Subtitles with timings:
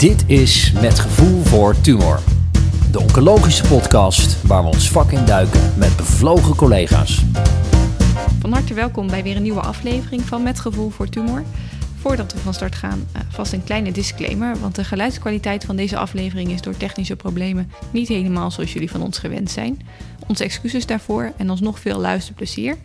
[0.00, 2.20] Dit is Met Gevoel voor Tumor.
[2.92, 7.24] De oncologische podcast waar we ons vak in duiken met bevlogen collega's.
[8.40, 11.42] Van harte welkom bij weer een nieuwe aflevering van Met Gevoel voor Tumor.
[11.96, 15.96] Voordat we van start gaan, uh, vast een kleine disclaimer, want de geluidskwaliteit van deze
[15.96, 19.86] aflevering is door technische problemen niet helemaal zoals jullie van ons gewend zijn.
[20.26, 22.76] Onze excuses daarvoor en alsnog veel luisterplezier.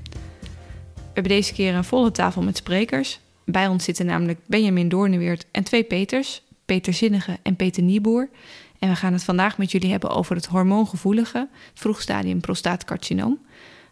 [0.93, 3.19] We hebben deze keer een volle tafel met sprekers.
[3.45, 8.29] Bij ons zitten namelijk Benjamin Doorneweert en twee Peters, Peter Zinnige en Peter Nieboer.
[8.79, 13.39] En we gaan het vandaag met jullie hebben over het hormoongevoelige vroegstadium prostaatcarcinoom.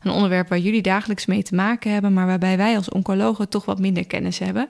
[0.02, 3.66] Een onderwerp waar jullie dagelijks mee te maken hebben, maar waarbij wij als oncologen toch
[3.66, 4.70] wat minder kennis hebben.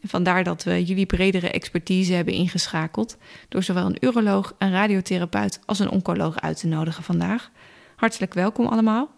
[0.00, 3.16] En vandaar dat we jullie bredere expertise hebben ingeschakeld
[3.48, 7.50] door zowel een uroloog, een radiotherapeut als een oncoloog uit te nodigen vandaag.
[7.96, 9.10] Hartelijk welkom allemaal.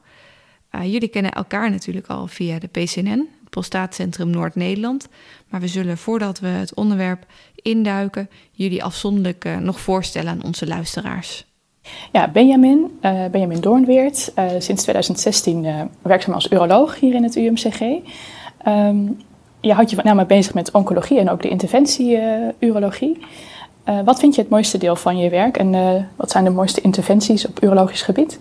[0.73, 5.09] Uh, jullie kennen elkaar natuurlijk al via de PCNN, het Prostaatcentrum Noord-Nederland.
[5.49, 7.27] Maar we zullen voordat we het onderwerp
[7.63, 11.47] induiken, jullie afzonderlijk uh, nog voorstellen aan onze luisteraars.
[12.13, 17.37] Ja, Benjamin, uh, Benjamin Doornweert, uh, sinds 2016 uh, werkzaam als uroloog hier in het
[17.37, 17.81] UMCG.
[18.69, 19.21] Um,
[19.61, 23.19] je houdt je name bezig met oncologie en ook de interventie-urologie.
[24.05, 27.47] wat vind je het mooiste deel van je werk en wat zijn de mooiste interventies
[27.47, 28.39] op urologisch gebied?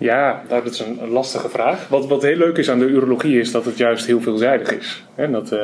[0.00, 1.88] Ja, nou, dat is een lastige vraag.
[1.88, 5.04] Wat, wat heel leuk is aan de urologie is dat het juist heel veelzijdig is.
[5.14, 5.60] En dat uh,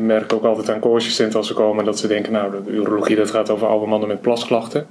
[0.00, 1.84] merk ik ook altijd aan co-assistenten als ze komen.
[1.84, 4.86] Dat ze denken, nou, de urologie dat gaat over oude mannen met plasklachten.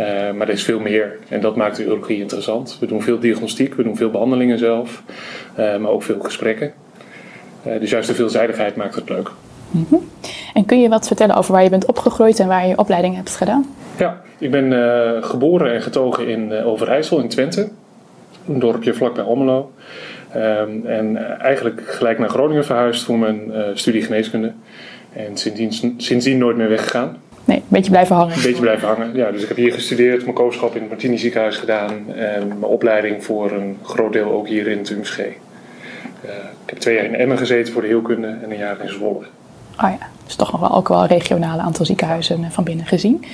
[0.00, 1.18] Uh, maar er is veel meer.
[1.28, 2.76] En dat maakt de urologie interessant.
[2.80, 5.02] We doen veel diagnostiek, we doen veel behandelingen zelf.
[5.58, 6.72] Uh, maar ook veel gesprekken.
[7.62, 9.30] dus juist de veelzijdigheid maakt het leuk.
[9.70, 10.08] Mm -hmm.
[10.54, 13.14] En kun je wat vertellen over waar je bent opgegroeid en waar je je opleiding
[13.14, 13.66] hebt gedaan?
[13.98, 14.72] Ja, ik ben
[15.24, 17.68] geboren en getogen in Overijssel in Twente
[18.50, 19.72] een dorpje vlakbij Almelo.
[20.36, 24.52] Um, en eigenlijk gelijk naar Groningen verhuisd voor mijn uh, studie geneeskunde.
[25.12, 27.16] En sindsdien, sindsdien nooit meer weggegaan.
[27.44, 28.36] Nee, een beetje blijven hangen.
[28.36, 29.14] Een beetje blijven hangen.
[29.14, 32.12] Ja, dus ik heb hier gestudeerd, mijn kooschap in het Martini ziekenhuis gedaan.
[32.14, 35.18] En mijn opleiding voor een groot deel ook hier in het UMSG.
[35.18, 35.26] Uh,
[36.64, 39.24] ik heb twee jaar in Emmen gezeten voor de heelkunde en een jaar in Zwolle.
[39.82, 43.24] Oh ja, dus toch nog wel ook wel een regionaal aantal ziekenhuizen van binnen gezien.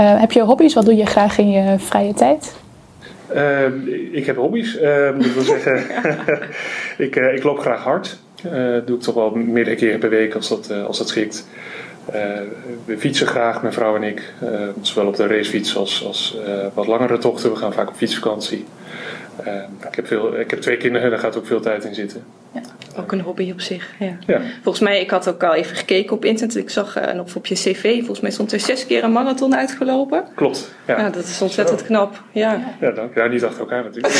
[0.00, 0.74] Uh, heb je hobby's?
[0.74, 2.54] Wat doe je graag in je vrije tijd?
[3.34, 4.76] Uh, ik heb hobby's.
[4.76, 5.84] Uh, dat wil zeggen,
[7.06, 8.18] ik, uh, ik loop graag hard.
[8.42, 11.48] Dat doe ik toch wel meerdere keren per week als dat, als dat schikt.
[12.84, 14.32] we fietsen graag, mijn vrouw en ik.
[14.80, 16.38] zowel op de racefiets als, als
[16.74, 17.50] wat langere tochten.
[17.50, 18.64] We gaan vaak op fietsvakantie.
[19.88, 22.24] ik, heb veel, ik heb twee kinderen, daar gaat ook veel tijd in zitten.
[22.52, 22.60] Ja,
[22.96, 23.90] ook een hobby op zich.
[23.98, 24.16] Ja.
[24.26, 24.40] ja.
[24.62, 26.56] Volgens mij, ik had ook al even gekeken op internet.
[26.56, 29.56] Ik zag uh, op, op je cv, volgens mij stond er zes keer een marathon
[29.56, 30.24] uitgelopen.
[30.34, 30.74] Klopt.
[30.86, 31.86] Ja, ja dat is ontzettend Zo.
[31.86, 32.22] knap.
[32.32, 33.10] Ja, ja dank.
[33.22, 34.14] Ja, niet achter elkaar natuurlijk.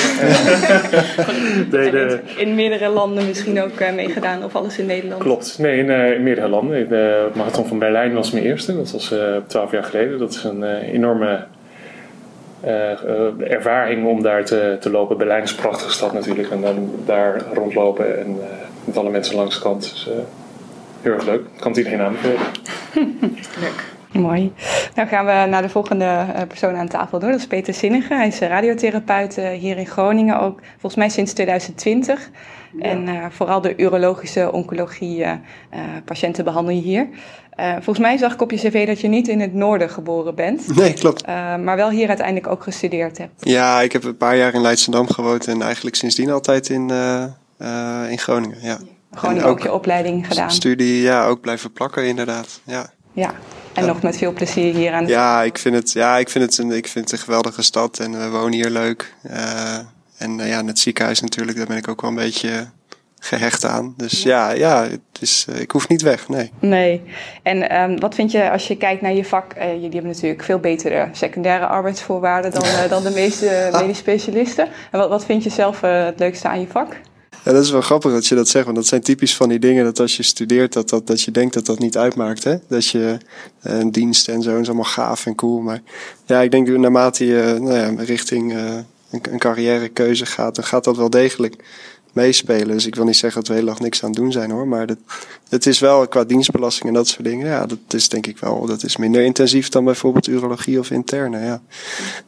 [1.71, 2.21] nee, de...
[2.37, 5.23] In meerdere landen misschien ook uh, meegedaan, of alles in Nederland?
[5.23, 5.59] Klopt.
[5.59, 6.89] Nee, in, uh, in meerdere landen.
[6.89, 8.77] De marathon van Berlijn was mijn eerste.
[8.77, 9.15] Dat was
[9.47, 10.19] twaalf jaar geleden.
[10.19, 11.62] Dat is een enorme uh, uh,
[13.49, 15.19] ervaring om daar te, te lopen.
[15.19, 16.51] Berlijn is een prachtige stad natuurlijk.
[16.51, 18.45] En dan daar rondlopen en uh,
[18.85, 19.81] met alle mensen langs de kant.
[19.81, 20.09] Dus
[21.01, 21.41] heel erg leuk.
[21.41, 22.47] Ik kan het iedereen aanbevelen.
[23.61, 23.85] leuk.
[24.13, 24.53] Mooi.
[24.95, 27.31] Dan gaan we naar de volgende persoon aan tafel door.
[27.31, 28.15] Dat is Peter Zinnige.
[28.15, 30.41] Hij is radiotherapeut hier in Groningen.
[30.41, 32.31] Ook volgens mij sinds 2020.
[32.79, 32.85] Ja.
[32.85, 35.33] En uh, vooral de urologische oncologie uh,
[35.75, 37.09] uh, patiënten behandel je hier.
[37.57, 40.77] volgens mij zag ik op je cv dat je niet in het noorden geboren bent.
[40.77, 41.27] Nee, klopt.
[41.27, 43.33] maar wel hier uiteindelijk ook gestudeerd hebt.
[43.49, 46.91] Ja, ik heb een paar jaar in Leidschendam gewoond en eigenlijk sindsdien altijd in,
[48.09, 48.59] in Groningen.
[48.63, 48.79] Ja.
[49.15, 50.51] Gewoon ook, ook je opleiding gedaan.
[50.51, 52.61] Studie, ja, ook blijven plakken inderdaad.
[52.65, 52.93] Ja.
[53.13, 53.33] Ja,
[53.73, 53.93] en ja.
[53.93, 56.59] nog met veel plezier hier aan de Ja, ik vind het, ja, ik vind het,
[56.59, 59.15] een, ik vind het een geweldige stad en we wonen hier leuk.
[60.23, 62.67] En uh, ja, het ziekenhuis natuurlijk, daar ben ik ook wel een beetje
[63.19, 63.95] gehecht aan.
[63.97, 66.51] Dus ja, ja, het is, uh, ik hoef niet weg, nee.
[66.59, 67.03] Nee.
[67.43, 69.55] En um, wat vind je als je kijkt naar je vak?
[69.57, 74.69] Uh, jullie hebben natuurlijk veel betere secundaire arbeidsvoorwaarden dan, dan de meeste medisch specialisten.
[74.91, 76.97] En wat, wat vind je zelf het leukste aan je vak?
[77.45, 79.59] Ja, dat is wel grappig dat je dat zegt, want dat zijn typisch van die
[79.59, 82.45] dingen dat als je studeert, dat, dat, dat je denkt dat dat niet uitmaakt.
[82.45, 82.57] Hè?
[82.69, 83.19] Dat je
[83.63, 85.61] een dienst en zo is allemaal gaaf en cool.
[85.61, 85.83] Maar
[86.27, 88.55] ja, ik denk naarmate je nou ja, richting
[89.13, 91.65] een, carrièrekeuze gaat, dan gaat dat wel degelijk
[92.13, 92.69] meespelen.
[92.69, 94.69] Dus ik wil niet zeggen dat we heel dag niks aan het doen zijn hoor.
[94.69, 94.99] Maar dat,
[95.49, 97.47] het is wel qua dienstbelasting en dat soort dingen.
[97.47, 98.67] Ja, dat is denk ik wel.
[98.67, 101.45] Dat is minder intensief dan bijvoorbeeld urologie of interne.
[101.45, 101.63] Ja.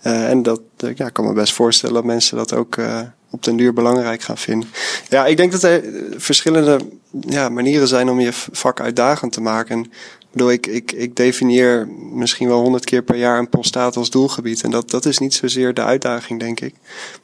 [0.07, 3.01] Uh, en dat ja, ik kan me best voorstellen dat mensen dat ook uh,
[3.31, 4.69] op den duur belangrijk gaan vinden.
[5.09, 5.83] Ja, ik denk dat er
[6.17, 6.81] verschillende
[7.21, 9.77] ja, manieren zijn om je vak uitdagend te maken.
[9.77, 9.91] En
[10.35, 14.63] bedoel, ik, ik, ik definieer misschien wel honderd keer per jaar een prostaat als doelgebied.
[14.63, 16.75] En dat, dat is niet zozeer de uitdaging, denk ik.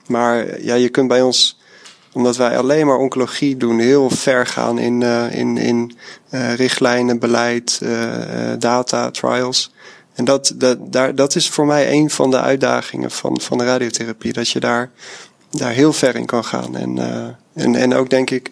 [0.06, 1.58] Maar ja, je kunt bij ons,
[2.12, 5.96] omdat wij alleen maar oncologie doen, heel ver gaan in, uh, in, in
[6.30, 7.98] uh, richtlijnen, beleid, uh,
[8.58, 9.72] data, trials.
[10.14, 13.64] En dat, dat, daar, dat is voor mij een van de uitdagingen van, van de
[13.64, 14.32] radiotherapie.
[14.32, 14.90] Dat je daar,
[15.50, 16.76] daar heel ver in kan gaan.
[16.76, 16.98] En,
[17.54, 18.50] en, en ook denk ik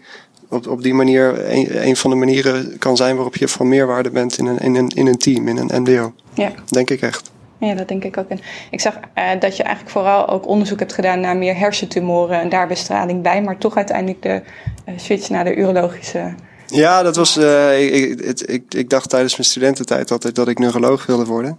[0.49, 4.11] op, op die manier een, een van de manieren kan zijn waarop je van meerwaarde
[4.11, 6.12] bent in een, in een, in een team, in een MDO.
[6.35, 6.53] Ja.
[6.69, 7.31] Denk ik echt.
[7.59, 8.29] Ja, dat denk ik ook.
[8.29, 8.41] En
[8.71, 12.49] ik zag uh, dat je eigenlijk vooral ook onderzoek hebt gedaan naar meer hersentumoren en
[12.49, 14.43] daar bestraling bij, maar toch uiteindelijk de
[14.89, 16.35] uh, switch naar de urologische.
[16.67, 17.37] Ja, dat was.
[17.37, 21.59] Uh, ik, ik, ik, ik, dacht tijdens mijn studententijd altijd dat ik neuroloog wilde worden.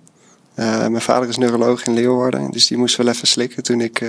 [0.66, 4.02] Mijn vader is neuroloog in Leeuwarden, dus die moest wel even slikken toen ik,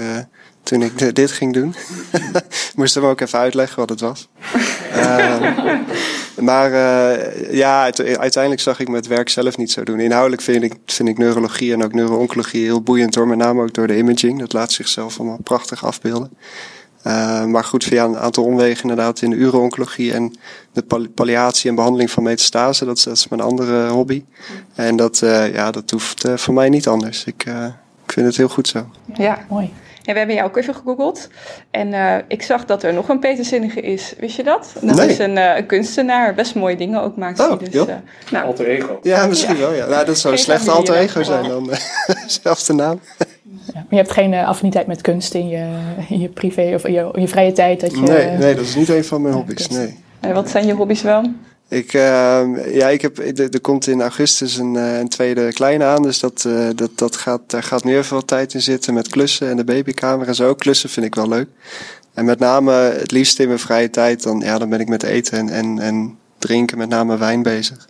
[0.62, 1.74] toen ik dit ging doen.
[2.76, 4.28] moest hem ook even uitleggen wat het was.
[6.40, 10.00] Maar uh, ja, uiteindelijk zag ik me het werk zelf niet zo doen.
[10.00, 13.28] Inhoudelijk vind ik, vind ik neurologie en ook neuro-oncologie heel boeiend hoor.
[13.28, 14.38] Met name ook door de imaging.
[14.38, 16.30] Dat laat zichzelf allemaal prachtig afbeelden.
[17.06, 20.36] Uh, maar goed, via een aantal omwegen inderdaad in de uro-oncologie en
[20.72, 22.84] de palliatie en behandeling van metastase.
[22.84, 24.24] Dat, is mijn andere hobby.
[24.74, 27.24] En dat, uh, ja, dat hoeft voor mij niet anders.
[27.24, 27.44] Ik,
[28.06, 28.90] ik vind het heel goed zo.
[29.14, 29.72] Ja, mooi.
[30.04, 31.28] En we hebben jou ook even gegoogeld.
[31.70, 34.14] En uh, ik zag dat er nog een Peter Zinnige is.
[34.18, 34.72] Wist je dat?
[34.80, 35.08] Dat nee.
[35.08, 36.34] is een, uh, een, kunstenaar.
[36.34, 37.84] Best mooie dingen ook maakt oh, Dus, uh,
[38.30, 38.98] nou, alter ego.
[39.02, 39.60] Ja, misschien ja.
[39.60, 39.74] wel.
[39.74, 39.86] Ja.
[39.86, 41.70] Nou, dat zou een slechte alter ego zijn dan.
[42.42, 43.00] zelfde naam.
[43.66, 45.66] Ja, maar je hebt geen affiniteit met kunst in je,
[46.08, 47.80] in je privé of in je, in je vrije tijd?
[47.80, 49.68] Dat je, nee, nee, dat is niet een van mijn hobby's.
[49.68, 49.98] Nee.
[50.20, 51.22] En wat zijn je hobby's wel?
[51.70, 56.02] Ik, uh, ja, ik heb, er komt in augustus een, uh, een tweede kleine aan.
[56.02, 59.48] Dus dat, uh, dat, dat gaat, daar gaat meer veel tijd in zitten met klussen
[59.48, 60.54] en de babykamer en zo.
[60.54, 61.48] Klussen vind ik wel leuk.
[62.14, 65.02] En met name het liefst in mijn vrije tijd, dan, ja, dan ben ik met
[65.02, 67.88] eten en, en, en drinken, met name wijn bezig.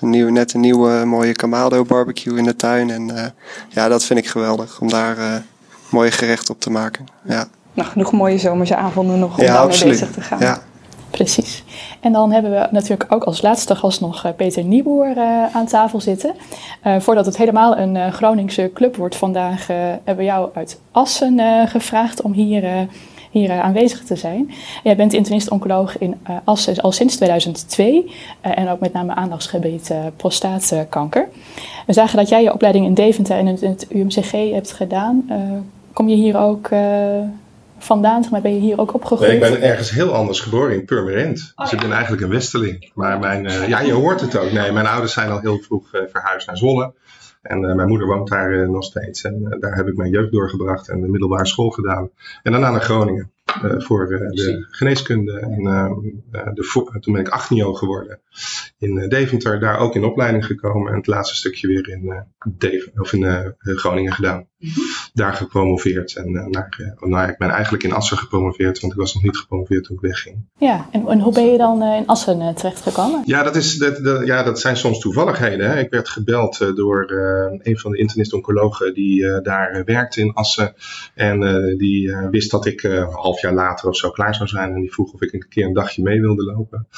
[0.00, 2.90] Een nieuwe, net een nieuwe mooie Kamado barbecue in de tuin.
[2.90, 3.24] En uh,
[3.68, 5.44] ja, dat vind ik geweldig om daar
[5.90, 7.06] mooie gerechten op te maken.
[7.24, 7.48] Ja.
[7.74, 10.38] Nou, genoeg mooie zomerse avonden nog om ja, daarmee bezig te gaan.
[10.38, 10.62] Ja,
[11.10, 11.62] Precies.
[12.00, 15.66] En dan hebben we natuurlijk ook als laatste gast nog eh, Peter Nieboer uh, aan
[15.66, 16.34] tafel zitten.
[16.86, 22.22] Uh, voordat het helemaal een Groningse club wordt vandaag, hebben we jou uit Assen gevraagd
[22.22, 22.88] om hier,
[23.30, 24.50] hier aanwezig te zijn.
[24.82, 28.10] Jij bent internist-oncoloog in Assen al sinds 2002
[28.40, 31.28] en ook met name aandachtsgebied prostaatkanker.
[31.86, 35.28] We zagen dat jij je opleiding in Deventer en in het UMCG hebt gedaan.
[35.92, 36.68] kom je hier ook
[37.80, 38.24] vandaan?
[38.30, 39.40] maar, ben je hier ook opgegroeid?
[39.40, 41.52] Nee, ik ben ergens heel anders geboren, in Purmerend.
[41.54, 42.90] Oh, dus ik ben eigenlijk een Westeling.
[42.94, 44.52] Maar mijn, uh, ja, je hoort het ook.
[44.52, 46.94] Nee, mijn ouders zijn al heel vroeg uh, verhuisd naar Zwolle.
[47.42, 49.24] En uh, mijn moeder woont daar nog steeds.
[49.24, 52.10] En daar heb ik mijn jeugd doorgebracht en de middelbare school gedaan.
[52.42, 53.30] En daarna naar Groningen.
[53.78, 55.38] voor de geneeskunde.
[55.38, 55.62] En
[56.54, 58.20] de, toen ben ik 18 jaar geworden
[58.78, 59.60] in Deventer.
[59.60, 60.90] Daar ook in opleiding gekomen.
[60.90, 64.46] En het laatste stukje weer in, Deventer, of in Groningen gedaan.
[64.58, 66.16] Mhm daar gepromoveerd.
[66.16, 69.36] En uh, naar, nou, ik ben eigenlijk in Assen gepromoveerd, want ik was nog niet
[69.36, 70.48] gepromoveerd toen ik wegging.
[70.58, 73.22] Ja, en, en hoe ben je dan uh, in Assen terechtgekomen?
[73.24, 75.70] Ja dat, is, dat, ja, dat zijn soms toevalligheden.
[75.70, 75.78] Hè.
[75.78, 77.10] Ik werd gebeld door
[77.62, 80.74] een van de internist-oncologen die daar werkte in Assen.
[81.14, 81.40] En
[81.76, 84.74] die wist dat ik een half jaar later of zo klaar zou zijn.
[84.74, 86.88] En die vroeg of ik een keer een dagje mee wilde lopen.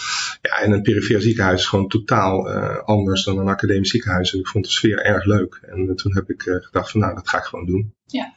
[0.42, 2.50] Ja, en een perifere ziekenhuis is gewoon totaal
[2.84, 4.32] anders dan een academisch ziekenhuis.
[4.32, 5.60] En ik vond de sfeer erg leuk.
[5.62, 7.94] En toen heb ik gedacht van nou, dat ga ik gewoon doen.
[8.06, 8.32] Ja,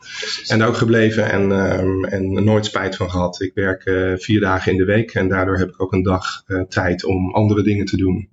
[0.48, 3.42] En ook gebleven en, um, en nooit spijt van gehad.
[3.42, 6.44] Ik werk uh, vier dagen in de week en daardoor heb ik ook een dag
[6.48, 8.30] uh, tijd om andere dingen te doen.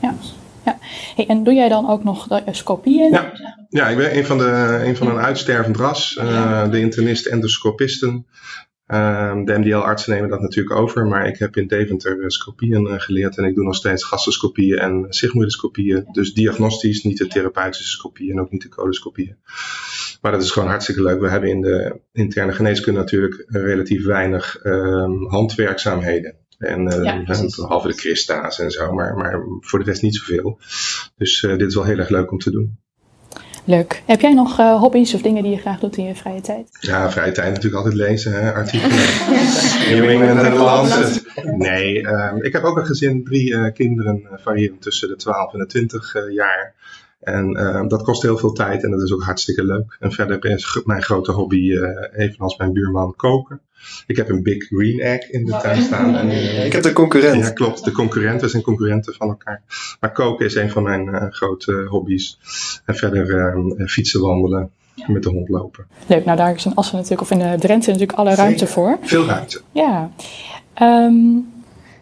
[0.00, 0.14] Ja,
[0.64, 0.78] ja.
[1.16, 3.12] Hey, en doe jij dan ook nog de scopieën?
[3.12, 3.32] Ja.
[3.68, 6.16] ja, ik ben een van, de, een van een uitstervend ras.
[6.20, 8.26] Uh, de internist endoscopisten.
[8.86, 13.38] Um, de MDL-artsen nemen dat natuurlijk over, maar ik heb in Deventer scopieën uh, geleerd
[13.38, 16.08] en ik doe nog steeds gastroscopieën en sigmoidoscopieën.
[16.12, 19.36] Dus diagnostisch, niet de therapeutische scopieën en ook niet de coloscopieën.
[20.20, 21.20] Maar dat is gewoon hartstikke leuk.
[21.20, 26.34] We hebben in de interne geneeskunde natuurlijk relatief weinig um, handwerkzaamheden.
[26.58, 27.22] En uh, ja,
[27.56, 30.58] behalve de Christa's en zo, maar, maar voor de rest niet zoveel.
[31.16, 32.78] Dus uh, dit is wel heel erg leuk om te doen.
[33.64, 34.02] Leuk.
[34.06, 36.68] Heb jij nog uh, hobby's of dingen die je graag doet in je vrije tijd?
[36.80, 38.52] Ja, vrije tijd natuurlijk altijd lezen, hè?
[38.52, 38.96] artikelen.
[39.90, 41.24] New England en Lancet.
[41.44, 45.58] Nee, uh, ik heb ook een gezin, drie uh, kinderen, variërend tussen de 12 en
[45.58, 46.74] de 20 jaar.
[47.20, 49.96] En uh, dat kost heel veel tijd en dat is ook hartstikke leuk.
[50.00, 53.60] En verder is mijn grote hobby, uh, evenals mijn buurman, koken.
[54.06, 56.16] Ik heb een Big Green Egg in de tuin staan.
[56.16, 57.44] En, uh, ik heb de concurrent.
[57.44, 57.84] Ja, klopt.
[57.84, 59.62] De concurrenten zijn concurrenten van elkaar.
[60.00, 62.38] Maar koken is een van mijn grote hobby's.
[62.84, 64.70] En verder ehm, fietsen, wandelen.
[65.06, 65.86] Met de hond lopen.
[66.06, 68.98] Leuk, nou daar is in Assen natuurlijk, of in Drenthe natuurlijk alle ruimte voor.
[69.02, 69.60] Veel ruimte.
[69.72, 70.10] Ja.
[70.82, 71.59] Um,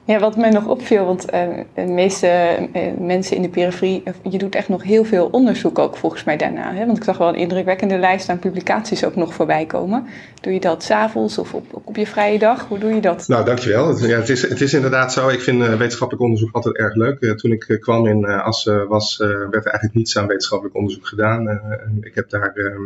[0.09, 1.41] Ja, wat mij nog opviel, want uh,
[1.75, 5.97] de meeste uh, mensen in de periferie, je doet echt nog heel veel onderzoek ook
[5.97, 6.75] volgens mij daarna.
[6.75, 6.87] Hè?
[6.87, 10.07] Want ik zag wel een indrukwekkende lijst aan publicaties ook nog voorbij komen.
[10.41, 12.69] Doe je dat s'avonds of op, op je vrije dag?
[12.69, 13.29] Hoe doe je dat?
[13.29, 14.07] Nou, dankjewel.
[14.07, 15.29] Ja, het, is, het is inderdaad zo.
[15.29, 17.38] Ik vind uh, wetenschappelijk onderzoek altijd erg leuk.
[17.38, 21.61] toen ik kwam in Assen was, werd er eigenlijk niets aan wetenschappelijk onderzoek gedaan.
[22.00, 22.83] ik heb daar ehm,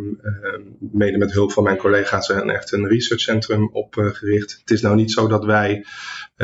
[0.78, 4.58] mede met hulp van mijn collega's een, echt een researchcentrum opgericht.
[4.60, 5.84] het is nou niet zo dat wij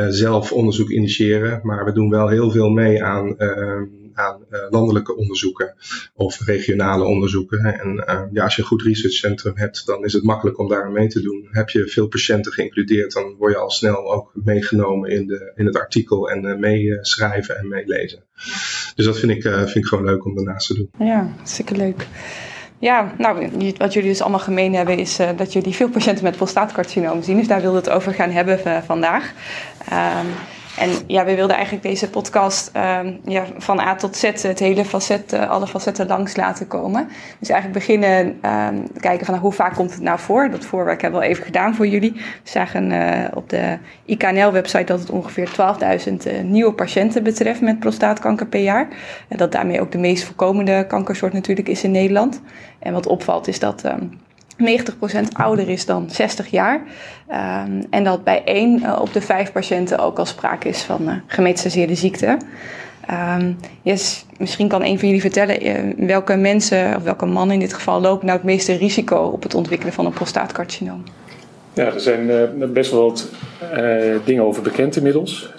[0.08, 5.16] zelf onderzoek initiëren, maar we doen wel heel veel mee aan, ehm, aan uh, landelijke
[5.16, 5.74] onderzoeken
[6.14, 7.64] of regionale onderzoeken.
[7.64, 10.90] En uh, ja, als je een goed researchcentrum hebt, dan is het makkelijk om daar
[10.90, 11.48] mee te doen.
[11.50, 15.66] Heb je veel patiënten geïncludeerd, dan word je al snel ook meegenomen in, de, in
[15.66, 18.24] het artikel en uh, meeschrijven en meelezen.
[18.94, 21.06] Dus dat vind ik, vind ik gewoon leuk om daarnaast te doen.
[21.06, 22.06] Ja, zeker leuk.
[22.80, 26.36] Ja, nou, wat jullie dus allemaal gemeen hebben is uh, dat jullie veel patiënten met
[26.36, 27.36] prostaatcarcinoom zien.
[27.36, 29.32] Dus daar wilden we het over gaan hebben uh, vandaag.
[29.92, 30.26] Um,
[30.76, 34.84] en ja, we wilden eigenlijk deze podcast um, ja, van A tot Z, het hele
[34.84, 37.08] facet, uh, alle facetten langs laten komen.
[37.38, 40.50] Dus eigenlijk beginnen um, kijken van nou, hoe vaak komt het nou voor.
[40.50, 42.12] Dat voorwerk hebben we al even gedaan voor jullie.
[42.12, 45.48] We zagen uh, op de IKNL-website dat het ongeveer
[46.08, 48.88] 12.000 uh, nieuwe patiënten betreft met prostaatkanker per jaar.
[49.28, 52.40] En dat daarmee ook de meest voorkomende kankersoort natuurlijk is in Nederland.
[52.78, 53.84] En wat opvalt is dat...
[53.84, 54.26] Um,
[54.58, 54.62] 90%
[55.32, 56.80] ouder is dan 60 jaar.
[57.30, 61.22] Um, en dat bij 1 uh, op de 5 patiënten ook al sprake is van
[61.38, 62.38] uh, ziekte.
[63.36, 67.60] Um, yes, misschien kan een van jullie vertellen uh, welke mensen, of welke mannen in
[67.60, 71.02] dit geval, lopen nou het meeste risico op het ontwikkelen van een prostaatcarcinoom.
[71.72, 72.26] Ja, er zijn
[72.72, 73.28] best wel wat
[74.24, 75.52] dingen over bekend inmiddels.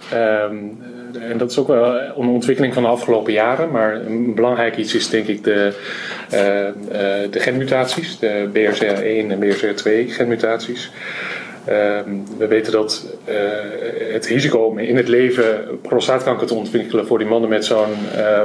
[1.14, 3.72] En dat is ook wel een ontwikkeling van de afgelopen jaren.
[3.72, 5.74] Maar een belangrijk iets is denk ik de,
[6.34, 10.92] uh, uh, de genmutaties, de BRCA1 en BRCA2 genmutaties.
[11.70, 12.00] Uh,
[12.38, 13.36] we weten dat uh,
[14.14, 18.42] het risico om in het leven prostaatkanker te ontwikkelen voor die mannen met zo'n uh,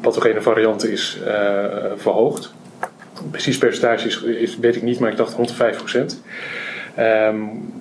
[0.00, 1.18] pathogene variant is
[1.96, 2.52] verhoogd.
[3.30, 6.22] Precies percentage is, weet ik niet, maar ik dacht rond de 5 procent.
[6.98, 7.72] Um,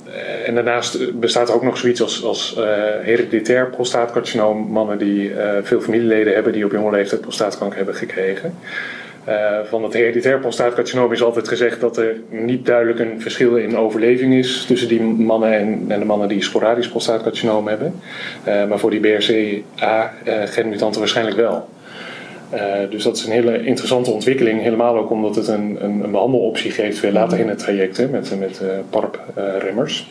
[0.46, 2.64] en daarnaast bestaat er ook nog zoiets als, als uh,
[3.02, 4.72] hereditair prostaatcarcinoom.
[4.72, 8.56] Mannen die uh, veel familieleden hebben die op jonge leeftijd prostaatkanker hebben gekregen.
[9.64, 14.34] Van het hereditair prostaatcarcinoom is altijd gezegd dat er niet duidelijk een verschil in overleving
[14.34, 18.02] is tussen die mannen en, en de mannen die sporadisch prostaatcarcinoom hebben.
[18.44, 21.68] maar voor die BRCA-genmutanten waarschijnlijk wel.
[22.54, 24.62] Uh, dus dat is een hele interessante ontwikkeling.
[24.62, 28.08] Helemaal ook omdat het een, een, een behandeloptie geeft weer later in het traject hè,
[28.08, 30.10] met, met uh, PARP-remmers.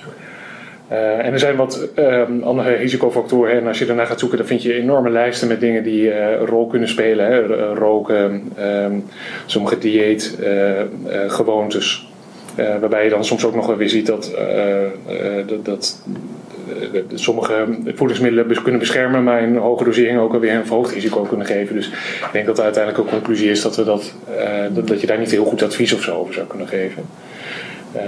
[0.88, 3.52] En er zijn wat ehm, andere risicofactoren.
[3.52, 6.46] En als je daarna gaat zoeken, dan vind je enorme lijsten met dingen die een
[6.46, 7.26] rol kunnen spelen.
[7.26, 7.46] Hè.
[7.74, 9.04] Roken, um,
[9.46, 12.08] sommige dieetgewoontes.
[12.56, 14.34] waarbij je dan soms ook nog wel weer ziet dat,
[15.62, 16.12] dat, eh,
[17.14, 21.74] sommige voedingsmiddelen kunnen beschermen, maar in hoge dosering ook alweer een verhoogd risico kunnen geven.
[21.74, 25.06] Dus ik denk dat de uiteindelijke conclusie is dat, we dat, uh, dat, dat, je
[25.06, 27.04] daar niet heel goed advies of zo over zou kunnen geven.
[27.96, 28.02] Uh,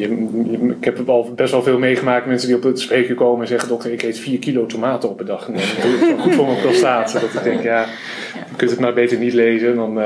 [0.00, 0.08] je,
[0.50, 3.48] je, ik heb al best wel veel meegemaakt, mensen die op het spreekuur komen en
[3.48, 5.48] zeggen: Dokter, ik eet 4 kilo tomaten op een dag.
[5.48, 5.74] En is
[6.18, 7.12] goed voor mijn prostaat.
[7.12, 7.86] Dat ik denk: Ja,
[8.34, 9.76] je kunt het maar beter niet lezen.
[9.76, 9.98] Dan,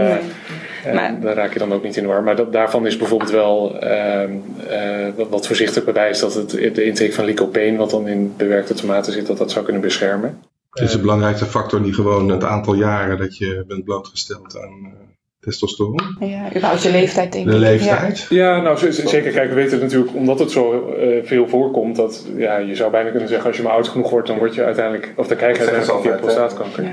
[0.84, 2.22] en maar, daar raak je dan ook niet in de war.
[2.22, 4.22] Maar dat, daarvan is bijvoorbeeld wel uh,
[4.70, 8.74] uh, wat, wat, voorzichtig bewijs dat het, de intake van lycopene, wat dan in bewerkte
[8.74, 10.42] tomaten zit, dat dat zou kunnen beschermen.
[10.70, 14.78] Het is de belangrijkste factor niet gewoon het aantal jaren dat je bent blootgesteld aan
[14.82, 15.09] uh,
[15.40, 16.16] testosteron.
[16.20, 17.52] Ja, überhaupt de leeftijd denk ik.
[17.52, 18.26] De leeftijd?
[18.28, 19.32] Ja, ja nou zeker.
[19.32, 23.10] Kijk, we weten natuurlijk, omdat het zo uh, veel voorkomt, dat ja, je zou bijna
[23.10, 25.56] kunnen zeggen, als je maar oud genoeg wordt, dan word je uiteindelijk, of dan krijg
[25.56, 26.82] je uiteindelijk een keer prostaatkanker.
[26.82, 26.90] Ja.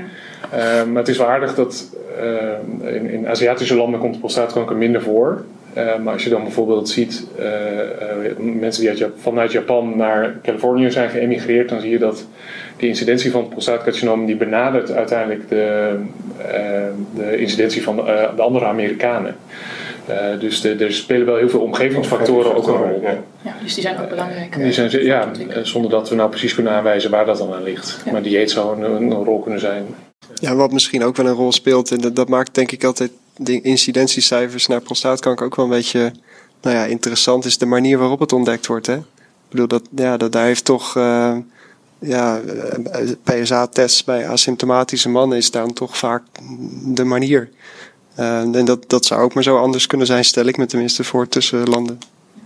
[0.54, 5.02] Uh, maar het is wel aardig dat uh, in, in, Aziatische landen komt prostaatkanker minder
[5.02, 5.44] voor.
[5.78, 7.26] Uh, maar als je dan bijvoorbeeld ziet
[8.38, 12.26] mensen die uit, vanuit Japan naar Californië zijn geëmigreerd, dan zie je dat
[12.76, 15.96] de incidentie van het prostaatcarcinoom die benadert uiteindelijk de,
[17.14, 17.96] de incidentie van
[18.36, 19.36] de andere Amerikanen.
[20.10, 23.00] Uh, dus de, er spelen wel heel veel omgevingsfactoren ook een rol.
[23.02, 23.16] Ja.
[23.42, 24.56] ja, dus die zijn ook belangrijk.
[24.56, 25.30] Die zijn, ja,
[25.62, 28.00] zonder dat we nou precies kunnen aanwijzen waar dat dan aan ligt.
[28.04, 28.12] Ja.
[28.12, 29.86] Maar dieet zou een, een, rol kunnen zijn.
[30.34, 33.10] Ja, wat misschien ook wel een rol speelt, en dat, dat maakt denk ik altijd
[33.44, 36.12] incidentiecijfers naar prostaatkanker ook wel een beetje
[36.62, 38.86] nou ja, interessant, is de manier waarop het ontdekt wordt.
[38.86, 38.96] Hè?
[38.96, 39.04] Ik
[39.48, 40.96] bedoel, dat, ja, dat, daar heeft toch.
[40.96, 41.36] Uh,
[42.00, 42.40] ja,
[43.22, 46.22] PSA-tests bij asymptomatische mannen is dan toch vaak
[46.84, 47.50] de manier.
[48.18, 51.04] Uh, en dat, dat zou ook maar zo anders kunnen zijn, stel ik me tenminste
[51.04, 51.98] voor tussen landen.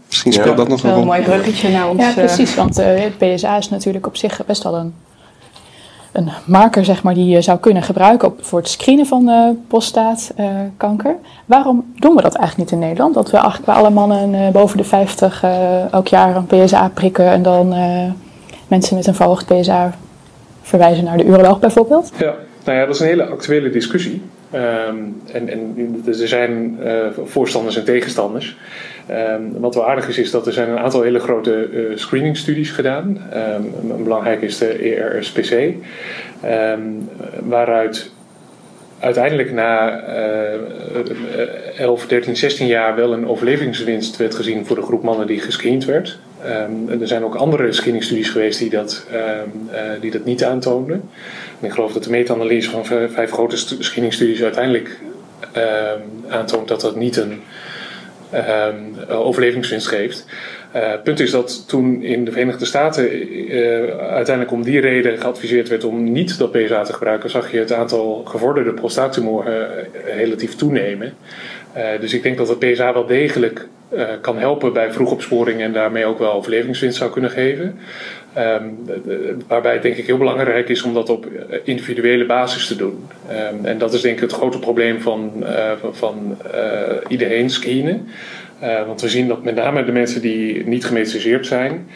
[0.06, 0.54] Misschien speelt ja.
[0.54, 1.00] dat nog een rol.
[1.00, 2.00] Een mooi bruggetje naar ons.
[2.00, 4.94] Ja, precies, want uh, PSA is natuurlijk op zich best wel een
[6.12, 11.10] een marker zeg maar, die je zou kunnen gebruiken voor het screenen van uh, prostaatkanker.
[11.10, 13.14] Uh, Waarom doen we dat eigenlijk niet in Nederland?
[13.14, 15.44] Dat we eigenlijk bij alle mannen uh, boven de 50
[15.90, 17.68] elk jaar een PSA prikken en dan
[18.68, 19.94] mensen met een verhoogd PSA
[20.62, 22.12] verwijzen naar de uroloog bijvoorbeeld?
[22.18, 24.22] Ja, nou ja, dat is een hele actuele discussie.
[24.50, 24.96] Ehm,
[25.32, 26.78] en, en er zijn
[27.24, 28.56] voorstanders en tegenstanders.
[29.10, 32.70] Um, wat wel aardig is, is dat er zijn een aantal hele grote uh, screeningstudies
[32.70, 33.22] gedaan.
[33.34, 35.74] Um, een belangrijke is de ERSPC.
[37.42, 38.10] waaruit
[38.98, 45.02] uiteindelijk na uh, 11, 13, 16 jaar wel een overlevingswinst werd gezien voor de groep
[45.02, 46.18] mannen die gescreend werd.
[47.00, 49.06] er zijn ook andere screeningstudies geweest die dat,
[50.00, 51.02] die dat niet aantoonden
[51.66, 54.98] ik geloof dat de meta-analyse van vijf grote screeningstudies uiteindelijk
[55.52, 57.40] ehm, aantoont dat dat niet een ehm,
[59.08, 60.26] overlevingswinst geeft.
[60.70, 65.18] Het uh, punt is dat toen in de Verenigde Staten uh, uiteindelijk om die reden
[65.18, 69.68] geadviseerd werd om niet dat PSA te gebruiken, zag je het aantal gevorderde prostaattumoren
[70.04, 71.14] relatief toenemen.
[72.00, 73.68] dus ik denk dat het PSA wel degelijk
[74.20, 77.78] kan helpen bij vroegopsporing en daarmee ook wel overlevingswinst zou kunnen geven.
[78.38, 78.78] Um,
[79.46, 83.06] waarbij het denk ik heel belangrijk is om dat op eh, individuele basis te doen.
[83.30, 86.60] Um, en dat is denk ik het grote probleem van, uh, van uh,
[87.08, 88.08] iedereen screenen.
[88.62, 91.88] Uh, want we zien dat met name de mensen die niet gemetastaseerd zijn,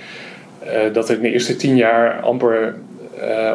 [0.93, 2.75] dat er in de eerste tien jaar amper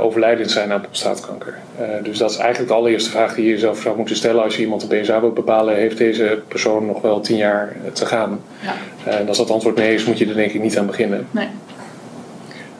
[0.01, 1.57] overlijdend zijn aan prostaatkanker.
[2.03, 4.61] dus dat is eigenlijk de allereerste vraag die je jezelf zou moeten stellen als je
[4.61, 5.75] iemand een PSA wilt bepalen.
[5.75, 8.41] Heeft deze persoon nog wel tien jaar te gaan?
[8.59, 8.73] Ja.
[9.11, 11.27] en als dat antwoord nee is, moet je er denk ik niet aan beginnen.
[11.31, 11.47] Nee.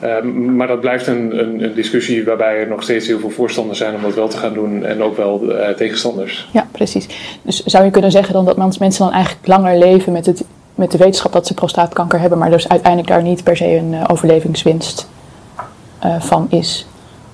[0.02, 3.94] Ehm, maar dat blijft een, een, discussie waarbij er nog steeds heel veel voorstanders zijn
[3.94, 6.48] om dat wel te gaan doen en ook wel uh, tegenstanders.
[6.52, 7.06] Ja, precies.
[7.42, 10.44] Dus zou je kunnen zeggen dan dat mensen dan eigenlijk langer leven met, het,
[10.74, 13.92] met de wetenschap dat ze prostaatkanker hebben, maar dus uiteindelijk daar niet per se een
[13.92, 15.08] uh, overlevingswinst
[16.04, 16.86] uh, van is?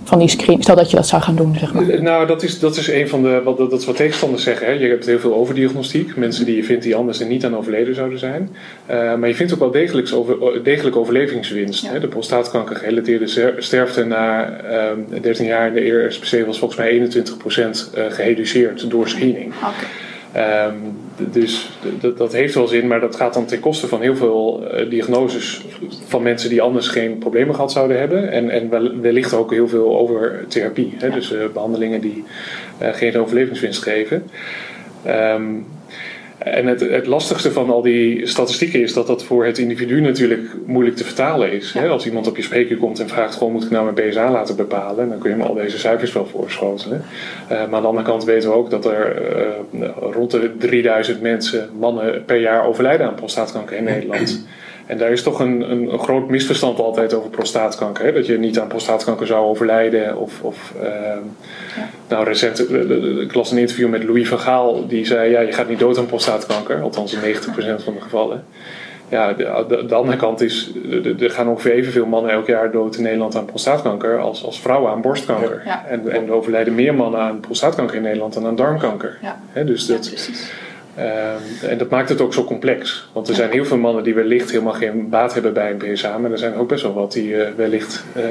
[0.09, 0.63] Van die screen?
[0.63, 2.03] Stel dat je dat zou gaan doen, zeg maar.
[2.03, 3.41] Nou, dat is, dat is een van de.
[3.45, 4.67] Wat, dat is wat tegenstanders zeggen.
[4.67, 4.73] Hè.
[4.73, 6.17] Je hebt heel veel overdiagnostiek.
[6.17, 8.51] Mensen die je vindt die anders en niet aan overleden zouden zijn.
[8.91, 11.85] Uh, maar je vindt ook wel degelijk, over, degelijk overlevingswinst.
[11.85, 11.91] Ja.
[11.91, 12.01] Hè.
[12.01, 14.57] De prostaatkanker gerelateerde sterfte na
[14.91, 19.55] um, 13 jaar in de ERSPC was volgens mij 21% uh, gereduceerd door screening.
[19.55, 20.08] Okay.
[20.37, 21.71] Um, dus
[22.17, 25.65] dat heeft wel zin, maar dat gaat dan ten koste van heel veel uh, diagnoses
[26.07, 28.31] van mensen die anders geen problemen gehad zouden hebben.
[28.31, 31.11] En, en wellicht ook heel veel over therapie, hè?
[31.11, 32.25] dus uh, behandelingen die
[32.83, 34.23] uh, geen overlevingswinst geven.
[35.07, 35.67] Um,
[36.39, 40.51] en het, het, lastigste van al die statistieken is dat dat voor het individu natuurlijk
[40.67, 41.73] moeilijk te vertalen is.
[41.73, 41.89] Hè?
[41.89, 44.57] Als iemand op je spreker komt en vraagt: gewoon moet ik nou mijn BSA laten
[44.57, 45.09] bepalen?
[45.09, 47.05] Dan kun je hem al deze cijfers wel voorschotelen.
[47.45, 49.23] Uh, maar aan de andere kant weten we ook dat er
[49.73, 54.47] uh, rond de 3000 mensen, mannen per jaar overlijden aan prostaatkanker in Nederland.
[54.89, 58.05] En daar is toch een, een, een, groot misverstand altijd over prostaatkanker.
[58.05, 58.13] Hè?
[58.13, 60.17] Dat je niet aan prostaatkanker zou overlijden.
[60.17, 60.89] Of, of uh,
[61.77, 61.89] ja.
[62.09, 62.71] nou recent,
[63.21, 64.87] ik las een interview met Louis van Gaal.
[64.87, 66.81] Die zei, ja, je gaat niet dood aan prostaatkanker.
[66.81, 68.45] Althans in 90% van de gevallen.
[69.09, 70.73] Ja, de, de, de andere kant is,
[71.21, 74.91] er gaan ongeveer evenveel mannen elk jaar dood in Nederland aan prostaatkanker als, als vrouwen
[74.91, 75.63] aan borstkanker.
[75.65, 75.87] Ja.
[75.87, 79.19] En, en er overlijden meer mannen aan prostaatkanker in Nederland dan aan darmkanker.
[79.23, 79.63] Ja.
[79.63, 80.51] dus dat, precies.
[80.99, 83.09] Um, en dat maakt het ook zo complex.
[83.13, 86.19] Want er zijn heel veel mannen die wellicht helemaal geen baat hebben bij een PSA.
[86.19, 88.23] Maar er zijn ook best wel wat die uh, wellicht uh,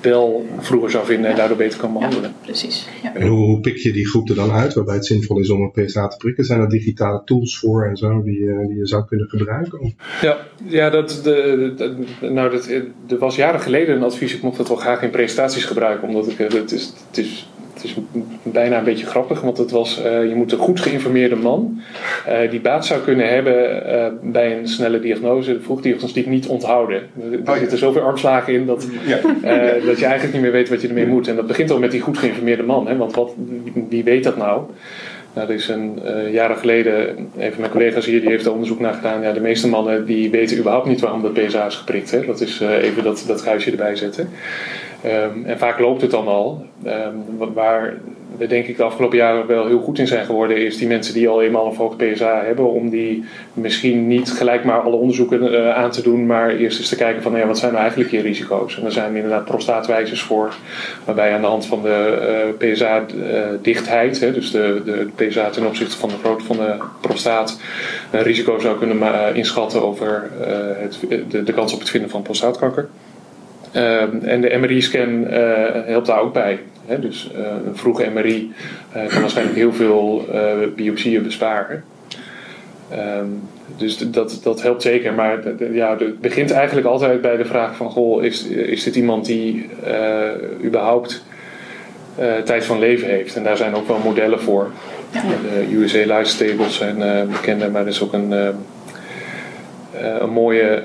[0.00, 2.30] wel vroeger zou vinden en daardoor beter kan behandelen.
[2.30, 2.88] Ja, precies.
[3.02, 3.14] Ja.
[3.14, 5.60] En hoe, hoe, pik je die groep er dan uit waarbij het zinvol is om
[5.60, 6.44] een PSA te prikken?
[6.44, 9.94] Zijn er digitale tools voor en zo die, uh, die je zou kunnen gebruiken?
[10.20, 11.94] Ja, ja dat, de, de,
[12.28, 12.66] nou, dat,
[13.08, 14.34] er was jaren geleden een advies.
[14.34, 16.08] Ik mocht dat wel graag in presentaties gebruiken.
[16.08, 17.46] Omdat ik, het is, het is
[17.82, 17.96] het is
[18.42, 21.80] bijna een beetje grappig, want het was, uh, je moet een goed geïnformeerde man
[22.28, 27.02] uh, die baat zou kunnen hebben uh, bij een snelle diagnose, de vroegdiagnostiek, niet onthouden.
[27.44, 29.18] Er oh, zitten zoveel armslagen in dat, ja.
[29.86, 31.28] dat je eigenlijk niet meer weet wat je ermee moet.
[31.28, 33.34] En dat begint al met die goed geïnformeerde man, hè, want wat,
[33.88, 34.62] wie weet dat nou?
[35.34, 38.52] Nou, er is een uh, jaren geleden, een van mijn collega's hier, die heeft er
[38.52, 39.22] onderzoek naar gedaan.
[39.22, 42.10] Ja, de meeste mannen die weten überhaupt niet waarom dat PSA is geprikt.
[42.10, 42.24] Hè.
[42.26, 44.28] Dat is uh, even dat, dat erbij zetten.
[45.06, 46.66] Um, en vaak loopt het dan al.
[46.86, 47.94] Um, waar
[48.38, 51.14] we denk ik de afgelopen jaren wel heel goed in zijn geworden, is die mensen
[51.14, 55.52] die al eenmaal een verhoogd PSA hebben, om die misschien niet gelijk maar alle onderzoeken
[55.52, 58.12] uh, aan te doen, maar eerst eens te kijken van ja, wat zijn nou eigenlijk
[58.12, 58.78] je risico's.
[58.78, 60.54] En er zijn inderdaad prostaatwijzers voor,
[61.04, 66.08] waarbij aan de hand van de uh, PSA-dichtheid, dus de, de, PSA ten opzichte van
[66.08, 67.60] de grootte van de prostaat,
[68.10, 70.30] een risico zou kunnen inschatten over
[70.78, 70.98] het,
[71.46, 72.88] de kans op het vinden van prostaatkanker.
[73.72, 75.36] Ehm, en de MRI-scan uh,
[75.84, 76.58] helpt daar ook bij.
[76.86, 77.00] Hè?
[77.00, 78.52] Dus uh, een vroege MRI
[78.96, 80.26] uh, kan waarschijnlijk heel veel
[80.76, 81.84] biopsieën besparen.
[82.92, 83.40] Um,
[83.76, 85.14] dus dat, dat helpt zeker.
[85.14, 85.38] Maar
[85.72, 87.90] ja, het begint eigenlijk altijd bij de vraag van...
[87.90, 89.68] Goh, is, is dit iemand die
[90.64, 91.24] überhaupt
[92.44, 93.36] tijd van leven heeft?
[93.36, 94.70] En daar zijn ook wel modellen voor.
[95.10, 95.20] Ja.
[95.20, 98.32] De USA Lifestyle Tables zijn bekende, maar er is ook een,
[100.20, 100.82] een mooie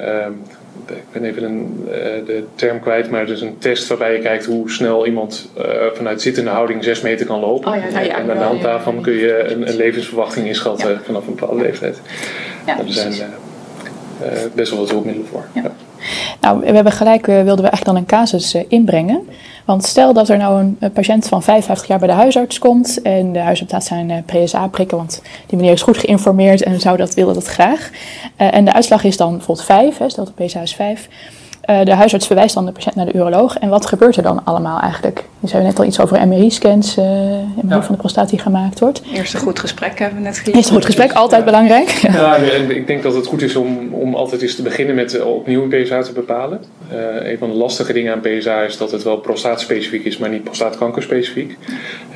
[0.91, 1.83] ik ben even een,
[2.25, 5.49] de term kwijt, maar het is een test waarbij je kijkt hoe snel iemand
[5.93, 7.71] vanuit zittende houding 6 meter kan lopen.
[7.71, 11.27] Oh, ja, ja, en aan de hand daarvan kun je een, een levensverwachting inschatten vanaf
[11.27, 12.01] een bepaalde leeftijd.
[12.65, 13.13] Ja, er zijn
[14.53, 15.45] best wel wat hulpmiddelen voor.
[16.41, 19.27] Nou, we hebben gelijk, wilden we eigenlijk dan een casus inbrengen.
[19.67, 23.33] Want stel dat er nou een, patiënt van 55 jaar bij de huisarts komt en
[23.33, 26.97] de huisarts laat zijn uh, PSA prikken, want die meneer is goed geïnformeerd en zou
[26.97, 27.89] dat, willen dat graag.
[28.37, 31.07] Uh, en de uitslag is dan bijvoorbeeld 5, hè, stel de PSA is 5.
[31.69, 33.57] Uh, de huisarts verwijst dan de patiënt naar de uroloog.
[33.57, 35.23] En wat gebeurt er dan allemaal eigenlijk?
[35.39, 37.83] Je zei net al iets over MRI-scans, uh, MRI ja.
[37.83, 39.01] van de prostaat die gemaakt wordt.
[39.13, 40.55] Eerst een goed gesprek hebben we net gelezen.
[40.55, 41.89] Eerst een goed gesprek, altijd belangrijk.
[41.89, 45.13] Ja, en ik denk dat het goed is om, om altijd eens te beginnen met
[45.13, 46.61] uh, opnieuw een PSA te bepalen.
[47.19, 50.43] een van de lastige dingen aan PSA is dat het wel prostaatspecifiek is, maar niet
[50.43, 51.57] prostaatkankerspecifiek.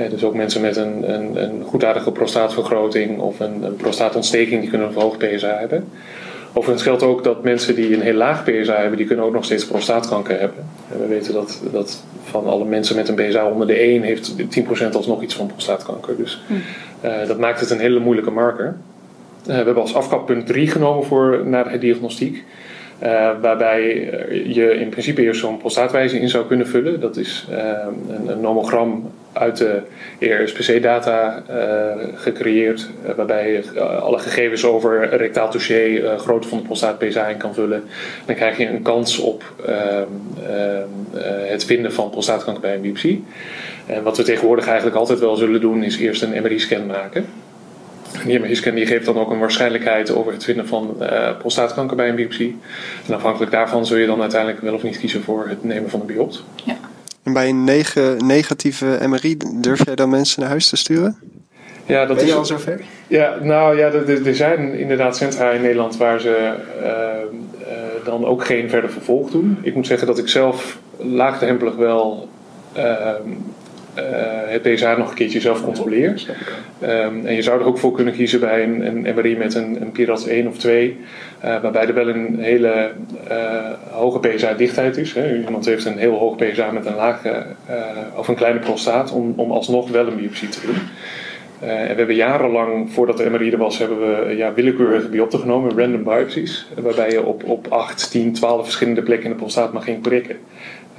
[0.09, 4.87] dus ook mensen met een, een, een goedaardige prostaatvergroting of een, een prostaatontsteking, die kunnen
[4.87, 5.87] een verhoogd PSA hebben.
[6.53, 9.45] Overigens geldt ook dat mensen die een heel laag PSA hebben, die kunnen ook nog
[9.45, 10.65] steeds prostaatkanker hebben.
[10.91, 14.35] En we weten dat, dat van alle mensen met een PSA onder de 1 heeft
[14.89, 16.17] 10% alsnog iets van prostaatkanker.
[16.17, 16.41] Dus
[17.03, 18.65] uh, dat maakt het een hele moeilijke marker.
[18.65, 22.43] Uh, we hebben als afkappunt 3 genomen voor naar de diagnostiek.
[23.03, 23.83] Uh, waarbij
[24.45, 26.99] je in principe eerst zo'n prostaatwijzer in zou kunnen vullen.
[26.99, 29.81] Dat is een, een, nomogram uit de
[30.19, 37.27] ERSPC-data uh, gecreëerd, waarbij je alle gegevens over rectaal touché, grootte van de prostaat PSA
[37.27, 37.83] in kan vullen.
[38.25, 40.03] Dan krijg je een kans op ehm,
[40.47, 40.87] ehm,
[41.47, 43.23] het vinden van prostaatkanker bij een biopsie.
[43.85, 47.25] En wat we tegenwoordig eigenlijk altijd wel zullen doen, is eerst een MRI-scan maken.
[48.25, 52.15] Die MRI-scan geeft dan ook een waarschijnlijkheid over het vinden van uh, prostaatkanker bij een
[52.15, 52.57] biopsie.
[53.07, 55.99] En afhankelijk daarvan zul je dan uiteindelijk wel of niet kiezen voor het nemen van
[55.99, 56.43] een biopt.
[56.63, 56.77] Ja.
[57.23, 57.63] En bij een
[58.17, 61.17] negatieve MRI durf jij dan mensen naar huis te sturen?
[61.85, 62.81] Ja, dat ben je is al zover?
[63.07, 66.85] Ja, nou ja, er, er zijn inderdaad centra in Nederland waar ze uh,
[67.67, 69.57] uh, dan ook geen verder vervolg doen.
[69.61, 72.29] Ik moet zeggen dat ik zelf laagdrempelig wel
[72.73, 73.29] ehm,
[73.97, 74.03] uh,
[74.45, 76.27] het PSA nog een keertje zelf controleert.
[76.83, 79.81] Um, en je zou er ook voor kunnen kiezen bij een, een MRI met een,
[79.81, 80.97] een PIRAS 1 of 2,
[81.43, 82.91] uh, eh, waarbij er wel een hele
[83.31, 83.37] uh,
[83.91, 85.13] hoge PSA-dichtheid is.
[85.13, 85.37] Hè.
[85.37, 87.45] Iemand heeft een heel hoog PSA met een lage
[88.15, 90.75] of een kleine prostaat, om, om alsnog wel een biopsie te doen.
[91.69, 95.77] en we hebben jarenlang, voordat de MRI er was, hebben we ja, willekeurige biopten genomen,
[95.77, 99.83] random biopsies, waarbij je op, op 8, 10, 12 verschillende plekken in de prostaat mag
[99.83, 100.37] ging prikken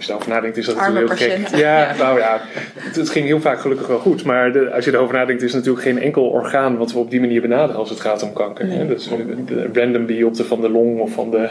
[0.03, 1.49] als je erover nadenkt, is dat Arme heel gek.
[1.55, 2.41] Ja, nou ja,
[2.75, 4.25] het, het, ging heel vaak gelukkig wel goed.
[4.25, 7.11] Maar de, als je erover nadenkt, is het natuurlijk geen enkel orgaan wat we op
[7.11, 8.67] die manier benaderen als het gaat om kanker.
[8.67, 8.87] Nee.
[8.87, 9.09] Dus
[9.47, 11.49] de random biopte van de long of van de,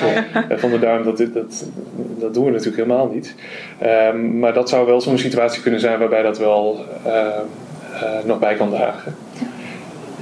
[0.62, 1.70] van de darm, dat, dat,
[2.18, 3.34] dat doen we natuurlijk helemaal niet.
[3.82, 7.12] Um, maar dat zou wel zo'n situatie kunnen zijn waarbij dat wel uh,
[7.92, 9.14] uh, nog bij kan dragen.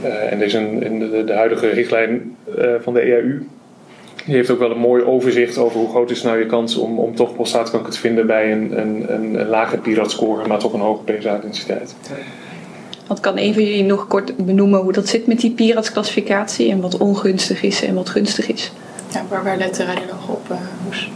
[0.05, 2.37] Uh, en deze in de, de, huidige richtlijn
[2.81, 3.43] van de EAU
[4.25, 6.99] die heeft ook wel een mooi overzicht over hoe groot is nou je kans om,
[6.99, 10.81] om toch prostaatkanker te vinden bij een, een, een, een lage PIRAT-score, maar toch een
[10.81, 11.95] hoge PSA-densiteit.
[13.07, 16.81] Wat kan een van jullie nog kort benoemen hoe dat zit met die PIRAT-classificatie en
[16.81, 18.73] wat ongunstig is en wat gunstig is?
[19.13, 21.11] Ja, waar, waar let de radioloog op, uh, Hoes?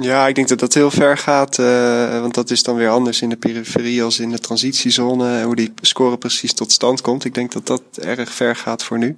[0.00, 3.22] Ja, ik denk dat dat heel ver gaat, uh, want dat is dan weer anders
[3.22, 7.24] in de periferie als in de transitiezone, hoe die score precies tot stand komt.
[7.24, 9.16] Ik denk dat dat erg ver gaat voor nu.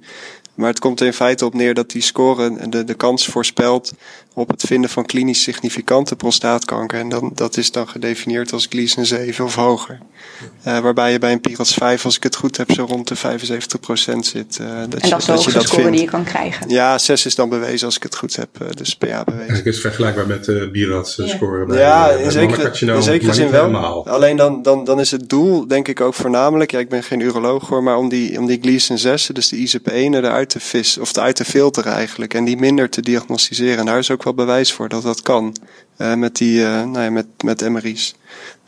[0.59, 3.93] Maar het komt in feite op neer dat die score de, de kans voorspelt
[4.39, 6.99] op het vinden van klinisch significante prostaatkanker.
[6.99, 9.99] En dan, dat is dan gedefinieerd als Gleason 7 of hoger.
[10.67, 13.17] Uh, waarbij je bij een PIRATS 5, als ik het goed heb, zo rond de
[13.17, 13.19] 75%
[14.19, 14.57] zit.
[14.61, 15.91] Uh, dat en dat is de hoogste score vindt.
[15.91, 16.69] die je kan krijgen?
[16.69, 18.49] Ja, 6 is dan bewezen als ik het goed heb.
[18.61, 19.37] Uh, dus PA bewezen.
[19.37, 21.27] Eigenlijk is het vergelijkbaar met de PIRATS ja.
[21.27, 23.65] score bij, ja, in zekere, in zekere zin wel.
[23.65, 24.07] Helemaal.
[24.07, 27.19] Alleen dan, dan, dan is het doel, denk ik ook voornamelijk, ja, ik ben geen
[27.19, 31.01] uroloog hoor, maar om die, om die Gleason 6, dus de ISP1 eruit te vissen,
[31.01, 32.33] of uit te filteren eigenlijk.
[32.33, 33.77] En die minder te diagnosticeren.
[33.77, 35.55] En daar is ook wel bewijs voor dat dat kan.
[35.97, 38.15] Uh, met die, uh, nou ja, met, met MRI's.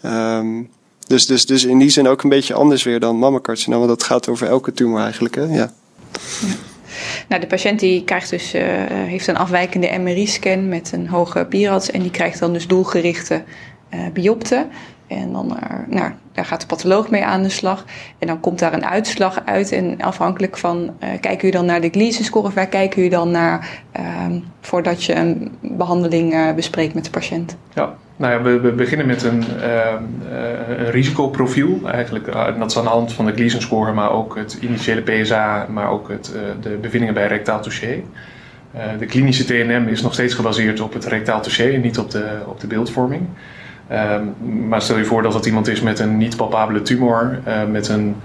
[0.05, 0.69] Um,
[1.07, 3.79] dus, dus, dus in die zin ook een beetje anders weer dan mammacarcinoom.
[3.79, 5.43] Want dat gaat over elke tumor eigenlijk, hè?
[5.43, 5.73] Ja.
[7.27, 11.91] Nou, de patiënt die krijgt dus, uh, heeft een afwijkende MRI-scan met een hoge PIRATS.
[11.91, 13.43] En die krijgt dan dus doelgerichte
[14.13, 14.69] biopten.
[15.11, 17.85] En dan nou, daar gaat de patholoog mee aan de slag.
[18.19, 19.71] En dan komt daar een uitslag uit.
[19.71, 23.07] En afhankelijk van, uh, kijken u dan naar de Gleason score of waar kijken u
[23.07, 24.05] dan naar uh,
[24.61, 27.57] voordat je een behandeling uh, bespreekt met de patiënt?
[27.73, 31.79] Ja, nou ja, we, beginnen met een, ehm, eh, een risicoprofiel.
[31.85, 32.25] Eigenlijk,
[32.59, 35.89] dat is aan de hand van de Gleason score, maar ook het initiële PSA, maar
[35.89, 38.03] ook het, de bevindingen bij rectaal touché.
[38.99, 42.39] de klinische TNM is nog steeds gebaseerd op het rectaal touché en niet op de,
[42.45, 43.21] op de beeldvorming.
[43.91, 44.23] Ehm,
[44.67, 47.87] maar stel je voor dat dat iemand is met een niet palpabele tumor, uh, met
[47.87, 48.15] een,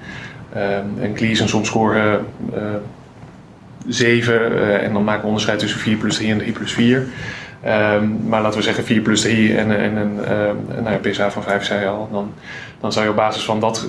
[0.56, 2.20] uh, een Gleason soms score
[2.54, 2.60] uh,
[3.86, 7.06] 7, en dan maken we onderscheid tussen 4 plus 3 en 3 plus 4.
[7.62, 10.14] Ehm, maar laten we zeggen 4 plus 3 en, en een
[10.82, 12.08] nou ja, PSA van 5 zei je al.
[12.12, 12.32] Dan,
[12.80, 13.88] dan zou je op basis van dat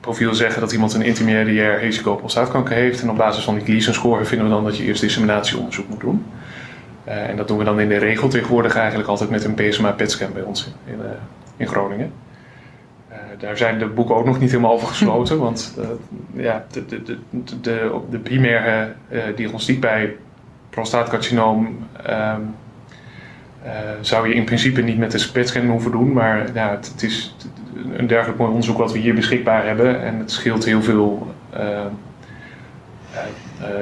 [0.00, 2.20] profiel zeggen dat iemand een intermediair risico
[2.54, 3.02] op heeft.
[3.02, 6.00] En op basis van die Gleason score vinden we dan dat je eerst disseminatieonderzoek moet
[6.00, 6.24] doen.
[7.08, 9.90] Uh, en dat doen we dan in de regel tegenwoordig eigenlijk altijd met een PSMA
[9.90, 11.10] PET-scan bij ons in, in, uh,
[11.56, 12.12] in Groningen.
[13.10, 15.78] Uh, daar zijn de boeken ook nog niet helemaal over gesloten, want
[16.34, 17.18] ja, de, de, de,
[17.60, 18.92] de, de primaire
[19.34, 20.16] diagnostiek bij
[20.70, 22.54] prostaatcarcinoom um,
[24.00, 27.36] zou je in principe niet met de PET-scan hoeven doen, maar ja, het, het is
[27.92, 30.02] een dergelijk mooi onderzoek wat we hier beschikbaar hebben.
[30.02, 31.34] En het scheelt heel veel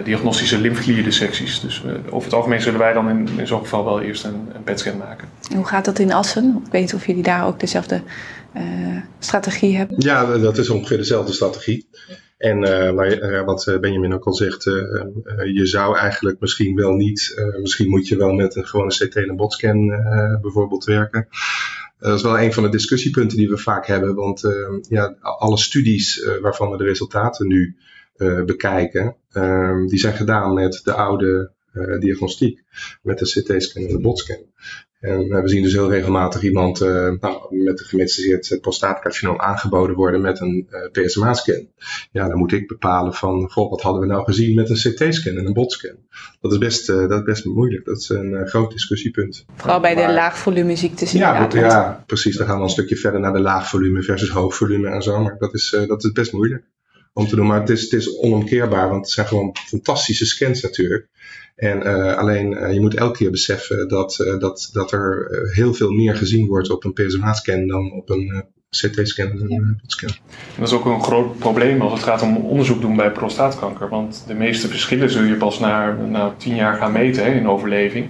[0.04, 1.60] diagnostische lymfeklierdissecties.
[1.60, 4.62] Dus over het algemeen zullen wij dan in, in zo'n geval wel eerst een, een
[4.62, 5.28] PET-scan maken.
[5.50, 6.62] En hoe gaat dat in Assen?
[6.66, 8.02] Ik weet niet of jullie daar ook dezelfde
[9.18, 9.96] strategie hebben.
[10.00, 11.88] Ja, dat is ongeveer dezelfde strategie.
[12.38, 12.58] En
[12.94, 14.64] maar, wat Benjamin ook al zegt,
[15.54, 19.36] je zou eigenlijk misschien wel niet, misschien moet je wel met een gewone CT en
[19.36, 19.86] botscan
[20.40, 21.28] bijvoorbeeld werken.
[21.98, 24.52] Dat is wel een van de discussiepunten die we vaak hebben, want uh,
[24.88, 27.93] ja, alle studies uh, waarvan we de resultaten nu uh,
[28.46, 31.52] bekijken, ehm, die zijn gedaan met de oude
[31.98, 32.62] diagnostiek,
[33.02, 34.44] met de CT-scan en de botscan.
[35.04, 36.88] En we zien dus heel regelmatig iemand uh,
[37.20, 41.68] nou, met een gemetastaseerd prostaatcarcinoom aangeboden worden met een uh, PSMA-scan.
[42.12, 45.36] Ja, dan moet ik bepalen van, goh, wat hadden we nou gezien met een CT-scan
[45.36, 45.96] en een botscan?
[46.40, 47.84] Dat is best, uh, dat is best moeilijk.
[47.84, 49.44] Dat is een groot discussiepunt.
[49.54, 52.36] Vooral bij de laagvolume ziektes ja, ja, precies.
[52.36, 55.22] Dan gaan we een stukje verder naar de laagvolume versus hoogvolume en zo.
[55.22, 56.64] Maar dat is, dat is best moeilijk
[57.14, 57.46] om te doen.
[57.46, 61.08] Maar het is, het is onomkeerbaar, want het zijn gewoon fantastische scans natuurlijk.
[61.56, 65.74] En uh, alleen uh, je moet elke keer beseffen dat, uh, dat, dat er heel
[65.74, 70.10] veel meer gezien wordt op een PSMA-scan dan op een CT-scan en een scan.
[70.58, 73.88] Dat is ook een groot probleem als het gaat om onderzoek doen bij prostaatkanker.
[73.88, 77.48] Want de meeste verschillen zul je pas na, na tien jaar gaan meten hè, in
[77.48, 78.08] overleving.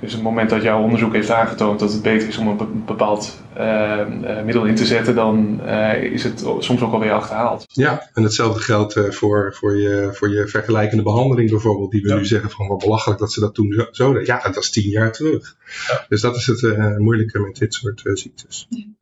[0.00, 3.40] Dus het moment dat jouw onderzoek heeft aangetoond dat het beter is om een bepaald
[3.56, 4.06] uh,
[4.44, 7.64] middel in te zetten, dan uh, is het soms ook alweer achterhaald.
[7.68, 12.08] Ja, en hetzelfde geldt uh, voor, voor, je, voor je vergelijkende behandeling bijvoorbeeld, die we
[12.08, 12.14] ja.
[12.14, 14.26] nu zeggen van wat belachelijk dat ze dat toen zo, zo deden.
[14.26, 15.56] Ja, dat is tien jaar terug.
[15.88, 16.04] Ja.
[16.08, 18.66] Dus dat is het moeilijke met dit soort ziektes.
[18.68, 18.99] Ja.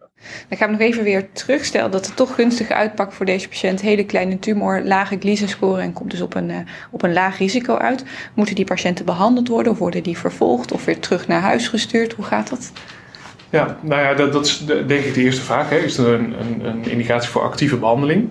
[0.48, 3.80] Dan gaan we nog even weer terugstellen dat het toch gunstig uitpakt voor deze patiënt.
[3.80, 6.56] Hele kleine tumor, lage Gleason-score en komt dus op een, uh,
[6.90, 8.04] op een laag risico uit.
[8.34, 12.12] Moeten die patiënten behandeld worden of worden die vervolgd of weer terug naar huis gestuurd?
[12.12, 12.72] Hoe gaat dat?
[13.50, 15.70] Ja, nou ja, dat, dat is denk ik de eerste vraag.
[15.70, 15.76] Hè.
[15.76, 18.28] Is er een, een, een indicatie voor actieve behandeling?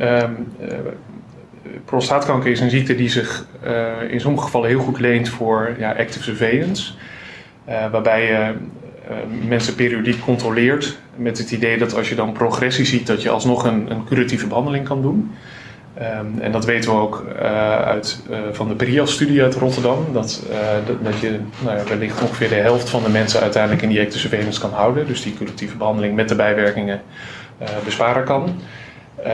[0.00, 0.52] Um,
[1.84, 5.92] prostaatkanker is een ziekte die zich uh, in sommige gevallen heel goed leent voor ja,
[5.92, 6.92] active surveillance.
[7.64, 8.54] waarbij je
[9.46, 10.98] mensen periodiek controleert.
[11.16, 14.46] Met het idee dat als je dan progressie ziet, dat je alsnog een, een curatieve
[14.46, 15.30] behandeling kan doen.
[15.98, 17.42] Um, en dat weten we ook uh,
[17.76, 20.06] uit, uh, van de PRIAS-studie uit Rotterdam.
[20.12, 20.42] Dat,
[20.86, 24.00] dat, dat, je nou ja, wellicht ongeveer de helft van de mensen uiteindelijk in die
[24.00, 25.06] active surveillance kan houden.
[25.06, 27.00] Dus die curatieve behandeling met de bijwerkingen
[27.84, 28.42] besparen kan.
[29.26, 29.32] Um,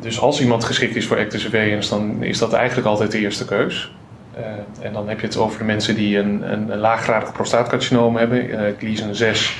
[0.00, 3.44] dus als iemand geschikt is voor active surveillance, dan is dat eigenlijk altijd de eerste
[3.44, 3.92] keus.
[4.38, 8.16] Uh, en dan heb je het over de mensen die een, een, een laaggradig prostaatcarcinoom
[8.16, 9.56] hebben, uh, Gleason 6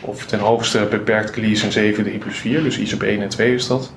[0.00, 3.54] of ten hoogste beperkt Gleason 7, de I plus 4, dus ISOP 1 en 2
[3.54, 3.92] is dat.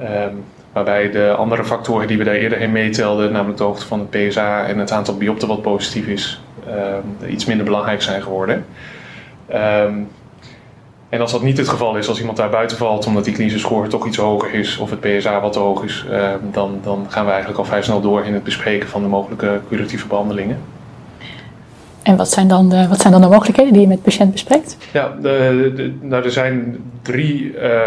[0.00, 3.98] Um, waarbij de andere factoren die we daar eerder in meetelden, namelijk de hoogte van
[3.98, 8.64] het PSA en het aantal biopten wat positief is, um, iets minder belangrijk zijn geworden.
[9.54, 10.08] Um,
[11.12, 13.58] en als dat niet het geval is, als iemand daar buiten valt omdat die klinische
[13.58, 17.06] score toch iets hoger is of het PSA wat te hoog is, uh, dan, dan
[17.08, 20.58] gaan we eigenlijk al vrij snel door in het bespreken van de mogelijke curatieve behandelingen.
[22.02, 24.32] En wat zijn dan de, wat zijn dan de mogelijkheden die je met de patiënt
[24.32, 24.76] bespreekt?
[24.92, 27.80] Ja, de, de, nou, er zijn drie uh,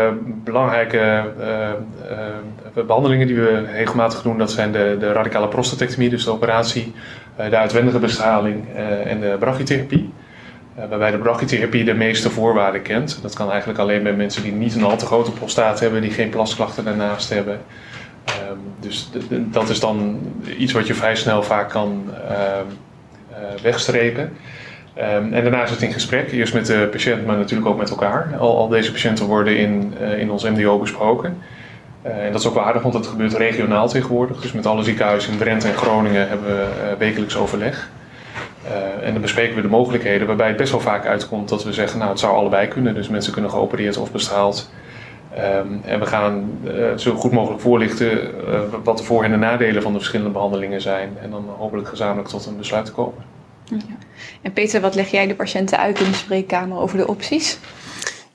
[0.43, 4.37] belangrijke uh, behandelingen die we regelmatig doen.
[4.37, 6.93] Dat zijn de, de radicale prostatectomie, dus de operatie,
[7.35, 8.65] de uitwendige bestraling
[9.05, 10.09] en de brachytherapie.
[10.79, 13.19] Uh, waarbij de brachytherapie de meeste voorwaarden kent.
[13.21, 16.11] Dat kan eigenlijk alleen bij mensen die niet een al te grote prostaat hebben, die
[16.11, 17.59] geen plasklachten daarnaast hebben.
[18.49, 20.19] Um, dus dat is dan
[20.57, 22.37] iets wat je vrij snel vaak kan uh,
[23.31, 24.23] uh, wegstrepen.
[24.97, 27.89] Um, en daarna is het in gesprek, eerst met de patiënt, maar natuurlijk ook met
[27.89, 28.35] elkaar.
[28.39, 31.37] Al, al deze patiënten worden in, in ons MDO besproken.
[32.01, 34.41] en dat is ook wel aardig, want dat gebeurt regionaal tegenwoordig.
[34.41, 37.89] Dus met alle ziekenhuizen in Drenthe en Groningen hebben we wekelijks overleg.
[38.65, 41.73] Uh, en dan bespreken we de mogelijkheden, waarbij het best wel vaak uitkomt dat we
[41.73, 42.93] zeggen, nou het zou allebei kunnen.
[42.93, 44.69] Dus mensen kunnen geopereerd of bestraald.
[45.37, 49.37] Um, en we gaan uh, zo goed mogelijk voorlichten uh, wat de voor- en de
[49.37, 51.17] nadelen van de verschillende behandelingen zijn.
[51.21, 53.23] En dan hopelijk gezamenlijk tot een besluit te komen.
[53.63, 53.77] Ja.
[54.41, 57.59] En Peter, wat leg jij de patiënten uit in de spreekkamer over de opties?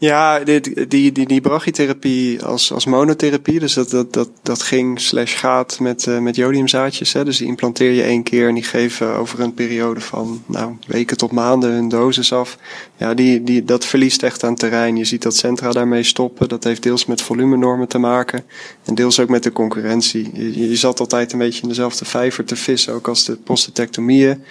[0.00, 5.00] Ja, die, die, die, die brachytherapie als, als monotherapie, dus dat, dat, dat, dat ging
[5.00, 7.12] slash gaat met, uh, met jodiumzaadjes.
[7.12, 7.24] Hè.
[7.24, 11.16] Dus die implanteer je één keer en die geven over een periode van nou, weken
[11.16, 12.58] tot maanden hun dosis af.
[12.96, 14.96] Ja, die, die, dat verliest echt aan terrein.
[14.96, 16.48] Je ziet dat centra daarmee stoppen.
[16.48, 18.44] Dat heeft deels met volumenormen te maken
[18.84, 20.30] en deels ook met de concurrentie.
[20.32, 24.42] Je, je zat altijd een beetje in dezelfde vijver te vissen, ook als de prostatectomieën.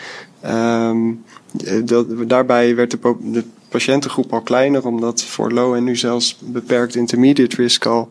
[0.45, 1.23] Um,
[1.83, 6.95] dat, daarbij werd de, de patiëntengroep al kleiner, omdat voor low en nu zelfs beperkt
[6.95, 8.09] intermediate risk al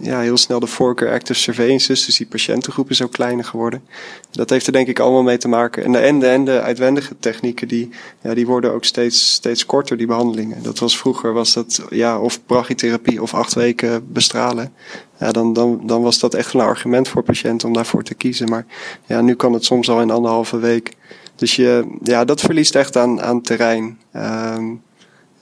[0.00, 2.04] ja, heel snel de voorkeur active surveillance is.
[2.04, 3.82] Dus die patiëntengroep is ook kleiner geworden.
[4.30, 5.84] Dat heeft er denk ik allemaal mee te maken.
[5.84, 7.88] En de, en de, en de uitwendige technieken, die,
[8.22, 10.62] ja, die worden ook steeds, steeds korter, die behandelingen.
[10.62, 14.72] Dat was vroeger, was dat ja, of brachytherapie of acht weken bestralen.
[15.18, 18.48] Ja, dan, dan, dan was dat echt een argument voor patiënten om daarvoor te kiezen.
[18.48, 18.66] Maar
[19.06, 20.92] ja, nu kan het soms al in anderhalve week.
[21.36, 23.98] Dus je, ja, dat verliest echt aan, aan terrein.
[24.16, 24.56] Uh,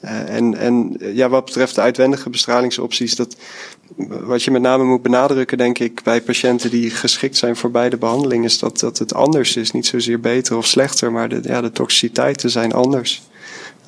[0.05, 3.37] en, en ja, wat betreft de uitwendige bestralingsopties, dat,
[4.07, 7.97] wat je met name moet benadrukken, denk ik, bij patiënten die geschikt zijn voor beide
[7.97, 9.71] behandelingen, is dat, dat het anders is.
[9.71, 13.23] Niet zozeer beter of slechter, maar de, ja, de toxiciteiten zijn anders.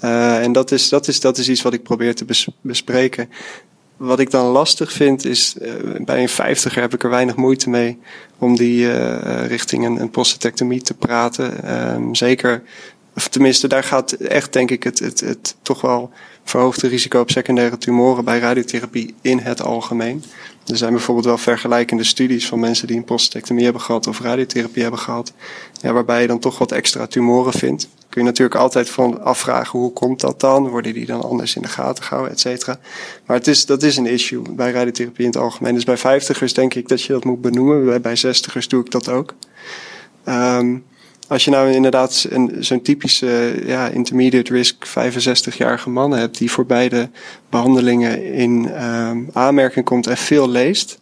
[0.05, 3.31] Uh, en dat is, dat, is, dat is iets wat ik probeer te bes, bespreken.
[3.97, 5.57] Wat ik dan lastig vind is,
[6.05, 7.99] bij een vijftiger heb ik er weinig moeite mee
[8.39, 8.91] om die
[9.47, 11.73] richting een, een prostatectomie te praten.
[11.95, 12.63] Um, zeker
[13.17, 16.11] of tenminste, daar gaat echt, denk ik, het, het, het toch wel
[16.45, 20.25] verhoogde risico op secundaire tumoren bij radiotherapie in het algemeen.
[20.67, 24.83] Er zijn bijvoorbeeld wel vergelijkende studies van mensen die een prostatectomie hebben gehad of radiotherapie
[24.83, 25.33] hebben gehad,
[25.81, 27.89] ja, waarbij je dan toch wat extra tumoren vindt.
[28.09, 30.69] Kun je natuurlijk altijd van afvragen hoe komt dat dan?
[30.69, 32.79] Worden die dan anders in de gaten gehouden, et cetera?
[33.27, 35.75] Maar het is, dat is een issue bij radiotherapie in het algemeen.
[35.75, 38.03] Dus bij vijftigers denk ik dat je dat moet benoemen.
[38.03, 39.35] Bij zestigers doe ik dat ook.
[40.29, 40.85] Um,
[41.29, 47.11] als je nou inderdaad zo'n typische ja, intermediate risk 65-jarige man hebt die voor beide
[47.51, 50.99] behandelingen in um, aanmerking komt en veel leest,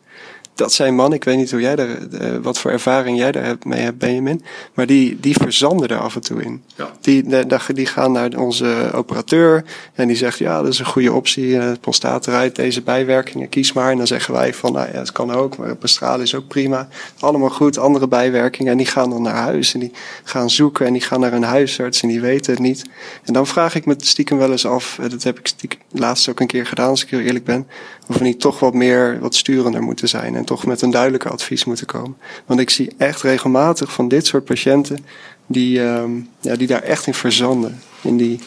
[0.55, 3.57] dat zijn mannen, ik weet niet hoe jij daar, uh, wat voor ervaring jij daar
[3.63, 6.63] mee hebt, Benjamin, maar die, die verzanden er af en toe in.
[6.77, 6.91] Ja.
[7.01, 9.65] Die, die, die gaan naar onze operateur
[9.95, 13.73] en die zegt, ja, dat is een goede optie, uh, prostaat eruit, deze bijwerkingen, kies
[13.73, 13.91] maar.
[13.91, 16.89] En dan zeggen wij van, nou ja, het kan ook, maar bestralen is ook prima.
[17.19, 18.73] Allemaal goed, andere bijwerkingen.
[18.73, 19.93] En die gaan dan naar huis en die
[20.25, 22.85] gaan zoeken en die gaan naar een huisarts en die weten het niet.
[23.25, 26.41] En dan vraag ik me stiekem wel eens af, dat heb ik stiekem laatst ook
[26.41, 27.67] een keer gedaan, als ik heel eerlijk ben,
[28.09, 31.31] of we niet toch wat meer, wat sturender moeten zijn en toch met een duidelijker
[31.31, 32.17] advies moeten komen.
[32.47, 34.99] Want ik zie echt regelmatig van dit soort patiënten
[35.47, 37.81] die, um, ja, die daar echt in verzanden.
[38.01, 38.41] In, die,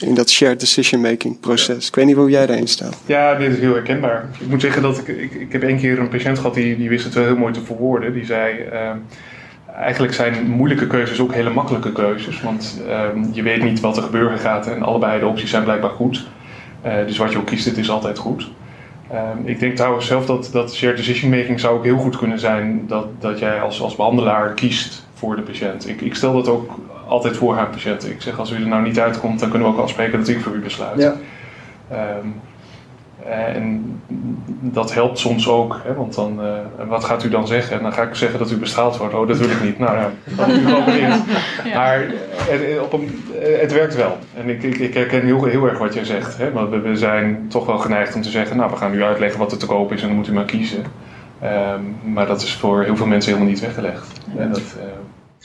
[0.00, 1.88] in dat shared decision making proces.
[1.88, 2.96] Ik weet niet hoe jij daarin staat.
[3.06, 4.28] Ja, dit is heel herkenbaar.
[4.40, 6.88] Ik moet zeggen dat ik, ik, ik heb één keer een patiënt gehad die, die
[6.88, 8.12] wist het wel heel mooi te verwoorden.
[8.12, 8.90] Die zei, uh,
[9.76, 12.42] eigenlijk zijn moeilijke keuzes ook hele makkelijke keuzes.
[12.42, 15.90] Want uh, je weet niet wat er gebeuren gaat en allebei de opties zijn blijkbaar
[15.90, 16.26] goed.
[16.86, 18.48] Uh, dus wat je ook kiest, het is altijd goed.
[19.12, 22.38] Um, ik denk trouwens zelf dat, dat shared decision making zou ook heel goed kunnen
[22.38, 25.88] zijn dat, dat jij als, als behandelaar kiest voor de patiënt.
[25.88, 26.74] Ik, ik stel dat ook
[27.06, 28.10] altijd voor aan patiënten.
[28.10, 30.40] Ik zeg als u er nou niet uitkomt, dan kunnen we ook afspreken dat ik
[30.40, 31.00] voor u besluit.
[31.00, 31.14] Ja.
[31.92, 32.34] Um,
[33.28, 34.00] en
[34.60, 37.76] dat helpt soms ook, hè, want dan, uh, wat gaat u dan zeggen?
[37.76, 39.14] En dan ga ik zeggen dat u bestraald wordt.
[39.14, 39.78] Oh, dat wil ik niet.
[39.78, 41.18] Nou ja, dan u gewoon ja.
[41.74, 42.06] Maar
[42.38, 43.24] het, op een,
[43.60, 44.16] het werkt wel.
[44.36, 46.38] En ik, ik, ik herken heel, heel erg wat jij zegt.
[46.38, 49.02] Hè, want we, we, zijn toch wel geneigd om te zeggen, nou, we gaan u
[49.02, 50.84] uitleggen wat er te koop is en dan moet u maar kiezen.
[51.42, 54.20] Um, maar dat is voor heel veel mensen helemaal niet weggelegd.
[54.36, 54.84] En dat, uh,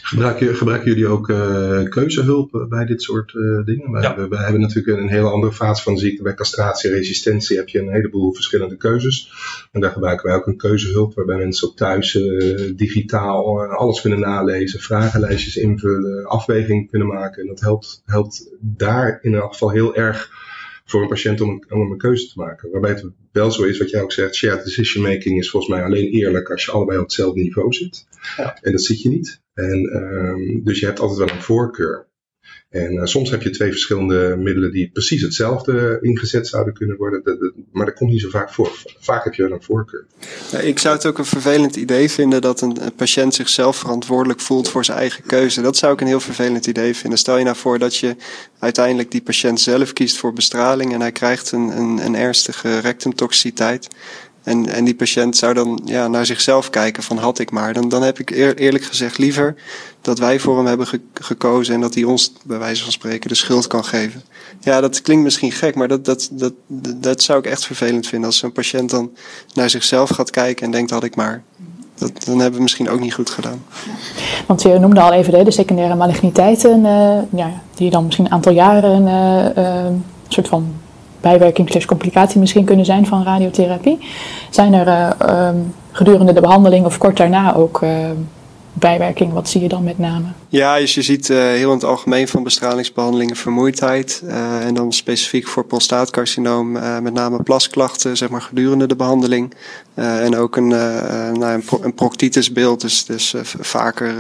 [0.02, 3.92] Gebruiken, gebruiken jullie ook uh, keuzehulp bij dit soort uh, dingen?
[3.92, 4.16] Wij, ja.
[4.16, 6.24] we, we, hebben natuurlijk een hele andere fase van ziekte.
[6.24, 9.32] Bij castratie-resistentie heb je een heleboel verschillende keuzes.
[9.72, 14.20] En daar gebruiken wij ook een keuzehulp waarbij mensen op thuis uh, digitaal alles kunnen
[14.20, 17.42] nalezen, vragenlijstjes invullen, afwegingen kunnen maken.
[17.42, 20.30] En dat helpt, helpt daar in elk geval heel erg
[20.86, 22.72] voor een patiënt om een, om een keuze te maken.
[22.72, 25.84] Waarbij het wel zo is, wat jij ook zegt, shared decision making is volgens mij
[25.84, 28.06] alleen eerlijk als je allebei op hetzelfde niveau zit.
[28.38, 28.58] Ja.
[28.62, 29.41] En dat zie je niet.
[29.54, 32.10] En, um, dus je hebt altijd wel een voorkeur.
[32.70, 37.22] En uh, soms heb je twee verschillende middelen die precies hetzelfde ingezet zouden kunnen worden.
[37.72, 38.72] Maar dat komt niet zo vaak voor.
[39.00, 40.06] Vaak heb je wel een voorkeur.
[40.62, 44.70] Ik zou het ook een vervelend idee vinden dat een, een, patiënt zichzelf verantwoordelijk voelt
[44.70, 45.62] voor zijn eigen keuze.
[45.62, 47.20] Dat zou ik een heel vervelend idee vinden.
[47.20, 48.16] Stel je nou voor dat je
[48.60, 53.88] uiteindelijk die patiënt zelf kiest voor bestraling en hij krijgt een, een, een ernstige rectumtoxiciteit.
[54.44, 57.74] En, en die patiënt zou dan ja, naar zichzelf kijken van had ik maar.
[57.74, 59.56] Dan, dan heb ik eer, eerlijk gezegd liever
[60.02, 63.30] dat wij voor hem hebben ge, gekozen en dat hij ons bij wijze van spreken
[63.30, 64.22] de schuld kan geven.
[64.60, 66.54] Ja, dat klinkt misschien gek, maar dat, dat, dat,
[66.96, 68.28] dat zou ik echt vervelend vinden.
[68.28, 69.12] Als een patiënt dan
[69.54, 71.44] naar zichzelf gaat kijken en denkt had ik maar.
[71.96, 73.64] Dat, dan hebben we misschien ook niet goed gedaan.
[74.48, 78.54] Want je noemde al even de, secundaire maligniteiten, uh, ja, die dan misschien een aantal
[78.54, 80.74] jaren uh, uh, een soort van
[81.22, 84.00] bijwerking slash complicatie misschien kunnen zijn van radiotherapie.
[84.50, 85.58] Zijn er ehm,
[85.92, 87.82] gedurende de behandeling of kort daarna ook
[88.74, 89.34] bijwerking?
[89.34, 90.26] Wat zie je dan met name?
[90.48, 94.24] Ja, dus je ziet uh, heel in het algemeen van bestralingsbehandelingen vermoeidheid.
[94.62, 99.54] En dan specifiek voor prostaatcarcinoom met name plasklachten, zeg maar gedurende de behandeling.
[99.96, 104.14] en ook een, nou, een, pro een proctitisbeeld, dus, dus vaker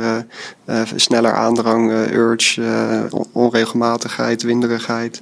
[0.95, 2.61] sneller aandrang, urge,
[3.31, 5.21] onregelmatigheid, winderigheid.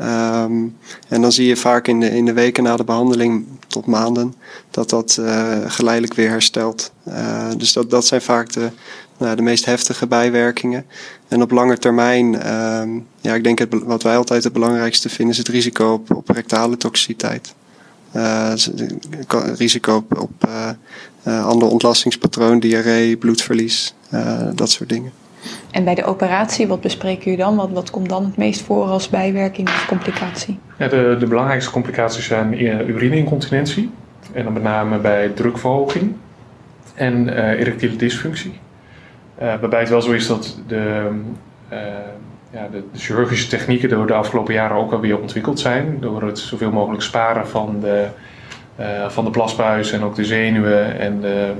[0.00, 0.76] Um,
[1.08, 4.34] en dan zie je vaak in de, in de weken na de behandeling tot maanden
[4.70, 6.92] dat dat uh, geleidelijk weer herstelt.
[7.08, 8.70] Uh, dus dat, dat zijn vaak de,
[9.18, 10.86] nou, de meest heftige bijwerkingen.
[11.28, 15.32] En op lange termijn, uh, ja, ik denk het, wat wij altijd het belangrijkste vinden
[15.32, 17.54] is het risico op, op rectale toxiciteit.
[18.16, 18.52] Uh,
[19.56, 20.48] risico op, op
[21.24, 23.94] ander ontlastingspatroon, diarree, bloedverlies,
[24.54, 25.12] dat soort dingen.
[25.70, 27.56] En bij de operatie, wat bespreken jullie dan?
[27.56, 30.58] Wat, wat komt dan het meest voor als bijwerking of complicatie?
[30.78, 33.90] De, de belangrijkste complicaties zijn urineincontinentie.
[34.32, 36.14] En dan met name bij drukverhoging
[36.94, 38.58] en uh, erectiele dysfunctie.
[39.42, 41.10] Uh, waarbij het wel zo is dat de,
[42.50, 45.96] ja, de, chirurgische technieken door de afgelopen jaren ook alweer ontwikkeld zijn.
[46.00, 48.06] Door het zoveel mogelijk sparen van de,
[49.08, 51.52] van de plasbuis en ook de zenuwen en de,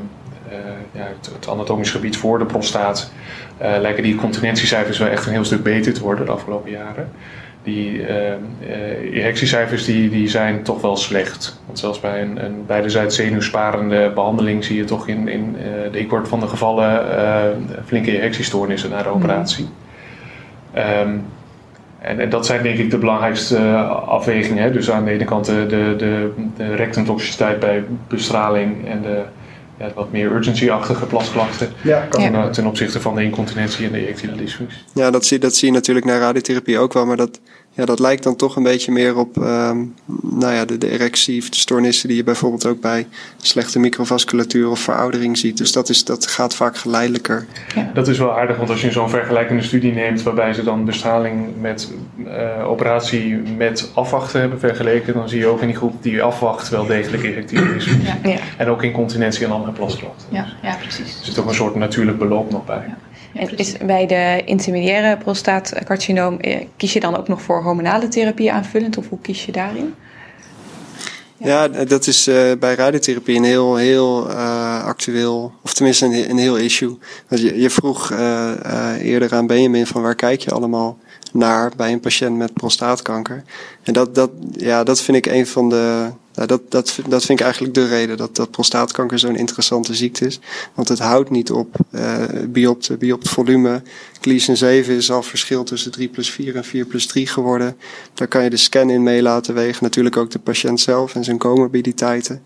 [0.93, 3.13] ja, het, het anatomisch gebied voor de prostaat.
[3.59, 7.09] Lijken die continentiecijfers wel echt een heel stuk beter te worden de afgelopen jaren
[7.63, 8.33] die uh,
[9.13, 11.61] erectiecijfers die, die zijn toch wel slecht.
[11.67, 15.57] Want zelfs bij een, een beide zenuwsparende behandeling zie je toch in, in
[15.93, 17.05] de kwart van de gevallen
[17.87, 19.17] flinke erectiestoornissen na de mhm.
[19.17, 19.69] operatie.
[20.77, 21.25] Um,
[21.99, 23.59] en, en, dat zijn denk ik de belangrijkste
[24.07, 24.63] afwegingen.
[24.63, 24.73] Hè?
[24.73, 29.23] Dus aan de ene kant de, de, de, de rectumtoxiciteit bij bestraling en de
[29.79, 34.37] ja, wat meer urgency-achtige plasklachten ja, ten, ten, opzichte van de incontinentie en de erectiele
[34.37, 34.79] dysfunctie.
[34.95, 37.41] Ja, dat zie, dat zie je natuurlijk naar radiotherapie ook wel, maar dat,
[37.77, 42.09] ja, dat lijkt dan toch een beetje meer op um, nou ja, de, de erectiestoornissen
[42.09, 43.07] die je bijvoorbeeld ook bij
[43.37, 45.57] slechte microvasculatuur of veroudering ziet.
[45.57, 47.47] Dus dat, is, dat gaat vaak geleidelijker.
[47.75, 47.91] Ja.
[47.95, 51.61] Dat is wel aardig, want als je zo'n vergelijkende studie neemt waarbij ze dan bestraling
[51.61, 56.23] met uh, operatie met afwachten hebben vergeleken, dan zie je ook in die groep die
[56.23, 58.07] afwacht wel degelijk erectiele dysfunctie.
[58.23, 58.31] Ja.
[58.31, 58.39] Ja.
[58.57, 60.29] En ook incontinentie en andere plasklachten.
[60.29, 61.19] Ja, ja, precies.
[61.19, 62.95] Er zit ook een soort natuurlijk beloop nog bij.
[63.37, 68.53] En is bij de intermediaire prostaatcarcinoom, eh, kies je dan ook nog voor hormonale therapie
[68.53, 69.95] aanvullend of hoe kies je daarin?
[71.39, 76.39] Ja, dat is uh, bij radiotherapie een heel, heel uh, actueel, of tenminste een, een
[76.39, 76.99] heel issue.
[77.29, 78.53] Want je, je vroeg uh,
[79.01, 80.99] eerder aan Benjamin van waar kijk je allemaal
[81.37, 83.45] naar bij een patiënt met prostaatkanker.
[83.83, 86.11] En dat, dat, ja, dat vind ik een van de
[86.45, 90.41] dat, dat, dat vind ik eigenlijk de reden dat, dat prostaatkanker zo'n interessante ziekte is.
[90.75, 91.77] Want het houdt niet op.
[91.91, 93.83] Uh, biopt, biopt volume.
[94.21, 97.77] Gleason 7 is al verschil tussen 3 plus 4 en 4 plus 3 geworden.
[98.15, 99.85] Daar kan je de scan in mee laten wegen.
[99.85, 102.43] Natuurlijk ook de patiënt zelf en zijn comorbiditeiten.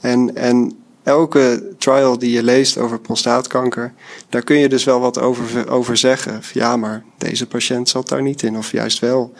[0.00, 3.92] En, en elke trial die je leest over prostaatkanker,
[4.28, 6.40] daar kun je dus wel wat over, over zeggen.
[6.52, 9.32] Ja, maar deze patiënt zat daar niet in, of juist wel.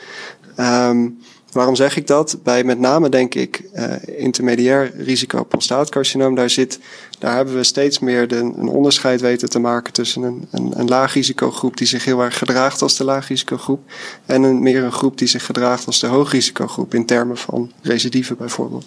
[0.57, 1.19] Um,
[1.53, 2.39] Waarom zeg ik dat?
[2.43, 6.79] Bij met name denk ik uh, intermediair risico prostaatcarcinoom, daar, zit,
[7.19, 11.15] daar hebben we steeds meer een onderscheid weten te maken tussen een, een, een laag
[11.15, 13.81] risicogroep die zich heel erg gedraagt als de laag risicogroep
[14.27, 17.73] en een, meer een groep die zich gedraagt als de hoog risicogroep in termen van
[17.83, 18.87] recidive bijvoorbeeld.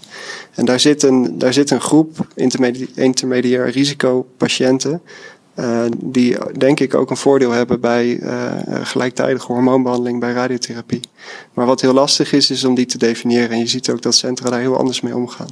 [0.53, 2.27] En daar zit een, daar zit een groep
[2.95, 4.97] intermediair, risicopatiënten uh,
[5.97, 8.51] die denk ik ook een voordeel hebben bij uh,
[8.83, 10.99] gelijktijdige hormoonbehandeling bij radiotherapie.
[11.53, 13.49] Maar wat heel lastig is, is om die te definiëren.
[13.49, 15.47] En je ziet ook dat centra daar heel anders mee omgaan.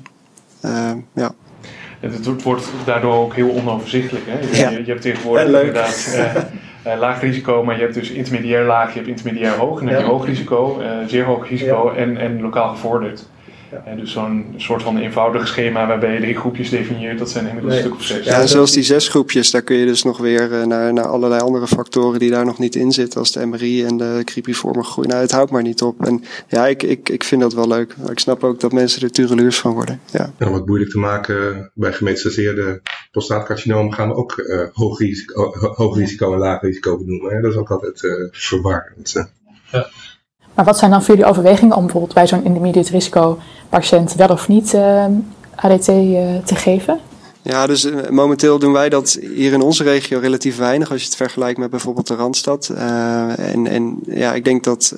[0.65, 1.33] Uh, ja.
[1.99, 4.25] Het wordt daardoor ook heel onoverzichtelijk.
[4.27, 4.39] Hè?
[4.39, 4.69] Je, ja.
[4.69, 6.15] je, je hebt tegenwoordig inderdaad
[6.87, 9.79] uh, laag risico, maar je hebt dus intermediair laag, je hebt intermediair hoog.
[9.79, 13.27] En dan heb je hoog risico, zeer hoog risico en, en lokaal gevorderd.
[13.85, 13.95] Ja.
[13.95, 17.83] dus zo'n soort van eenvoudig schema waarbij je drie groepjes definieert, dat zijn inmiddels nee.
[17.83, 18.25] een stuk of zes.
[18.25, 21.07] Ja, en zelfs die zes groepjes, daar kun je dus nog weer uh, naar, naar
[21.07, 24.83] allerlei andere factoren die daar nog niet in zitten, als de MRI en de cripiforme
[24.83, 25.07] groei.
[25.07, 26.05] Nou, het houdt maar niet op.
[26.05, 27.95] En ja, ik, ik, ik vind dat wel leuk.
[28.09, 29.99] Ik snap ook dat mensen er tureluurs van worden.
[30.11, 30.33] Ja.
[30.37, 35.53] En om het moeilijk te maken, bij gemetastaseerde prostaatcarcinoom gaan we ook uh, hoog, risico,
[35.75, 37.35] hoog risico en laag risico benoemen.
[37.35, 37.41] Hè?
[37.41, 39.11] Dat is ook altijd uh, verwarrend.
[39.71, 39.89] Ja.
[40.53, 43.37] Maar wat zijn dan voor jullie overwegingen om bijvoorbeeld bij zo'n intermediate risico
[43.69, 45.11] patiënt wel of niet uh, ehm,
[45.55, 46.99] ADT eh, te geven?
[47.41, 51.05] Ja, dus uh, momenteel doen wij dat hier in onze regio relatief weinig als je
[51.05, 52.69] het vergelijkt met bijvoorbeeld de Randstad.
[52.69, 54.95] En, en ja, ik denk dat,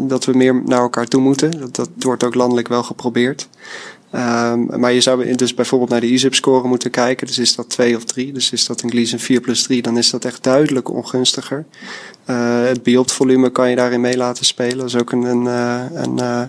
[0.00, 1.50] dat we meer naar elkaar toe moeten.
[1.60, 3.48] Dat, dat wordt ook landelijk wel geprobeerd.
[4.12, 7.26] Um, maar je zou dus bijvoorbeeld naar de ISIP-score moeten kijken.
[7.26, 8.32] Dus is dat 2 of 3?
[8.32, 9.82] Dus is dat een Gleason 4 plus 3?
[9.82, 11.64] Dan is dat echt duidelijk ongunstiger.
[12.26, 14.76] Uh, het biopvolume kan je daarin mee laten spelen.
[14.76, 15.46] Dat is ook een, een,
[16.02, 16.42] een, uh,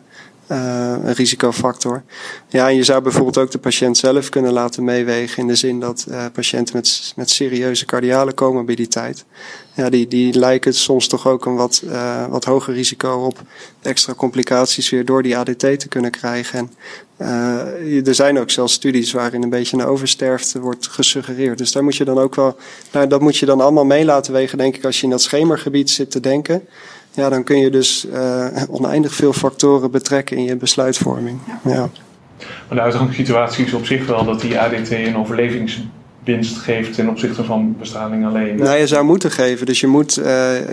[0.47, 2.03] een risicofactor.
[2.47, 5.79] Ja, en je zou bijvoorbeeld ook de patiënt zelf kunnen laten meewegen in de zin
[5.79, 9.25] dat patiënten met, met serieuze cardiale comorbiditeit,
[9.73, 11.83] ja, die, die lijken soms toch ook een wat,
[12.29, 13.41] wat hoger risico op
[13.81, 16.59] extra complicaties weer door die ADT te kunnen krijgen.
[16.59, 16.71] En
[17.21, 21.57] uh, er zijn ook zelfs studies waarin een beetje een oversterfte wordt gesuggereerd.
[21.57, 22.57] Dus daar moet je dan ook wel,
[22.91, 25.21] nou, dat moet je dan allemaal mee laten wegen, denk ik, als je in dat
[25.21, 26.67] schemergebied zit te denken
[27.13, 31.39] ja, dan kun je dus uh, oneindig veel factoren betrekken in je besluitvorming.
[31.63, 31.89] Ja.
[32.67, 35.79] Maar de uitgangssituatie is op zich wel dat die ADT een overlevings
[36.31, 38.55] winst geeft ten opzichte van bestraling alleen?
[38.55, 39.65] Nou, je zou moeten geven.
[39.65, 40.25] Dus je moet, uh,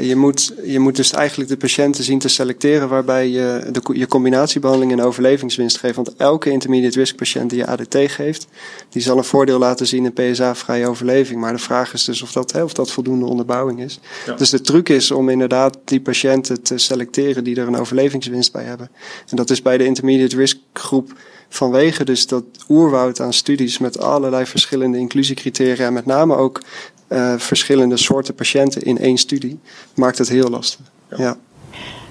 [0.09, 4.07] je moet, je moet dus eigenlijk de patiënten zien te selecteren waarbij je de, je
[4.07, 5.97] combinatiebehandeling een overlevingswinst geeft.
[5.97, 8.47] Want elke intermediate risk patiënt die je ADT geeft,
[8.89, 11.41] die zal een voordeel laten zien in PSA-vrije overleving.
[11.41, 14.01] Maar de vraag is dus of dat, hè, of dat voldoende onderbouwing is.
[14.27, 14.35] Ja.
[14.35, 18.65] Dus de truc is om inderdaad die patiënten te selecteren die er een overlevingswinst bij
[18.65, 18.91] hebben.
[19.29, 21.13] En dat is bij de intermediate risk groep
[21.57, 26.63] vanwege dus dat oerwoud aan studies met allerlei verschillende inclusiecriteria, en met name ook
[27.09, 29.59] uh, verschillende soorten patiënten in één studie,
[29.95, 30.81] maakt het heel lastig.
[31.11, 31.17] Ja.
[31.19, 31.37] ja.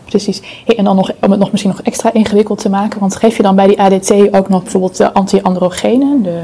[0.05, 0.41] Precies.
[0.65, 3.37] Hey, en dan nog, om het nog misschien nog extra ingewikkeld te maken, want geef
[3.37, 6.23] je dan bij die ADT ook nog bijvoorbeeld de anti-androgenen?
[6.23, 6.41] De,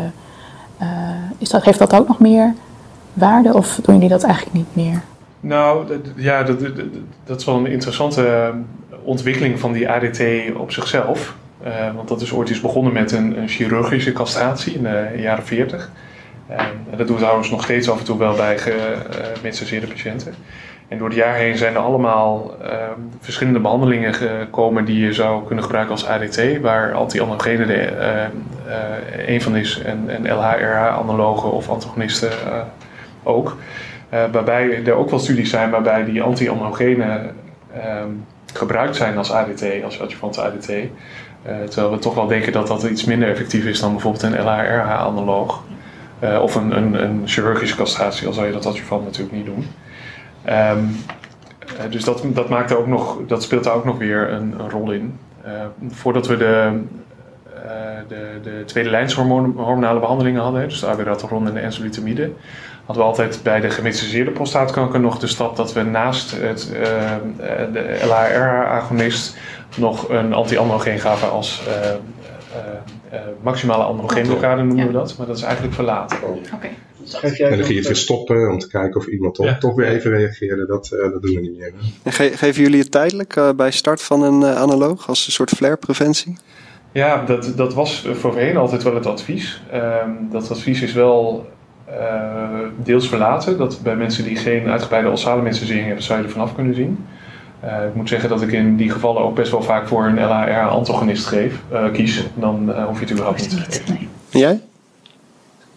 [0.82, 0.88] uh,
[1.38, 2.54] is dat, geeft dat ook nog meer
[3.14, 5.04] waarde of doen jullie dat eigenlijk niet meer?
[5.40, 6.72] Nou, ja, dat, dat,
[7.26, 8.54] dat is wel een interessante
[9.04, 10.22] ontwikkeling van die ADT
[10.58, 11.36] op zichzelf.
[11.66, 15.92] Uh, want dat is ooit eens begonnen met een, chirurgische castratie in de jaren 40.
[16.50, 19.92] Uh, en dat doen we trouwens nog steeds af en toe wel bij gemetastaseerde uh,
[19.92, 20.34] patiënten.
[20.88, 25.46] En door de jaren heen zijn er allemaal ehm, verschillende behandelingen gekomen die je zou
[25.46, 28.32] kunnen gebruiken als ADT, waar anti-androgenen er
[29.28, 32.32] een van is en, en LHRH-analogen of antagonisten
[33.24, 33.58] ook.
[34.10, 37.36] waarbij er ook wel studies zijn waarbij die anti-androgenen
[37.74, 38.10] ehm,
[38.54, 40.72] gebruikt zijn als ADT, als adjuvante ADT.
[41.48, 44.42] Uh, terwijl we toch wel denken dat dat iets minder effectief is dan bijvoorbeeld een
[44.42, 45.64] LHRH-analoog.
[46.24, 49.46] Uh, eh, of een, een, een, chirurgische castratie, al zou je dat adjuvant natuurlijk niet
[49.46, 49.68] doen.
[50.50, 50.96] Um,
[51.78, 54.92] uh, dus dat, dat, maakt ook nog, dat speelt daar ook nog weer een, rol
[54.92, 55.20] in.
[55.90, 56.82] voordat we de,
[58.08, 62.32] de, de tweede lijns hormonale behandelingen hadden, dus de abiraterone en de enzalutamide,
[62.86, 66.72] hadden we altijd bij de gemetastaseerde prostaatkanker nog de stap dat we naast het,
[67.74, 69.38] de LHR-agonist
[69.78, 71.94] nog een anti-androgeen gaven als uh, uh,
[73.14, 75.16] uh, maximale androgeenblokkade noemen we dat.
[75.18, 76.18] Maar dat is eigenlijk verlaten.
[76.24, 76.30] Oh.
[76.54, 76.72] Okay.
[77.22, 79.58] En dan ging je het weer stoppen om te kijken of iemand toch, ja.
[79.58, 80.66] toch weer even reageerde.
[80.66, 81.74] Dat, dat doen we niet meer.
[82.04, 86.38] En ge geven jullie het tijdelijk bij start van een analoog als een soort flare-preventie?
[86.92, 89.62] Ja, dat, dat was voorheen altijd wel het advies.
[89.74, 91.50] Um, dat advies is wel
[92.84, 93.58] deels verlaten.
[93.58, 97.06] Dat bij mensen die geen uitgebreide ossale mensenzering hebben, zou je er vanaf kunnen zien.
[97.64, 100.26] Uh, ik moet zeggen dat ik in die gevallen ook best wel vaak voor een
[100.26, 102.24] LHR-antagonist geef, uh, kies.
[102.34, 103.94] Dan uh, hoef je het überhaupt niet te geven.
[103.94, 104.08] Nee.
[104.30, 104.62] Jij?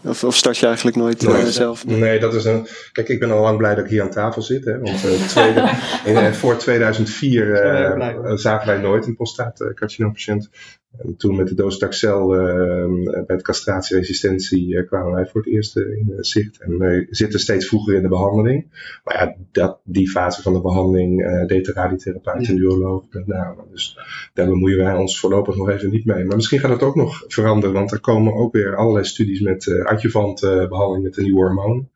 [0.05, 1.87] Of, of, start je eigenlijk nooit nee, zelf?
[1.87, 2.66] Nee, dat is een.
[2.93, 4.64] Kijk, ik ben al lang blij dat ik hier aan tafel zit.
[4.64, 5.70] Hè, want tweede,
[6.05, 10.51] in, voor 2004 zagen wij nooit een prostaatcarcinoompatiënt.
[10.99, 15.76] En toen met de docetaxel uh, bij de castratieresistentie uh, kwamen wij voor het eerst
[15.76, 16.61] uh, in zicht.
[16.61, 18.66] En wij zitten steeds vroeger in de behandeling.
[19.05, 23.62] Maar ja, dat, die fase van de behandeling deed de radiotherapeut en uroloog met name.
[23.70, 23.99] Dus
[24.34, 26.24] daar bemoeien wij ons voorlopig nog even niet mee.
[26.24, 29.84] Maar misschien gaat het ook nog veranderen, want er komen ook weer allerlei studies met
[29.84, 31.88] adjuvant behandeling met een nieuw hormoon.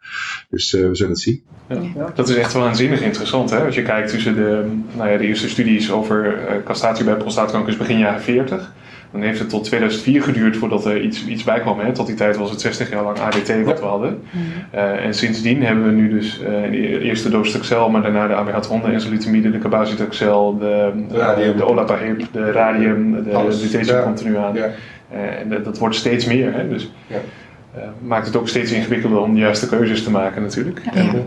[0.51, 1.43] Dus we zullen het zien.
[1.95, 3.51] Ja, dat is echt waanzinnig interessant.
[3.51, 3.65] Hè?
[3.65, 7.79] Als je kijkt tussen de, nou ja, de eerste studies over castratie bij prostaatkanker is
[7.79, 8.73] begin jaren 40.
[9.11, 11.81] Dan heeft het tot 2004 geduurd voordat er iets, iets bij kwam.
[11.81, 11.93] Hè.
[11.93, 14.23] Tot die tijd was het 60 jaar lang ADT wat we hadden.
[14.75, 18.81] Uh, en sindsdien hebben we nu dus uh, de eerste docetaxel, maar daarna de amiratron,
[18.81, 24.37] de enzalutamide, de cabazitaxel, de, uh, de olapahib, de radium, de lutetium komt er nu
[24.37, 24.57] aan.
[25.11, 26.55] En dat, dat wordt steeds meer.
[26.55, 26.69] Hè.
[26.69, 27.19] Dus ja.
[28.01, 30.81] maakt het ook steeds ingewikkelder om de juiste keuzes te maken natuurlijk.
[30.95, 31.25] En,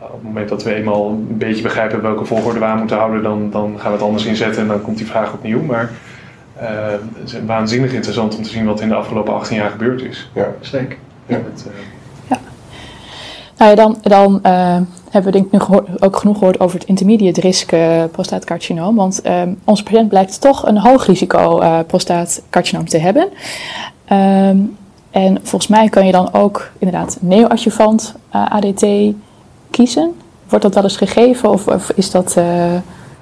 [0.00, 3.22] op het moment dat we eenmaal een beetje begrijpen welke volgorde we aan moeten houden,
[3.22, 5.62] dan, dan gaan we het anders inzetten en dan komt die vraag opnieuw.
[5.62, 5.90] Maar
[6.60, 10.30] het is waanzinnig interessant om te zien wat in de afgelopen 18 jaar gebeurd is.
[10.34, 10.96] Ja, zeker.
[11.26, 11.34] Ja.
[11.34, 11.72] Het, uh...
[12.28, 12.38] ja.
[13.56, 14.76] Nou ja, dan, dan uh,
[15.10, 17.72] hebben we denk ik nu gehoord, ook genoeg gehoord over het intermediate risk
[18.10, 18.96] prostaatcarcinoom.
[18.96, 19.22] Want
[19.64, 23.28] onze patiënt blijkt toch een hoog risico prostaatcarcinoom te hebben.
[24.12, 24.76] Um,
[25.10, 28.86] en volgens mij kan je dan ook inderdaad neoadjuvant ADT
[29.70, 30.14] kiezen.
[30.48, 32.36] Wordt dat wel eens gegeven of, of is dat...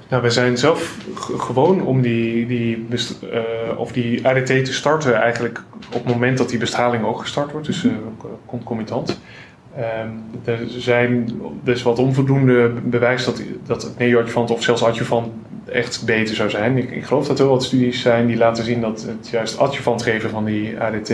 [0.08, 0.96] Nou, we zijn zelf
[1.38, 2.86] gewoon om die, die,
[3.32, 3.40] uh,
[3.76, 7.66] of die ADT te starten eigenlijk op het moment dat die bestraling ook gestart wordt,
[7.66, 7.92] dus uh,
[8.46, 9.20] concomitant.
[9.78, 15.28] Um, er zijn dus wat onvoldoende bewijs dat, dat het neoadjuvant of zelfs adjuvant
[15.72, 16.76] echt beter zou zijn.
[16.76, 19.58] Ik, ik, geloof dat er wel wat studies zijn die laten zien dat het juist
[19.58, 21.12] adjuvant geven van die ADT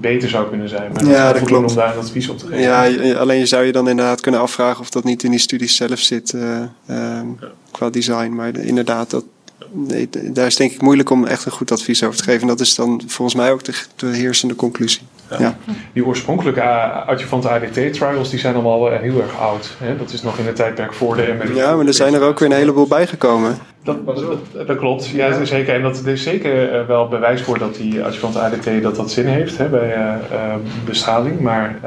[0.00, 0.92] beter zou kunnen zijn.
[0.92, 1.70] Maar ja, dat klopt.
[1.70, 2.60] om daar een advies op te geven.
[2.60, 5.76] Ja, alleen je zou je dan inderdaad kunnen afvragen of dat niet in die studies
[5.76, 6.42] zelf zit uh,
[6.86, 7.24] ja.
[7.70, 8.34] qua design.
[8.34, 9.24] Maar inderdaad, dat,
[9.72, 12.40] nee, daar is denk ik moeilijk om echt een goed advies over te geven.
[12.40, 15.02] En dat is dan volgens mij ook de, de heersende conclusie.
[15.38, 15.56] Ja.
[15.92, 16.62] Die oorspronkelijke
[17.06, 19.70] adjuvante ADT-trials die zijn allemaal eh, heel erg oud.
[19.78, 19.96] Hè?
[19.96, 21.54] Dat is nog in het tijdperk voor de MRI.
[21.54, 23.58] Ja, maar er zijn er ook weer een heleboel bijgekomen.
[23.82, 25.74] Dat, dat, dat klopt, ja, zeker.
[25.74, 29.26] En dat is zeker eh, wel bewijs voor dat die adjuvante ADT dat dat zin
[29.26, 30.54] heeft hè, bij uh,
[30.84, 31.40] bestraling.
[31.40, 31.78] Maar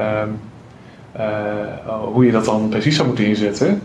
[1.18, 3.82] ehm, hoe je dat dan precies zou moeten inzetten,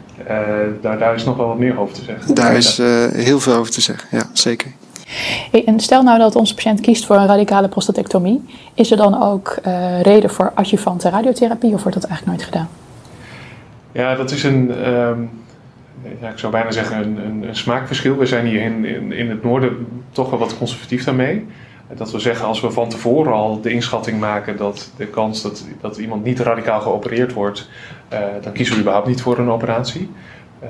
[0.81, 2.35] daar, daar is nog wel wat meer over te zeggen.
[2.35, 2.79] Daar is
[3.13, 4.73] heel veel over te zeggen, ja, zeker.
[5.65, 8.45] en stel nou dat onze patiënt kiest voor een radicale prostatectomie.
[8.75, 12.69] Is er dan ook uh, reden voor adjuvante radiotherapie of wordt dat eigenlijk nooit gedaan?
[13.93, 15.31] Ja, dat is een, um,
[16.21, 18.17] ja, ik zou bijna zeggen een, een, een, smaakverschil.
[18.17, 21.47] We zijn hier in, in, in het noorden toch wel wat conservatief daarmee.
[21.95, 25.65] Dat we zeggen, als we van tevoren al de inschatting maken dat de kans dat,
[25.81, 27.69] dat iemand niet radicaal geopereerd wordt,
[28.13, 30.11] uh, dan kiezen we überhaupt niet voor een operatie.
[30.63, 30.69] Uh,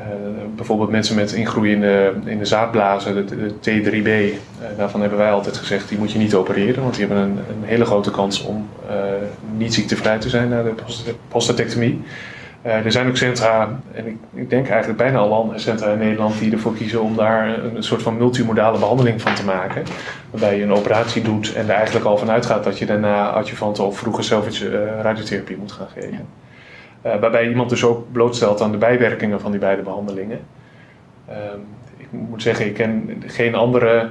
[0.56, 4.34] bijvoorbeeld mensen met ingroei in de, in de zaadblazen, de, T3B, uh,
[4.76, 7.64] daarvan hebben wij altijd gezegd, die moet je niet opereren, want die hebben een, een
[7.64, 8.68] hele grote kans om
[9.56, 10.74] niet ziektevrij te zijn na de
[11.28, 12.00] prostatectomie.
[12.66, 16.38] Er zijn ook centra, en ik, ik, denk eigenlijk bijna alle andere centra in Nederland,
[16.38, 19.84] die ervoor kiezen om daar een, een soort van multimodale behandeling van te maken.
[20.30, 23.82] Waarbij je een operatie doet en er eigenlijk al van uitgaat dat je daarna adjuvante
[23.82, 26.26] of vroege salvage radiotherapie moet gaan geven.
[27.06, 30.40] Uh, waarbij iemand dus ook blootstelt aan de bijwerkingen van die beide behandelingen.
[31.28, 31.34] Uh,
[31.96, 34.10] ik moet zeggen, ik ken geen andere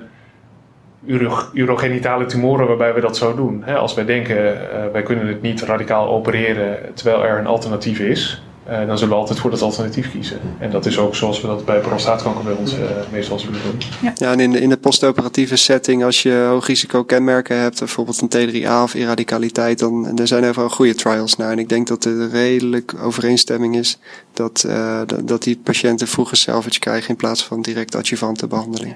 [1.53, 3.66] urogenitale tumoren waarbij we dat zo doen.
[3.66, 8.43] als wij denken, uh, wij kunnen het niet radicaal opereren terwijl er een alternatief is,
[8.70, 10.39] uh, dan zullen we altijd voor dat alternatief kiezen.
[10.59, 12.80] En dat is ook zoals we dat bij prostaatkanker bij ons uh,
[13.11, 13.82] meestal zullen doen.
[14.01, 17.80] Ja, ja en in de, in de postoperatieve setting, als je hoog risico kenmerken hebt,
[17.80, 21.51] bijvoorbeeld een T3A of irradicaliteit, dan er zijn er wel goede trials naar.
[21.51, 23.97] En ik denk dat er redelijk overeenstemming is
[24.34, 28.95] dat, uh, dat die patiënten vroeger salvage krijgen in plaats van direct adjuvante behandeling.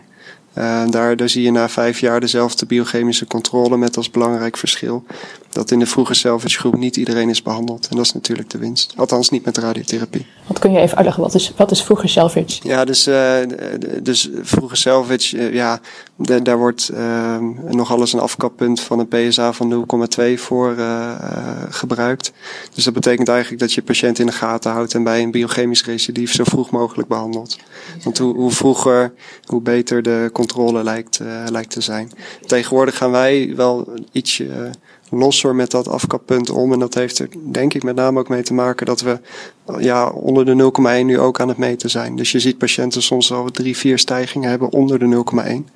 [0.58, 5.04] Uh, daar, daar zie je na vijf jaar dezelfde biochemische controle met als belangrijk verschil
[5.50, 7.88] dat in de vroege salvage groep niet iedereen is behandeld.
[7.88, 8.94] En dat is natuurlijk de winst.
[8.96, 10.26] Althans niet met radiotherapie.
[10.50, 11.24] Wat kun je even uitleggen?
[11.24, 12.60] Wat is, wat is vroege salvage?
[12.62, 13.36] Ja, dus, uh,
[14.02, 15.80] dus vroege salvage, uh, ja,
[16.16, 17.38] de, daar wordt uh,
[17.70, 19.86] nog alles een afkappunt van een PSA van
[20.20, 20.76] 0,2 voor
[21.70, 22.32] gebruikt.
[22.74, 25.86] Dus dat betekent eigenlijk dat je patiënt in de gaten houdt en bij een biochemisch
[25.86, 27.58] recidief zo vroeg mogelijk behandelt.
[28.04, 29.14] Want hoe, hoe vroeger,
[29.46, 32.12] hoe beter de controle lijkt, lijkt te zijn.
[32.46, 34.72] Tegenwoordig gaan wij wel ietsje
[35.10, 36.74] losser met dat afkappunt om.
[36.74, 39.20] En dat heeft er denk ik met name ook mee te maken dat we
[39.80, 42.16] ja, onder de 0,1 nu ook aan het meten zijn.
[42.16, 45.74] Dus je ziet patiënten soms al drie, vier stijgingen hebben onder de 0,1.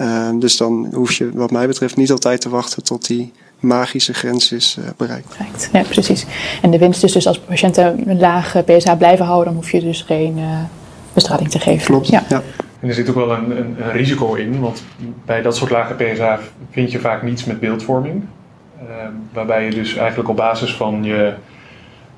[0.00, 4.14] Uh, dus dan hoef je wat mij betreft niet altijd te wachten tot die magische
[4.14, 5.36] grens is uh, bereikt.
[5.72, 6.26] Ja, precies.
[6.62, 9.80] En de winst is dus als patiënten een lage PSA blijven houden, dan hoef je
[9.80, 10.58] dus geen uh,
[11.12, 11.86] bestraling te geven.
[11.86, 12.24] Klopt, ja.
[12.28, 12.42] ja.
[12.80, 14.82] En er zit ook wel een, een, een, risico in, want
[15.24, 18.22] bij dat soort lage PSA vind je vaak niets met beeldvorming.
[18.88, 21.32] Ehm, waarbij je dus eigenlijk op basis van je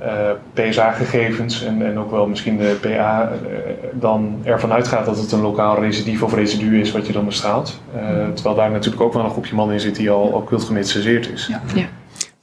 [0.03, 0.09] uh,
[0.53, 3.59] PSA-gegevens en, en ook wel misschien de PA uh,
[3.93, 7.81] dan ervan uitgaat dat het een lokaal recidief of residu is wat je dan bestraalt.
[7.97, 8.01] Uh,
[8.35, 11.47] terwijl daar natuurlijk ook wel een groepje mannen in zit die al occult gemetastaseerd is.
[11.47, 11.63] Ja.
[11.75, 11.87] ja.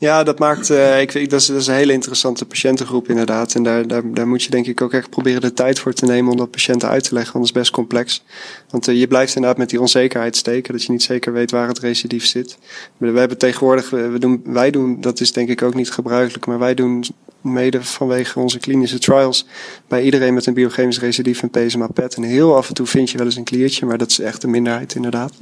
[0.02, 3.56] Ja, dat maakt, uh, ik, dat, is, dat is een hele interessante patiëntengroep inderdaad.
[3.56, 6.06] En daar, daar, daar moet je denk ik ook echt proberen de tijd voor te
[6.06, 8.24] nemen om dat patiënten uit te leggen, want dat is best complex.
[8.70, 11.68] Want uh, je blijft inderdaad met die onzekerheid steken, dat je niet zeker weet waar
[11.68, 12.58] het recidief zit.
[12.98, 16.60] We, hebben tegenwoordig, we doen, wij doen, dat is denk ik ook niet gebruikelijk, maar
[16.60, 17.04] wij doen
[17.42, 19.46] mede vanwege onze klinische trials
[19.88, 22.16] bij iedereen met een biochemisch recidief een PSMA PET.
[22.16, 24.42] En heel af en toe vind je wel eens een kliertje, maar dat is echt
[24.42, 25.34] de minderheid inderdaad.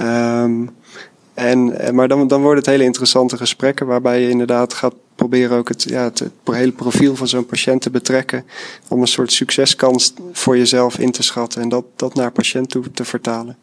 [0.00, 0.70] Um,
[1.34, 5.56] en, eh, maar dan, dan worden het hele interessante gesprekken waarbij je inderdaad gaat proberen
[5.56, 8.44] ook het, ja, het, het hele profiel van zo'n patiënt te betrekken.
[8.88, 12.90] Om een soort succeskans voor jezelf in te schatten en dat, dat naar patiënt toe
[12.90, 13.56] te vertalen.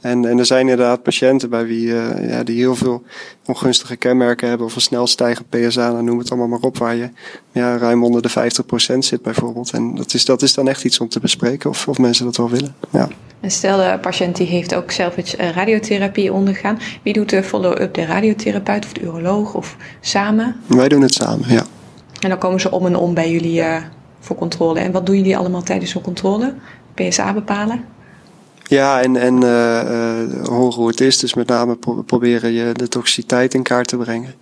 [0.00, 3.02] En, en er zijn inderdaad patiënten bij wie uh, ja, die heel veel
[3.46, 6.94] ongunstige kenmerken hebben of een snel stijgend PSA, dan noem het allemaal maar op, waar
[6.94, 7.10] je
[7.52, 8.30] ja, ruim onder de
[8.94, 9.70] 50% zit bijvoorbeeld.
[9.70, 12.36] En dat is, dat is dan echt iets om te bespreken of, of mensen dat
[12.36, 12.74] wel willen.
[12.90, 13.08] Ja.
[13.40, 16.78] En stel de patiënt die heeft ook zelf eh, radiotherapie ondergaan.
[17.02, 17.94] Wie doet de follow-up?
[17.94, 20.56] De radiotherapeut of de uroloog of samen?
[20.66, 21.64] Wij doen het samen, ja.
[22.20, 23.76] En dan komen ze om en om bij jullie uh,
[24.20, 24.80] voor controle.
[24.80, 26.54] En wat doen jullie allemaal tijdens zo'n controle?
[26.94, 27.84] PSA bepalen?
[28.68, 31.18] Ja, en, en uh, horen hoe het is.
[31.18, 34.34] Dus met name proberen je de toxiciteit in kaart te brengen.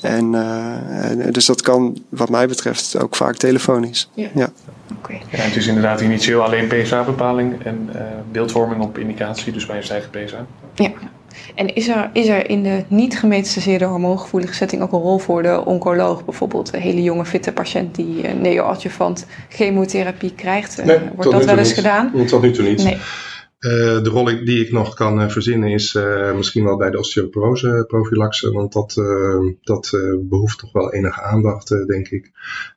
[0.00, 4.10] En, uh, dus dat kan, wat mij betreft, ook vaak telefonisch.
[4.14, 4.28] Ja.
[4.34, 4.48] ja.
[4.98, 5.22] Okay.
[5.30, 8.00] ja het is inderdaad initieel alleen PSA-bepaling en uh,
[8.32, 10.46] beeldvorming op indicatie, dus bij een stijgende PSA.
[10.74, 10.90] Ja.
[11.54, 15.42] En is er, is er in de niet gemetastaseerde hormoongevoelige setting ook een rol voor
[15.42, 16.24] de oncoloog?
[16.24, 20.84] Bijvoorbeeld een hele jonge fitte patiënt die uh, neoadjuvant chemotherapie krijgt.
[20.84, 21.76] Nee, wordt dat wel eens niet.
[21.76, 22.12] gedaan?
[22.26, 22.84] Tot nu toe niet.
[22.84, 22.98] Nee.
[23.60, 26.98] Uh, de rol die ik nog kan uh, verzinnen is uh, misschien wel bij de
[26.98, 28.94] osteoporose prophylaxe, want dat,
[29.60, 29.90] dat
[30.20, 32.32] behoeft toch wel enige aandacht, denk ik.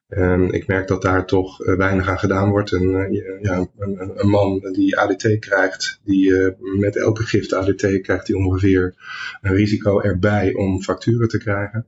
[0.10, 2.72] En ik merk dat daar toch uh, weinig aan gedaan wordt.
[2.72, 8.02] En uh, ja, een, een, man die ADT krijgt, die uh, met elke gift ADT
[8.02, 8.96] krijgt die ongeveer
[9.42, 11.88] een risico erbij om facturen te krijgen.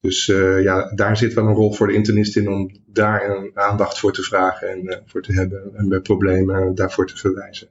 [0.00, 0.26] Dus
[0.62, 4.12] ja, daar zit wel een rol voor de internist in om daar een aandacht voor
[4.12, 5.70] te vragen en voor te hebben.
[5.74, 7.68] En bij problemen daarvoor te verwijzen.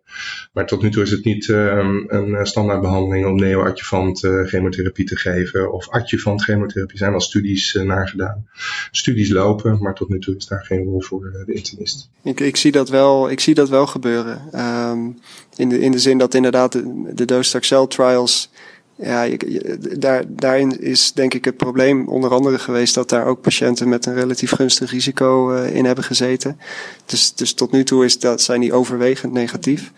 [0.54, 5.74] Maar tot nu toe is het niet um, een standaardbehandeling om neoadjuvant chemotherapie te geven.
[5.74, 6.94] Of adjuvant chemotherapie.
[6.94, 8.48] Er zijn wel studies naar gedaan.
[8.92, 12.10] Studies lopen, maar tot nu toe is daar geen rol voor eh, de internist.
[12.24, 14.60] Ik, ik, zie, dat wel, ik zie dat wel gebeuren.
[14.90, 15.20] Um,
[15.56, 18.50] in, de, in de zin dat inderdaad de, de trials
[19.02, 19.28] ja,
[19.98, 24.06] daar, daarin is denk ik het probleem onder andere geweest dat daar ook patiënten met
[24.06, 26.60] een relatief gunstig risico uh, in hebben gezeten.
[27.06, 29.92] Dus, dus tot nu toe is dat, zijn die overwegend negatief.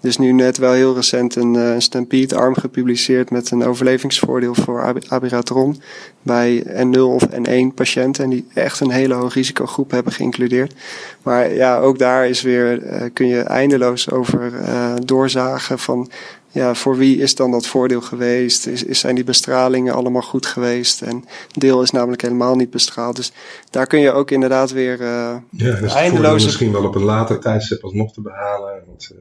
[0.00, 4.98] Dus nu net wel heel recent een uh, Stampede-arm gepubliceerd met een overlevingsvoordeel voor ab
[5.08, 5.74] abiraterol
[6.22, 8.24] bij N0 of N1 patiënten.
[8.24, 10.74] En die echt een hele hoge risicogroep hebben geïncludeerd.
[11.22, 16.10] Maar ja, ook daar is weer, uh, kun je eindeloos over uh, doorzagen van
[16.52, 18.66] ja, voor wie is dan dat voordeel geweest?
[18.66, 21.02] Is, is, zijn die bestralingen allemaal goed geweest?
[21.02, 23.16] En deel is namelijk helemaal niet bestraald.
[23.16, 23.32] Dus
[23.70, 26.44] daar kun je ook inderdaad weer uh, ja, dus eindeloos...
[26.44, 28.82] misschien wel op een later tijdstip alsnog te behalen.
[28.86, 29.18] Want, uh...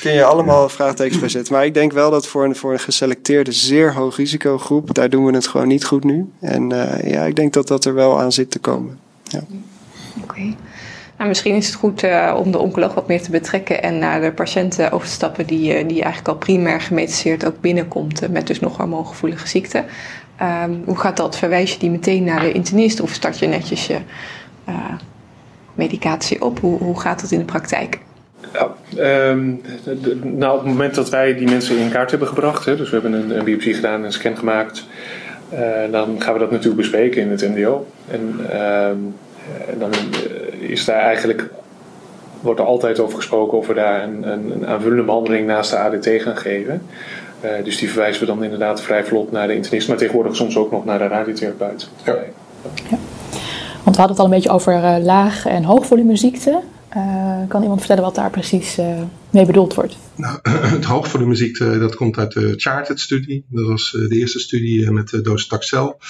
[0.00, 1.54] Kun je allemaal vraagtekens bij zetten.
[1.54, 5.24] Maar ik denk wel dat voor een, voor een geselecteerde, zeer hoog risicogroep, daar doen
[5.24, 6.30] we het gewoon niet goed nu.
[6.40, 8.98] En uh, ja, ik denk dat dat er wel aan zit te komen.
[9.22, 9.38] Ja.
[9.38, 10.22] Oké.
[10.22, 10.56] Okay.
[11.22, 14.20] Nou, misschien is het goed uh, om de oncoloog wat meer te betrekken en naar
[14.20, 18.28] de patiënten over te stappen die, uh, die eigenlijk al primair gemetastaseerd ook binnenkomt uh,
[18.28, 19.84] met dus nog hormoongevoelige ziekte.
[20.42, 21.38] Um, hoe gaat dat?
[21.38, 23.98] Verwijs je die meteen naar de internist of start je netjes je
[25.74, 26.60] medicatie op?
[26.60, 27.98] Hoe, hoe gaat dat in de praktijk?
[28.52, 32.76] Ja, de, nou, op het moment dat wij die mensen in kaart hebben gebracht, hè,
[32.76, 34.86] dus we hebben een, een biopsie gedaan, een scan gemaakt,
[35.90, 37.86] dan gaan we dat natuurlijk bespreken in het MDO.
[38.08, 38.56] En
[38.90, 39.14] um,
[39.78, 39.90] dan
[40.58, 41.48] is daar eigenlijk,
[42.40, 45.78] wordt er altijd over gesproken of we daar een, een, een aanvullende behandeling naast de
[45.78, 46.82] ADT gaan geven.
[47.44, 50.56] Uh, dus die verwijzen we dan inderdaad vrij vlot naar de internist, maar tegenwoordig soms
[50.56, 51.88] ook nog naar de radiotherapeut.
[52.04, 52.12] Ja.
[52.90, 52.98] ja.
[53.82, 56.60] Want we hadden het al een beetje over uh, laag- en hoogvolumeziekte.
[56.96, 58.78] Uh, kan iemand vertellen wat daar precies
[59.32, 59.96] mee bedoeld wordt?
[60.16, 60.38] Nou,
[60.76, 63.44] het hoogvolumeziekte dat komt uit de Charted-studie.
[63.48, 66.00] Dat was de eerste studie met de docetaxel.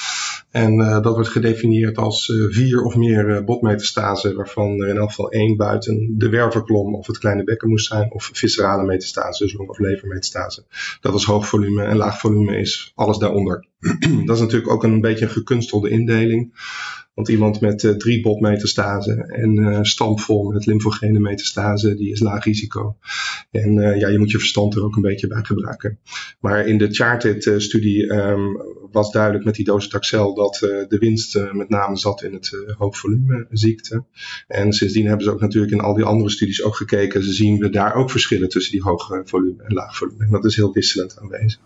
[0.50, 5.08] En uh, dat wordt gedefinieerd als vier of meer uh, botmetastasen, waarvan er in elk
[5.08, 9.52] geval één buiten de wervelklom of het kleine bekken moest zijn, of viscerale metastase, dus
[9.52, 10.64] long- of levermetastase.
[11.00, 13.66] Dat is hoog volume en laag volume is alles daaronder.
[14.26, 16.52] dat is natuurlijk ook een beetje een gekunstelde indeling.
[17.14, 22.44] Want iemand met uh, drie botmetastase en uh, stampvol met lymfogene metastase, die is laag
[22.44, 22.96] risico.
[23.50, 25.98] En uh, ja, je moet je verstand er ook een beetje bij gebruiken.
[26.40, 28.60] Maar in de Charted-studie um,
[28.92, 30.56] was duidelijk met die docetaxel dat
[30.88, 34.04] de winst met name zat in het hoogvolume ziekte.
[34.48, 37.24] En sindsdien hebben ze ook natuurlijk in al die andere studies ook gekeken.
[37.24, 40.24] Ze zien we daar ook verschillen tussen die hoog volume en laag volume.
[40.24, 41.60] En dat is heel wisselend aanwezig.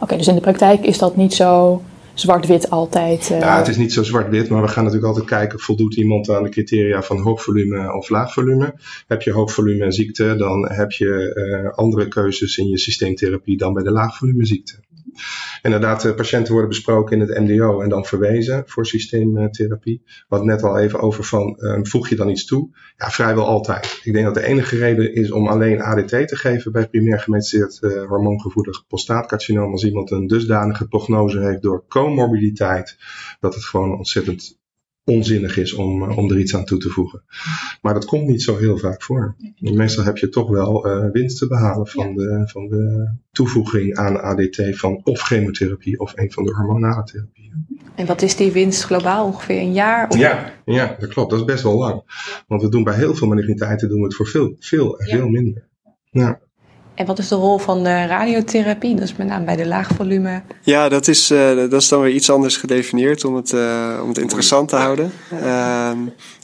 [0.00, 1.82] Oké, dus in de praktijk is dat niet zo
[2.20, 3.28] zwart-wit altijd.
[3.32, 3.40] Uh...
[3.40, 6.42] Ja, het is niet zo zwart-wit, maar we gaan natuurlijk altijd kijken, voldoet iemand aan
[6.42, 8.74] de criteria van hoog volume of laag volume?
[9.06, 13.72] Heb je hoog volume ziekte, dan heb je uh, andere keuzes in je systeemtherapie dan
[13.72, 14.74] bij de laag volume ziekte.
[15.62, 20.02] Inderdaad, de patiënten worden besproken in het MDO en dan verwezen voor systeemtherapie.
[20.28, 22.68] Wat net al even over van, um, voeg je dan iets toe?
[22.96, 24.00] Ja, vrijwel altijd.
[24.02, 27.78] Ik denk dat de enige reden is om alleen ADT te geven bij primair gemetastaseerd
[27.80, 32.96] uh, hormoongevoelig prostaatcarcinoom als iemand een dusdanige prognose heeft door comorbiditeit,
[33.40, 34.59] dat het gewoon ontzettend
[35.04, 37.22] onzinnig is om, om er iets aan toe te voegen.
[37.82, 39.36] Maar dat komt niet zo heel vaak voor.
[39.58, 44.20] Meestal heb je toch wel uh, winst te behalen van, de, van de toevoeging aan
[44.20, 47.66] ADT van of chemotherapie of een van de hormonale therapieën.
[47.94, 49.26] En wat is die winst globaal?
[49.26, 50.08] Ongeveer een jaar?
[50.08, 50.18] Of...
[50.18, 51.30] Ja, ja, dat klopt.
[51.30, 52.02] Dat is best wel lang.
[52.46, 55.16] Want we doen bij heel veel maligniteiten doen we het voor veel, veel en ja.
[55.16, 55.68] veel minder.
[56.10, 56.40] Ja.
[57.00, 58.94] En wat is de rol van de radiotherapie?
[58.94, 60.42] Dat is met name bij de laagvolume.
[60.62, 64.08] Ja, dat is, uh, dat is dan weer iets anders gedefinieerd om het, uh, om
[64.08, 65.12] het interessant te houden.
[65.44, 65.90] Uh,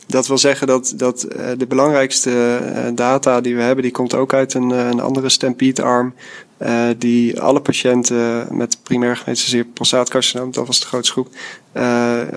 [0.06, 1.20] dat wil zeggen dat, dat
[1.56, 2.60] de belangrijkste
[2.94, 6.14] data die we hebben, die komt ook uit een, een andere stampede-arm.
[6.98, 11.28] Die alle patiënten met primair gemetastaseerd prostaatcarcinoom, dat was de grootste groep,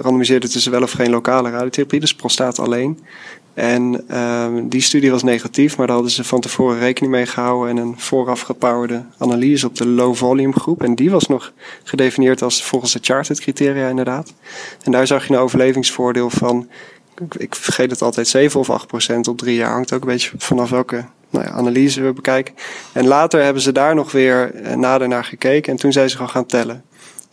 [0.02, 3.00] randomiseerde tussen wel of geen lokale radiotherapie, dus prostaat alleen.
[3.60, 7.78] En um, die studie was negatief, maar daar hadden ze van tevoren rekening mee gehouden
[7.78, 10.84] en een vooraf gepowerde analyse op de low volume groep.
[10.84, 11.54] En die was nog
[11.84, 14.34] gedefinieerd als volgens de charted criteria inderdaad.
[14.84, 16.70] En daar zag je een overlevingsvoordeel van,
[17.38, 19.72] ik vergeet het altijd, 7 of 8 procent op drie jaar.
[19.72, 22.56] Hangt ook een beetje vanaf welke nou ja, analyse bekijken.
[22.92, 26.16] En later hebben ze daar nog weer eh, nader naar gekeken en toen zijn ze
[26.16, 26.84] gewoon gaan tellen.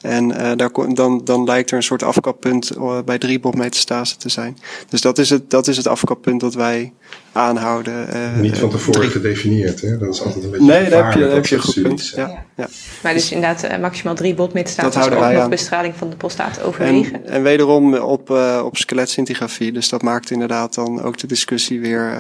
[0.07, 4.29] En uh, daar, dan, dan lijkt er een soort afkappunt uh, bij drie metastase te
[4.29, 4.59] zijn.
[4.89, 6.93] Dus dat is het, dat is het afkappunt dat wij
[7.33, 8.09] aanhouden.
[8.15, 9.13] Uh, Niet van tevoren drie.
[9.13, 9.99] gedefinieerd, hè?
[9.99, 12.13] Dat is altijd een beetje Nee, daar heb je, daar heb je een goed punt.
[12.17, 12.29] Ja.
[12.29, 12.45] Ja.
[12.57, 12.69] ja.
[13.03, 15.51] Maar dus inderdaad maximaal drie botmetastases ook nog aan.
[15.51, 17.25] bestraling van de prostaat overwegen.
[17.25, 18.31] En, en wederom op,
[18.63, 19.73] op skeletscintigrafie.
[19.73, 22.17] Dus dat maakt inderdaad dan ook de discussie weer...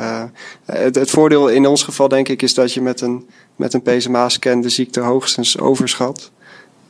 [0.65, 3.83] het, het voordeel in ons geval denk ik is dat je met een, met een
[3.83, 6.31] PSMA-scan de ziekte hoogstens overschat.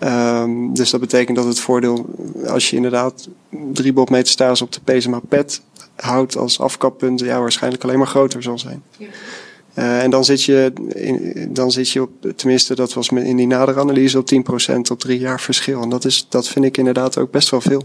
[0.00, 2.06] Um, dus dat betekent dat het voordeel,
[2.46, 3.28] als je inderdaad
[3.72, 5.62] drie botmetastase op de PSMA PET
[5.96, 8.82] houdt als afkappunt, ja, waarschijnlijk alleen maar groter zal zijn.
[8.96, 9.06] Ja.
[9.78, 13.46] Uh, en dan zit, je in, dan zit je op, tenminste dat was in die
[13.46, 15.82] nadere analyse, op 10% op drie jaar verschil.
[15.82, 17.82] En dat, is, dat vind ik inderdaad ook best wel veel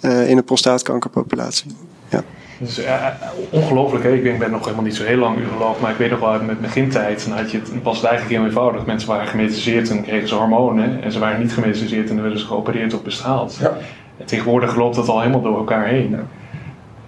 [0.00, 1.70] uh, in een prostaatkankerpopulatie.
[2.08, 2.24] Ja.
[2.60, 3.18] Dus ja,
[3.50, 4.12] ongelooflijk, hè?
[4.12, 6.46] ik ben nog helemaal niet zo heel lang uroloog, maar ik weet nog wel uit
[6.46, 8.86] mijn begintijd, dan had je het, was het eigenlijk heel eenvoudig.
[8.86, 12.40] Mensen waren gemetastaseerd en kregen ze hormonen en ze waren niet gemetastaseerd en dan werden
[12.40, 13.58] ze geopereerd of bestraald.
[13.60, 13.76] Ja.
[14.18, 16.18] En tegenwoordig loopt dat al helemaal door elkaar heen.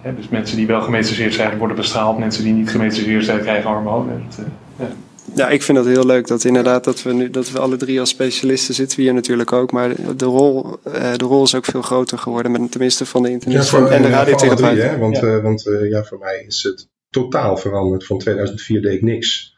[0.03, 0.11] Ja.
[0.11, 4.23] dus mensen die wel gemetastaseerd zijn worden bestraald, mensen die niet gemetastaseerd zijn krijgen hormonen.
[4.27, 4.45] Het,
[4.79, 4.85] ja.
[5.35, 7.99] Ja, ik vind dat heel leuk dat inderdaad dat we nu dat we alle drie
[7.99, 11.65] als specialisten zitten we hier natuurlijk ook, maar de rol, uh, de rol is ook
[11.65, 14.99] veel groter geworden, met tenminste van de internet ja, en de radiotherapeut.
[14.99, 15.23] Want, ja.
[15.23, 18.05] Uh, want uh, ja, voor mij is het totaal veranderd.
[18.05, 19.55] Van 2004 deed ik niks.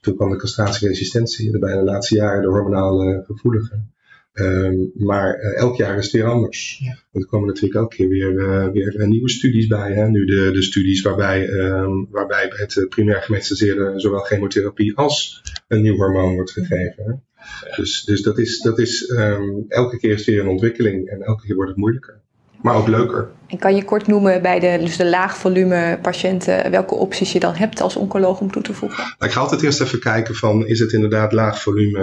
[0.00, 3.82] Toen kwam de castratieresistentie, de bijna de laatste jaren de hormonale gevoelige.
[4.34, 6.78] Um, maar uh, elk jaar is het weer anders.
[6.82, 6.98] Ja.
[7.10, 9.92] Want er komen natuurlijk elke keer weer, uh, weer uh, nieuwe studies bij.
[9.92, 10.08] Hè?
[10.08, 15.82] Nu de, de studies waarbij, um, waarbij bij het primair gemetastaseerde zowel chemotherapie als een
[15.82, 17.04] nieuw hormoon wordt gegeven.
[17.04, 17.10] Hè?
[17.68, 17.76] Ja.
[17.76, 21.46] Dus, dus dat is, dat is um, elke keer is weer een ontwikkeling en elke
[21.46, 22.22] keer wordt het moeilijker
[22.64, 23.30] maar ook leuker.
[23.46, 27.54] En kan je kort noemen bij de, dus de laagvolume patiënten welke opties je dan
[27.54, 28.98] hebt als oncoloog om toe te voegen?
[28.98, 31.98] Nou, ik ga altijd eerst even kijken van is het inderdaad laag volume,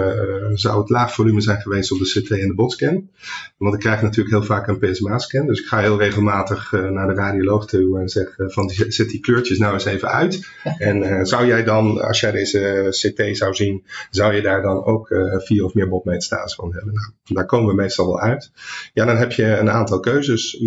[0.50, 3.08] uh, zou het laag volume zijn geweest op de CT en de botscan?
[3.56, 7.06] Want ik krijg natuurlijk heel vaak een PSMA-scan, dus ik ga heel regelmatig uh, naar
[7.06, 10.48] de radioloog toe en zeg uh, van zet die kleurtjes nou eens even uit.
[10.64, 10.76] Ja.
[10.78, 15.14] En zou jij dan, als jij deze CT zou zien, zou je daar dan ook
[15.44, 16.94] vier of meer botmetastase van hebben?
[16.94, 18.50] Nou, daar komen we meestal wel uit.
[18.92, 20.64] Ja, dan heb je een aantal keuzes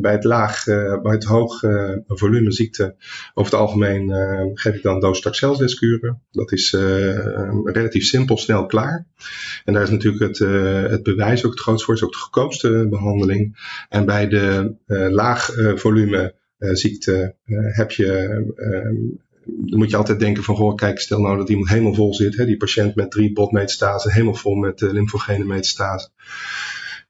[0.00, 2.94] bij het laag, uh, bij het hoog uh, volume ziekte,
[3.34, 6.22] over het algemeen uh, geef ik dan docetaxel-deskuren.
[6.30, 6.76] Dat is
[7.64, 9.06] relatief simpel, snel klaar.
[9.64, 10.38] En daar is natuurlijk het,
[10.90, 13.56] het bewijs ook het grootste voor, is ook de goedkoopste behandeling.
[13.88, 14.74] En bij de
[15.10, 17.34] laag volume ziekte
[17.72, 21.94] heb je dan moet je altijd denken van, goh, kijk, stel nou dat iemand helemaal
[21.94, 26.08] vol zit, hè, die patiënt met drie botmetastase, helemaal vol met lymfogene metastase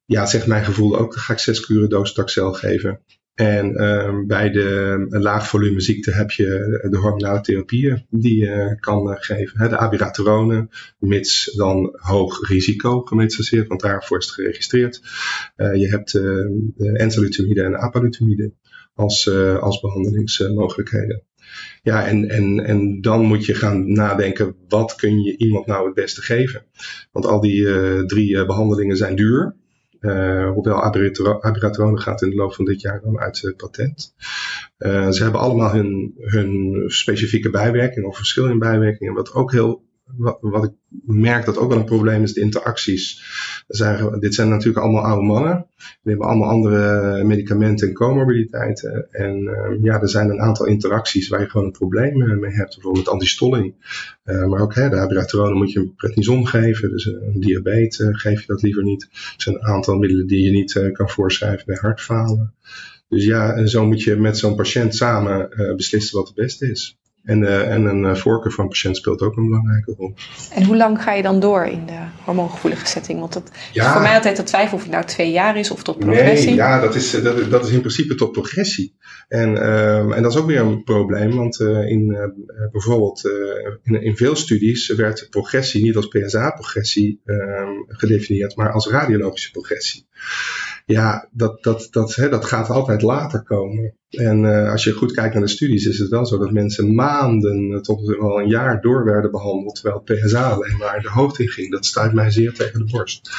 [0.08, 3.00] ja, zegt mijn gevoel ook, dan ga ik zes kuren doos taxel geven.
[3.34, 6.46] En um, bij de laag volume ziekte heb je
[6.90, 9.68] de hormonale therapieën die je kan uh, geven.
[9.68, 15.02] De abiraterone, mits dan hoog risico gemetastaseerd, want daarvoor is het geregistreerd.
[15.56, 16.22] Uh, je hebt uh,
[16.76, 18.52] de enzalutamide en apalutamide
[18.94, 19.30] als,
[19.60, 21.22] als behandelingsmogelijkheden.
[21.82, 25.94] Ja, en, en, en dan moet je gaan nadenken, wat kun je iemand nou het
[25.94, 26.64] beste geven?
[27.12, 27.64] Want al die
[28.06, 29.56] drie behandelingen zijn duur.
[30.00, 34.14] Uh, hoewel abiraterone gaat in de loop van dit jaar dan uit het patent.
[34.78, 39.14] Uh, ze hebben allemaal hun, hun specifieke bijwerkingen of verschil in bijwerkingen.
[39.14, 40.72] Wat ook heel wat, wat, ik
[41.04, 43.22] merk dat ook wel een probleem is, de interacties.
[43.68, 45.66] Zijn, dit zijn natuurlijk allemaal oude mannen.
[45.76, 49.08] Die hebben allemaal andere medicamenten en comorbiditeiten.
[49.10, 52.52] En uh, ja, er zijn een aantal interacties waar je gewoon een probleem eh, mee
[52.52, 52.74] hebt.
[52.74, 53.74] Bijvoorbeeld antistolling.
[54.24, 56.90] Uh, maar ook hè, de abiraterone moet je een prednison geven.
[56.90, 59.02] Dus een diabetes geef je dat liever niet.
[59.02, 62.54] Er zijn een aantal middelen die je niet kan voorschrijven bij hartfalen.
[63.08, 66.98] Dus ja, en zo moet je met zo'n patiënt samen beslissen wat het beste is.
[67.24, 70.14] En, uh, en een uh, voorkeur van patiënt speelt ook een belangrijke rol.
[70.54, 73.20] En hoe lang ga je dan door in de hormoongevoelige setting?
[73.20, 73.86] Want dat ja.
[73.86, 76.48] is voor mij altijd de twijfel of het nou twee jaar is of tot progressie.
[76.48, 78.96] Nee, ja, dat is, dat, dat is in principe tot progressie.
[79.28, 82.32] En, uh, en dat is ook weer een probleem, want in,
[82.72, 83.30] bijvoorbeeld
[83.82, 90.06] in, in veel studies werd progressie niet als PSA-progressie ehm, gedefinieerd, maar als radiologische progressie.
[90.88, 93.94] Ja, dat, dat, dat, hè, dat gaat altijd later komen.
[94.10, 96.94] En uh, als je goed kijkt naar de studies, is het wel zo dat mensen
[96.94, 101.48] maanden tot wel een jaar door werden behandeld, terwijl PSA alleen maar de hoofd in
[101.48, 101.70] ging.
[101.70, 103.30] Dat stuit mij zeer tegen de borst,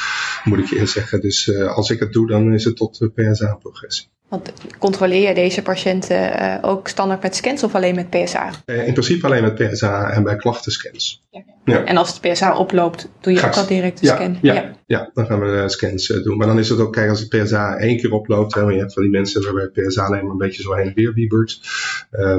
[0.44, 1.22] moet ik je eerst zeggen.
[1.22, 4.10] Dus uh, als ik het doe, dan is het tot PSA-progressie.
[4.30, 8.52] Want controleer je deze patiënten uh, ook standaard met scans of alleen met PSA?
[8.66, 11.24] Uh, in principe alleen met PSA en bij klachtenscans.
[11.30, 11.44] Ja.
[11.66, 11.84] Ja.
[11.84, 13.58] En als het PSA oploopt, doe je Gast.
[13.58, 14.38] ook al direct de ja, scan?
[14.42, 14.76] Ja, ja.
[14.86, 16.38] ja, dan gaan we scans uh, doen.
[16.38, 18.80] Maar dan is het ook, kijk, als het PSA één keer oploopt, hè, want je
[18.80, 21.60] hebt van die mensen waarbij PSA alleen maar een beetje zo heen en weer wiebert.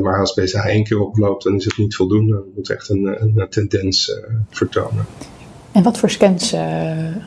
[0.00, 2.32] maar als PSA één keer oploopt, dan is het niet voldoende.
[2.32, 4.20] Dan moet echt een, een tendens
[4.50, 5.06] vertonen.
[5.72, 6.60] En wat voor scans uh,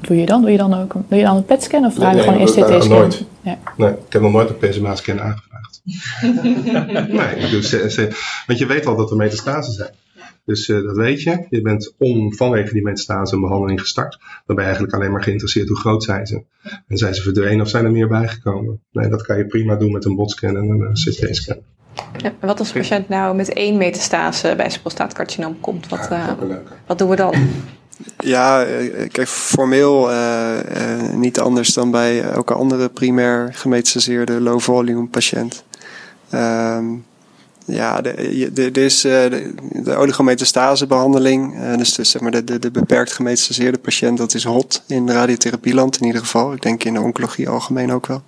[0.02, 0.42] doe je dan?
[0.42, 2.78] Doe je dan ook doe je dan een PET-scan of vraag je nee, gewoon nee,
[2.78, 2.98] CT-scan?
[2.98, 3.26] Nooit.
[3.42, 3.58] Ja.
[3.78, 5.82] Nee, ik heb nog nooit een PSMA-scan aangevraagd.
[7.18, 8.12] nee, ik doe,
[8.48, 9.92] want je weet al dat er metastase zijn.
[10.46, 11.46] Dus uh, dat weet je.
[11.50, 14.18] Je bent om vanwege die metastase een behandeling gestart.
[14.20, 16.44] Dan ben je eigenlijk alleen maar geïnteresseerd hoe groot zijn ze.
[16.88, 18.82] En zijn ze verdwenen of zijn er meer bijgekomen?
[18.92, 21.58] Nee, dat kan je prima doen met een botscan en een uh, CT-scan.
[22.18, 25.90] Ja, wat als de patiënt nou met één metastase bij zijn prostaatcarcinoom komt?
[25.90, 27.34] Wat, ja, uh, wat doen we dan?
[28.18, 28.66] Ja,
[29.12, 35.64] kijk, formeel uh, uh, niet anders dan bij elke andere primair gemetastaseerde low volume patiënt.
[36.34, 37.06] Um,
[37.66, 43.78] ja, er is de, de oligometastasebehandeling, dus de, zeg maar de, de, de beperkt gemetastaseerde
[43.78, 46.54] patiënt, dat is hot in radiotherapieland in ieder geval.
[46.54, 48.24] Ik denk in de oncologie algemeen ook wel.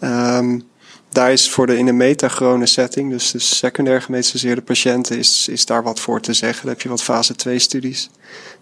[0.00, 0.66] Um,
[1.08, 5.66] daar is voor de in een metachrone setting, dus de secundair gemetastaseerde patiënten, is, is
[5.66, 6.62] daar wat voor te zeggen.
[6.62, 8.10] Dan heb je wat fase 2 studies.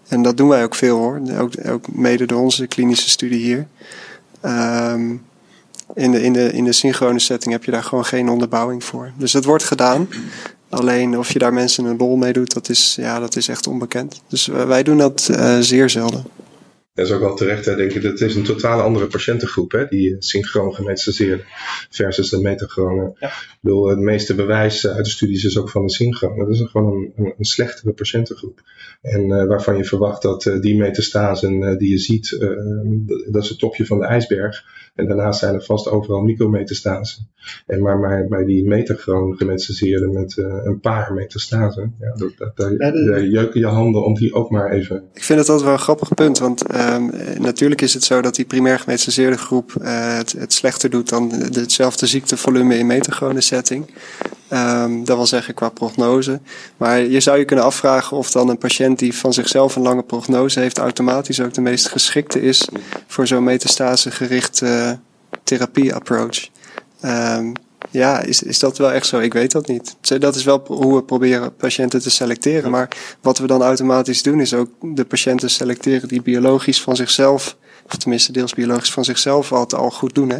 [0.07, 1.21] En dat doen wij ook veel hoor.
[1.39, 3.67] Ook, ook mede door onze klinische studie hier.
[4.45, 5.25] Um,
[5.93, 9.11] in, de, in, de, in de synchrone setting heb je daar gewoon geen onderbouwing voor.
[9.17, 10.09] Dus dat wordt gedaan.
[10.69, 13.67] Alleen of je daar mensen een rol mee doet, dat is, ja, dat is echt
[13.67, 14.21] onbekend.
[14.27, 16.25] Dus wij doen dat uh, zeer zelden.
[16.97, 18.03] Dat is ook wel terecht, hè, denk ik.
[18.03, 21.43] Het is een totaal andere patiëntengroep, hè, die synchroon gemetastaseerde
[21.89, 23.15] versus de metachrone.
[23.19, 23.27] Ja.
[23.27, 26.37] Ik bedoel, het meeste bewijs uit de studies is ook van de synchroon.
[26.37, 28.61] Dat is gewoon een, een, een slechtere patiëntengroep.
[29.01, 32.37] En uh, waarvan je verwacht dat uh, die metastasen uh, die je ziet,
[33.31, 34.63] dat is het topje van de ijsberg.
[34.95, 37.27] En daarnaast zijn er vast overal micrometastasen.
[37.65, 42.77] En maar, maar bij die metachroon gemetastaseerde met een paar metastasen, ja, dat, dat, daar,
[42.77, 45.03] daar jeuken je handen om die ook maar even...
[45.13, 46.63] Ik vind het altijd wel een grappig punt, want
[47.37, 52.05] natuurlijk is het zo dat die primair gemetastaseerde groep het, het slechter doet dan hetzelfde
[52.05, 53.85] ziektevolume in metachrone setting.
[54.53, 56.39] Um, dat wil zeggen qua prognose.
[56.77, 60.03] Maar je zou je kunnen afvragen of dan een patiënt die van zichzelf een lange
[60.03, 62.67] prognose heeft, automatisch ook de meest geschikte is
[63.07, 64.91] voor zo'n metastase gericht uh,
[65.43, 66.49] therapie-approach.
[67.05, 67.53] Um,
[67.89, 69.19] ja, is, is dat wel echt zo?
[69.19, 69.95] Ik weet dat niet.
[70.19, 72.71] Dat is wel hoe we proberen patiënten te selecteren.
[72.71, 72.89] Maar
[73.21, 77.95] wat we dan automatisch doen, is ook de patiënten selecteren die biologisch van zichzelf, of
[77.95, 80.29] tenminste deels biologisch van zichzelf, al, al goed doen.
[80.29, 80.39] Hè?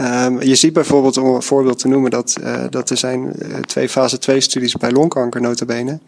[0.00, 3.56] Um, je ziet bijvoorbeeld, om een voorbeeld te noemen, dat, uh, dat er zijn uh,
[3.56, 5.98] twee fase 2 studies bij longkanker notabene,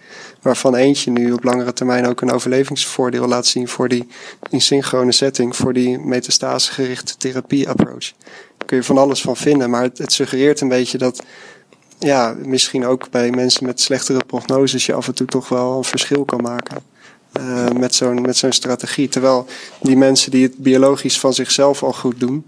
[0.42, 4.06] waarvan eentje nu op langere termijn ook een overlevingsvoordeel laat zien voor die
[4.50, 8.12] in synchrone setting, voor die metastasegerichte therapie approach.
[8.68, 11.22] Kun je van alles van vinden, maar het, suggereert een beetje dat
[11.98, 15.84] ja, misschien ook bij mensen met slechtere prognoses je af en toe toch wel een
[15.84, 16.82] verschil kan maken.
[17.40, 19.08] Uh, met zo'n met zo'n strategie.
[19.08, 19.46] Terwijl
[19.80, 22.44] die mensen die het biologisch van zichzelf al goed doen,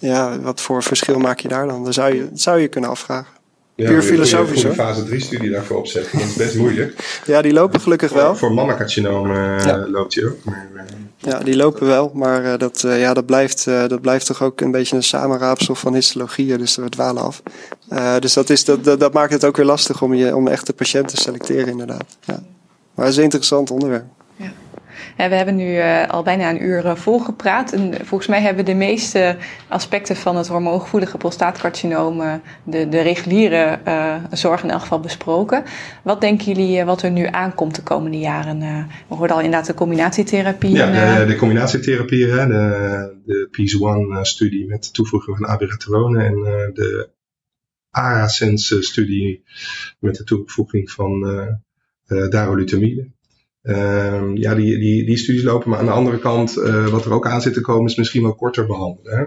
[0.00, 1.92] ja, wat voor verschil maak je daar dan?
[1.92, 3.39] Zou je, zou je kunnen afvragen.
[3.80, 4.70] Ja, Puur filosofisch hoor.
[4.70, 7.20] Een fase 3 studie daarvoor opzetten, dat is best moeilijk.
[7.26, 8.36] ja, die lopen gelukkig wel.
[8.36, 9.86] Voor, mannencarcinoom uh, ja.
[9.88, 10.44] loopt je ook.
[10.44, 10.82] Maar, uh,
[11.16, 14.70] ja, die lopen wel, maar uh, dat, ja, dat, blijft, dat blijft toch ook een
[14.70, 17.42] beetje een samenraapsel van histologieën, dus we dwalen af.
[18.20, 20.66] dus dat, is, dat, dat, dat, maakt het ook weer lastig om, je, om echt
[20.66, 22.16] de patiënt te selecteren inderdaad.
[22.20, 22.42] Ja.
[22.94, 24.04] Maar het is een interessant onderwerp.
[25.16, 27.72] We hebben nu uh, al bijna een uur uh, volgepraat.
[27.72, 29.36] En volgens mij hebben we de meeste
[29.68, 32.34] aspecten van het hormoongevoelige prostaatcarcinoom, uh,
[32.64, 33.78] de, de reguliere
[34.32, 35.64] zorg in elk geval besproken.
[36.02, 38.58] Wat denken jullie wat er nu aankomt de komende jaren?
[39.08, 40.70] we hoorden al inderdaad de combinatietherapie.
[40.70, 46.34] Ja, de, de combinatietherapie, hè, de, de PEACE-1-studie met toevoeging van abiraterone en
[46.74, 47.10] de
[47.90, 49.44] ARASENS-studie
[49.98, 51.20] met de toevoeging van
[52.06, 53.10] darolutamide.
[53.62, 57.12] Uh, ja, die, die, die studies lopen, maar aan de andere kant, uh, wat er
[57.12, 59.16] ook aan zit te komen, is misschien wel korter behandelen.
[59.18, 59.24] Hè?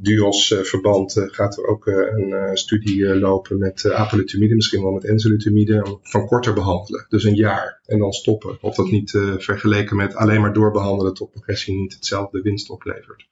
[0.00, 5.04] Duos uh, verband uh, gaat er ook een studie lopen met apalutamide, misschien wel met
[5.04, 7.06] enzalutamide, van korter behandelen.
[7.08, 8.58] Dus een jaar en dan stoppen.
[8.60, 13.26] Of dat niet vergeleken met alleen maar doorbehandelen tot progressie niet hetzelfde winst oplevert.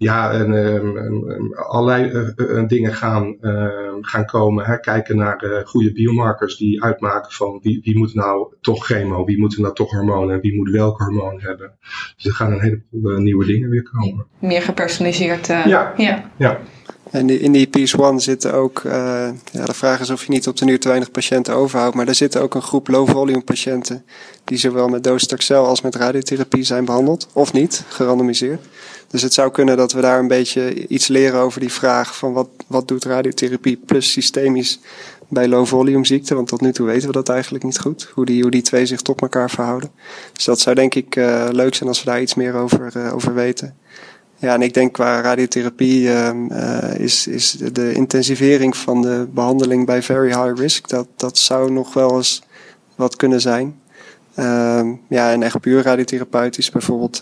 [0.00, 4.64] Ja, en, ehm, ehm, allerlei eh, eh, dingen gaan, ehm, gaan komen.
[4.64, 4.78] Hè.
[4.78, 9.38] Kijken naar uh, goede biomarkers die uitmaken van wie, wie moet nou toch chemo, wie
[9.38, 11.72] moet nou toch hormonen en wie moet welke hormoon hebben.
[12.16, 14.26] Dus er gaan een heleboel nieuwe dingen weer komen.
[14.38, 15.46] Meer gepersonaliseerd.
[15.46, 15.92] ja.
[15.96, 16.30] ja.
[16.36, 16.60] ja.
[17.10, 18.92] En in die Peace One zitten ook, uh,
[19.52, 22.06] ja, de vraag is of je niet op de nu te weinig patiënten overhoudt, maar
[22.06, 24.04] daar zitten ook een groep low volume patiënten
[24.44, 28.66] die zowel met docetaxel als met radiotherapie zijn behandeld, of niet, gerandomiseerd.
[29.10, 32.32] Dus het zou kunnen dat we daar een beetje iets leren over die vraag van
[32.32, 34.80] wat, wat doet radiotherapie plus systemisch
[35.28, 38.24] bij low volume ziekte, want tot nu toe weten we dat eigenlijk niet goed, hoe
[38.24, 39.90] die, hoe die twee zich tot elkaar verhouden.
[40.32, 43.14] Dus dat zou denk ik uh, leuk zijn als we daar iets meer over, uh,
[43.14, 43.76] over weten.
[44.36, 50.02] Ja, en ik denk qua radiotherapie uh, is, is de intensivering van de behandeling bij
[50.02, 52.42] very high risk, dat, dat zou nog wel eens
[52.94, 53.80] wat kunnen zijn.
[54.38, 57.20] Uh, ja, en echt puur radiotherapeutisch bijvoorbeeld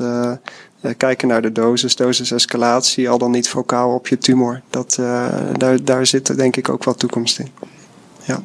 [0.96, 4.60] kijken naar de dosis, dosisescalatie, al dan niet focaal op je tumor.
[4.70, 4.98] Dat,
[5.56, 7.48] daar, daar zit denk ik ook wat toekomst in.
[8.24, 8.42] Ja.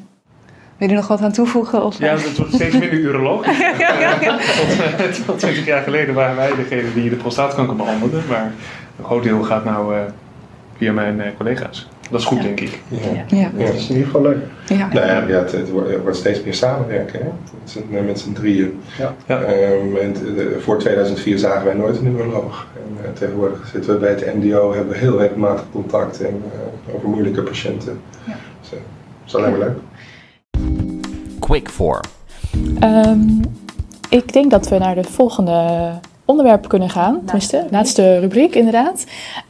[0.77, 1.83] Wil je er nog wat aan toevoegen?
[1.83, 1.97] Of?
[1.97, 3.45] Ja, het wordt steeds minder uroloog.
[3.45, 8.23] tot, tot 20 jaar geleden waren wij degene die de prostaatkanker behandelden.
[8.29, 8.53] Maar
[8.97, 10.01] een groot deel gaat nou uh,
[10.77, 11.87] via mijn uh, collega's.
[12.13, 12.43] Dat is goed, ja.
[12.43, 12.81] denk ik.
[12.87, 12.97] Ja.
[13.27, 13.49] Ja.
[13.57, 13.65] ja.
[13.65, 14.37] dat is in ieder geval leuk.
[14.67, 14.87] Ja.
[14.93, 17.29] Nou ja, ja het, het, wordt, steeds meer samenwerken hè?
[17.89, 18.81] Met, met z'n drieën.
[18.97, 19.15] Ja.
[19.27, 19.41] Ja.
[19.41, 22.67] Um, en de, voor 2004 zagen wij nooit een uroloog.
[22.75, 26.43] En uh, tegenwoordig zitten we bij het MDO, hebben we heel regelmatig contact en,
[26.95, 27.99] over moeilijke patiënten.
[28.25, 28.35] Ja.
[28.61, 28.79] Dus, dat
[29.25, 29.77] is alleen maar leuk.
[31.39, 31.99] Quick for.
[32.83, 33.41] Um,
[34.09, 35.91] ik denk dat we naar de volgende
[36.25, 37.21] onderwerp kunnen gaan.
[37.25, 39.05] Tenminste, laatste rubriek inderdaad.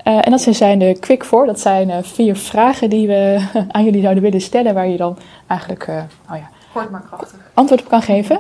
[0.07, 1.45] Uh, en dat zijn de quick for.
[1.45, 4.73] Dat zijn uh, vier vragen die we aan jullie zouden willen stellen.
[4.73, 5.17] Waar je dan
[5.47, 5.95] eigenlijk uh,
[6.31, 7.39] oh ja, Kort maar krachtig.
[7.53, 8.39] antwoord op kan geven.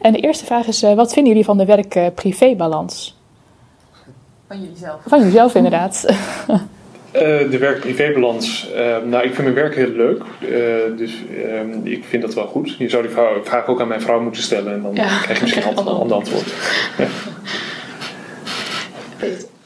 [0.00, 3.18] En de eerste vraag is, wat vinden jullie van de werk-privé-balans?
[4.46, 5.00] Van jullie zelf?
[5.06, 6.06] Van jullie zelf inderdaad.
[7.14, 8.68] Uh, de werk-privébalans.
[8.74, 10.22] Uh, nou, ik vind mijn werk heel leuk.
[10.40, 11.14] Uh, dus
[11.82, 12.76] ik vind dat wel goed.
[12.76, 14.72] Je zou die vraag ook aan mijn vrouw moeten stellen.
[14.72, 15.18] En dan ja.
[15.18, 16.46] krijg je misschien een ander antwoord.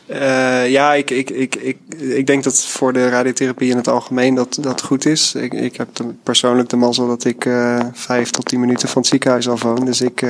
[0.07, 4.35] Ja, ja ik, ik, ik, ik, ik denk dat voor de radiotherapie in het algemeen
[4.35, 5.35] dat, dat goed is.
[5.35, 7.49] Ik, ik heb de, persoonlijk de mazzel dat ik
[7.93, 9.85] vijf tot tien minuten van het ziekenhuis al woon.
[9.85, 10.27] Dus ik,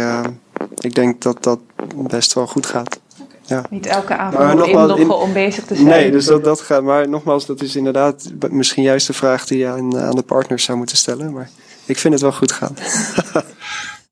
[0.78, 1.58] ik denk dat dat
[1.96, 3.00] best wel goed gaat.
[3.46, 3.64] Ja.
[3.70, 5.86] Niet elke avond inloggen in, om bezig te zijn.
[5.86, 6.82] Nee, dus dat, dat gaat.
[6.82, 10.64] Maar nogmaals, dat is inderdaad misschien juist de vraag die je aan, aan de partners
[10.64, 11.32] zou moeten stellen.
[11.32, 11.50] Maar
[11.84, 12.76] ik vind het wel goed gaan.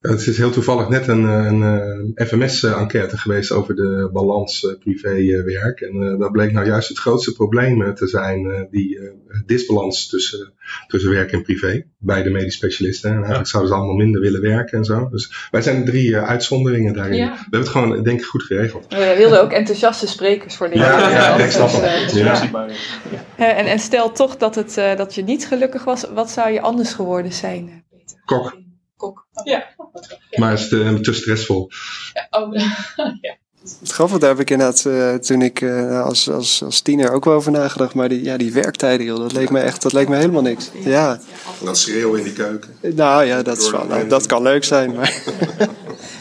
[0.03, 5.81] Het is heel toevallig net een, een, een FMS-enquête geweest over de balans uh, privé-werk.
[5.81, 8.99] en uh, dat bleek nou juist het grootste probleem te zijn, uh, die
[9.47, 10.53] disbalans tussen,
[10.87, 13.11] tussen werk en privé bij de medisch specialisten.
[13.11, 15.09] En eigenlijk zouden ze allemaal minder willen werken en zo.
[15.11, 17.17] Dus wij zijn de drie uitzonderingen daarin.
[17.17, 17.33] Ja.
[17.33, 18.87] We hebben het gewoon, denk ik, goed geregeld.
[18.89, 22.13] We wilden ook enthousiaste sprekers voor deze ja, ja, ik snap het.
[22.13, 22.51] Ja.
[23.37, 26.93] En, en stel toch dat, het, dat je niet gelukkig was, wat zou je anders
[26.93, 28.21] geworden zijn, Peter?
[28.25, 28.61] Kok.
[29.03, 29.27] Kok.
[29.45, 29.72] Ja.
[30.37, 31.71] Maar is te, te stressvol.
[32.13, 32.55] Ja, oh,
[33.21, 33.37] ja.
[33.81, 37.25] Het grappige, daar heb ik inderdaad uh, toen ik uh, als, als, als tiener ook
[37.25, 37.95] wel over nagedacht.
[37.95, 40.71] Maar die, ja, die werktijden, joh, dat leek me echt dat leek me helemaal niks.
[40.85, 41.21] Ja.
[41.65, 42.71] Dat schreeuwen in die keuken.
[42.81, 44.95] Nou ja, dat, is wel, nou, dat kan leuk zijn.
[44.95, 45.23] Maar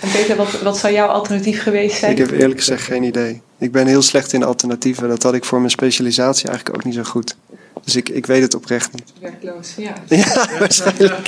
[0.02, 2.12] en Peter, wat, wat zou jouw alternatief geweest zijn?
[2.12, 3.42] Ik heb eerlijk gezegd geen idee.
[3.58, 5.10] Ik ben heel slecht in alternatieven.
[5.10, 7.36] Dat had ik voor mijn specialisatie eigenlijk ook niet zo goed.
[7.84, 9.14] Dus ik, ik weet het oprecht niet.
[9.20, 9.94] Werkloos, ja.
[10.08, 11.28] Ja, waarschijnlijk.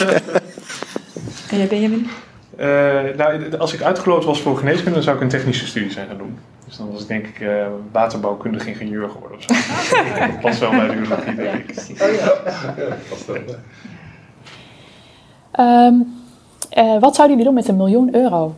[1.50, 2.08] En jij Benjamin?
[2.60, 6.08] Uh, nou, als ik uitgeloot was voor geneeskunde, dan zou ik een technische studie zijn
[6.08, 6.38] gaan doen.
[6.66, 9.54] Dus dan was ik denk ik uh, waterbouwkundig ingenieur geworden of zo.
[10.20, 11.80] dat past wel bij de urologie, denk ik.
[11.80, 13.56] Oh ja, ja past wel bij.
[15.60, 16.22] Um,
[16.78, 18.56] uh, wat zouden jullie doen met een miljoen euro?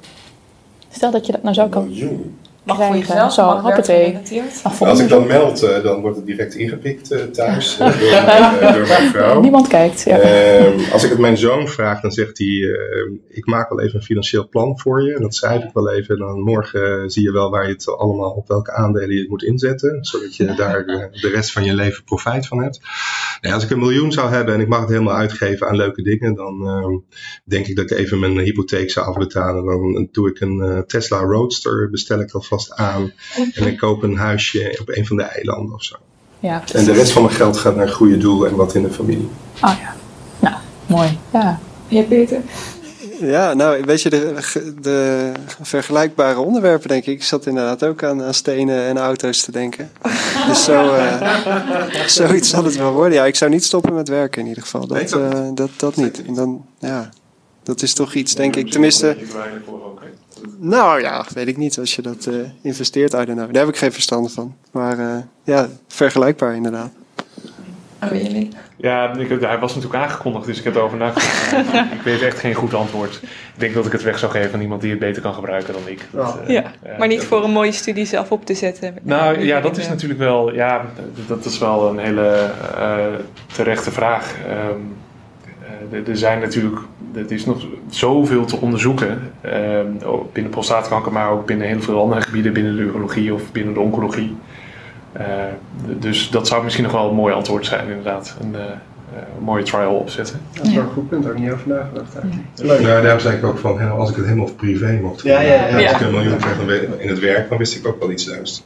[0.90, 1.84] Stel dat je dat nou zo kan...
[1.84, 2.38] Miljoen?
[2.66, 4.18] Mag voor jezelf, zo, mag hoppatee.
[4.80, 8.74] Als ik dan meld, uh, dan wordt het direct ingepikt uh, thuis uh, door, mijn,
[8.74, 9.42] door, mijn vrouw.
[9.42, 10.04] Niemand kijkt.
[10.04, 10.20] Ja.
[10.20, 12.78] Ehm, als ik het mijn zoon vraag, dan zegt hij:
[13.28, 15.16] Ik maak wel even een financieel plan voor je.
[15.16, 16.16] En dat schrijf ik wel even.
[16.16, 19.30] En dan morgen zie je wel waar je het allemaal, op welke aandelen je het
[19.30, 20.06] moet inzetten.
[20.06, 22.80] Zodat je daar de rest van je leven profijt van hebt.
[23.42, 26.02] Ja, als ik een miljoen zou hebben en ik mag het helemaal uitgeven aan leuke
[26.02, 26.98] dingen, dan ehm,
[27.44, 29.66] denk ik dat ik even mijn hypotheek zou afbetalen.
[29.66, 33.14] Dan doe ik een Tesla Roadster, bestel ik alvast aan.
[33.54, 35.96] En ik koop een huisje op een van de eilanden of zo.
[36.40, 38.92] Ja, en de rest van mijn geld gaat naar goede doel en wat in de
[38.92, 39.30] familie.
[39.62, 39.96] Oh ja,
[40.40, 40.56] nou,
[40.86, 41.18] mooi.
[41.34, 41.60] Ja.
[41.88, 42.42] Ja, Peter?
[43.20, 44.34] Ja, nou, weet je, de,
[44.82, 47.14] de vergelijkbare onderwerpen, denk ik.
[47.14, 49.92] Ik zat inderdaad ook aan, aan stenen en auto's te denken.
[50.48, 51.38] Dus zo, uh,
[52.08, 53.14] zoiets zal het wel worden.
[53.14, 54.88] Ja, ik zou niet stoppen met werken in ieder geval.
[54.88, 56.26] Dat, uh, dat, dat niet.
[56.26, 57.10] En dan, ja,
[57.64, 58.72] dat is toch iets, denk ik.
[58.72, 59.18] Tenminste.
[60.66, 61.80] Nou ja, weet ik niet.
[61.80, 63.54] Als je dat uh, investeert, I don't know.
[63.54, 64.56] Daar heb ik geen verstand van.
[64.72, 66.92] Maar uh, ja, vergelijkbaar inderdaad.
[68.04, 68.54] Oh, Benjamin?
[68.76, 71.74] Ja, ik, hij was natuurlijk aangekondigd, dus ik heb erover nagedacht.
[72.00, 73.20] ik weet echt geen goed antwoord.
[73.24, 73.30] Ik
[73.60, 75.88] denk dat ik het weg zou geven aan iemand die het beter kan gebruiken dan
[75.88, 76.08] ik.
[76.12, 78.96] Dat, uh, ja, maar niet voor een mooie studie zelf op te zetten.
[79.02, 80.86] Nou ja, dat is natuurlijk wel, ja,
[81.28, 82.52] dat is wel een hele
[83.54, 84.36] terechte vraag.
[84.50, 84.96] Um,
[86.08, 86.80] er zijn natuurlijk,
[87.16, 89.52] er is nog zoveel te onderzoeken uh,
[90.34, 93.80] binnen prostaatkanker, maar ook binnen heel veel andere gebieden, binnen de urologie of binnen de
[93.80, 94.36] oncologie.
[95.18, 95.24] Uh,
[96.00, 98.36] dus dat zou misschien nog wel een mooi antwoord zijn, inderdaad.
[98.42, 98.60] Een, uh,
[99.38, 100.40] een mooie trial opzetten.
[100.54, 102.16] Dat is wel een goed punt, daar heb ik niet over nagedacht.
[102.56, 102.80] Leuk.
[102.80, 105.78] Ja, daarom zei ik ook van, als ik het helemaal privé mocht ja, ja, ja,
[105.78, 105.88] ja.
[105.88, 106.60] Als ik een miljoen krijg
[106.98, 108.66] in het werk, dan wist ik ook wel iets juist.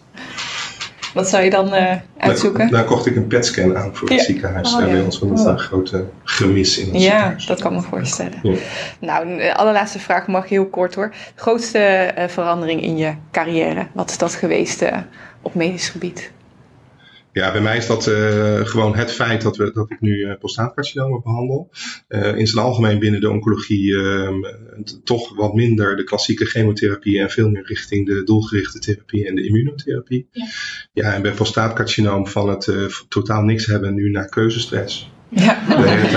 [1.14, 2.60] Wat zou je dan uh, uitzoeken?
[2.60, 4.73] Dan, dan, kocht ik een PET-scan aan voor het ziekenhuis.
[4.73, 4.86] Oh, ja.
[4.86, 7.45] Bij ons was dat een grote gemis in het ja, ziekenhuis.
[7.45, 8.40] dat kan me voorstellen.
[8.44, 8.56] Ja.
[8.99, 11.14] Nou, de allerlaatste vraag mag heel kort hoor.
[11.36, 14.98] Grootste uh, verandering in je carrière, wat is dat geweest uh,
[15.41, 16.31] op medisch gebied?
[17.40, 20.38] Ja, bij mij is dat uh, gewoon het feit dat, we, dat ik nu uh,
[20.40, 21.70] prostaatcarcinomen behandel.
[22.10, 23.95] Uh, in zijn algemeen binnen de oncologie
[25.03, 29.45] toch wat minder de klassieke chemotherapie en veel meer richting de doelgerichte therapie en de
[29.45, 30.28] immunotherapie.
[30.32, 30.45] Ja,
[30.94, 32.72] ja en bij prostaatcarcinoom van het
[33.10, 35.11] totaal niks hebben nu naar keuzestress.
[35.30, 35.66] Ja.
[35.68, 36.10] De hele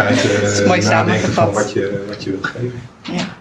[0.65, 2.81] tijd nadenken van wat je, wat je wilt geven.
[3.03, 3.41] Ja.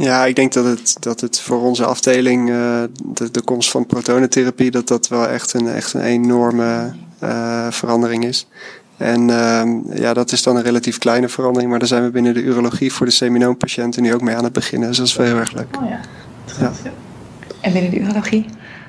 [0.00, 3.86] Ja, ik denk dat het, dat het voor onze afdeling, uh, de, de komst van
[3.86, 8.48] protonentherapie, dat dat wel echt een, echt een enorme uh, verandering is.
[8.96, 9.62] En uh,
[9.94, 12.92] ja, dat is dan een relatief kleine verandering, maar daar zijn we binnen de urologie
[12.92, 14.88] voor de seminoompatiënten nu ook mee aan het beginnen.
[14.88, 15.76] Dus dat is wel heel erg leuk.
[15.80, 16.00] Oh ja.
[16.60, 16.72] ja.
[17.60, 18.46] En binnen de urologie?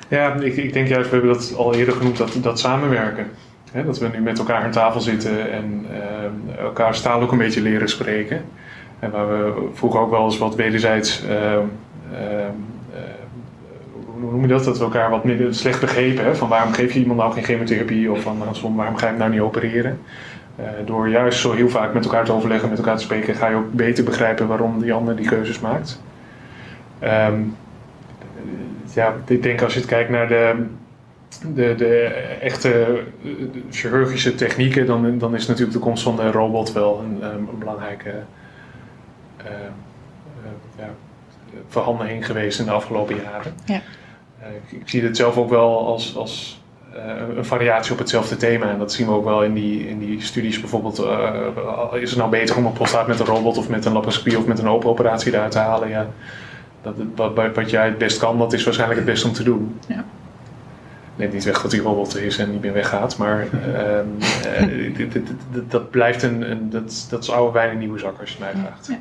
[0.08, 3.26] Ja, ik, ik denk juist, we hebben dat al eerder genoemd, dat, dat samenwerken.
[3.72, 5.86] He, dat we nu met elkaar aan tafel zitten en
[6.58, 8.44] elkaar taal ook een beetje leren spreken.
[9.02, 11.58] En waar we vroeger ook wel eens wat wederzijds, uh, uh,
[14.20, 16.24] hoe noem je dat, dat we elkaar wat minder slecht begrepen.
[16.24, 16.34] Hè?
[16.34, 19.30] Van waarom geef je iemand nou geen chemotherapie of van waarom ga je hem nou
[19.30, 20.00] niet opereren.
[20.60, 23.48] Uh, door juist zo heel vaak met elkaar te overleggen, met elkaar te spreken, ga
[23.48, 26.02] je ook beter begrijpen waarom die ander die keuzes maakt.
[27.02, 27.56] Um,
[28.94, 30.64] ja, ik denk als je het kijkt naar de,
[31.54, 32.04] de, de
[32.40, 33.02] echte
[33.70, 38.12] chirurgische technieken, dan, dan is natuurlijk de komst van de robot wel een, een belangrijke
[39.46, 39.50] uh,
[40.78, 40.88] ja,
[41.68, 43.54] verhandeling geweest in de afgelopen jaren.
[43.64, 43.80] Ja.
[44.70, 46.62] Ik, ik, zie het zelf ook wel als, als
[47.36, 48.70] een variatie op hetzelfde thema.
[48.70, 50.60] En dat zien we ook wel in die, in die studies.
[50.60, 53.92] Bijvoorbeeld, uh, is het nou beter om een prostaat met een robot of met een
[53.92, 55.88] laparoscopie of met een open operatie eruit te halen?
[55.88, 56.06] Ja,
[56.82, 59.78] dat, wat, wat jij het best kan, dat is waarschijnlijk het beste om te doen.
[59.86, 60.04] Ja.
[61.16, 65.12] Neemt niet weg dat die robot er is en niet meer weggaat, maar uh, dit,
[65.12, 68.32] dit, dit, dat blijft een, een, dat, dat is oude wijn in nieuwe zak als
[68.32, 68.86] je mij vraagt.
[68.86, 68.98] Ja.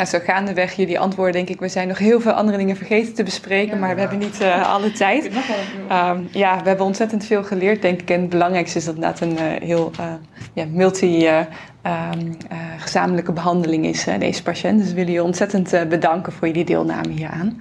[0.00, 3.14] Nou, zo gaandeweg jullie antwoorden, denk ik, we zijn nog heel veel andere dingen vergeten
[3.14, 5.24] te bespreken, ja, maar we hebben niet uh, alle tijd.
[5.24, 8.10] Um, ja, we hebben ontzettend veel geleerd, denk ik.
[8.10, 10.06] En het belangrijkste is dat het inderdaad een uh, heel uh,
[10.52, 12.36] ja, multi- um,
[12.78, 14.78] gezamenlijke behandeling is, deze patiënt.
[14.78, 17.60] Dus we willen je ontzettend bedanken voor jullie deelname hieraan.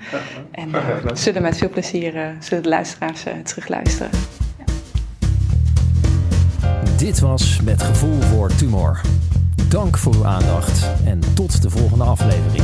[0.52, 0.72] En
[1.14, 4.12] zullen met veel plezier zullen de luisteraars terugluisteren.
[6.98, 9.02] Dit was Met Gevoel voor Tumor.
[9.70, 12.64] Dank voor uw aandacht en tot de volgende aflevering.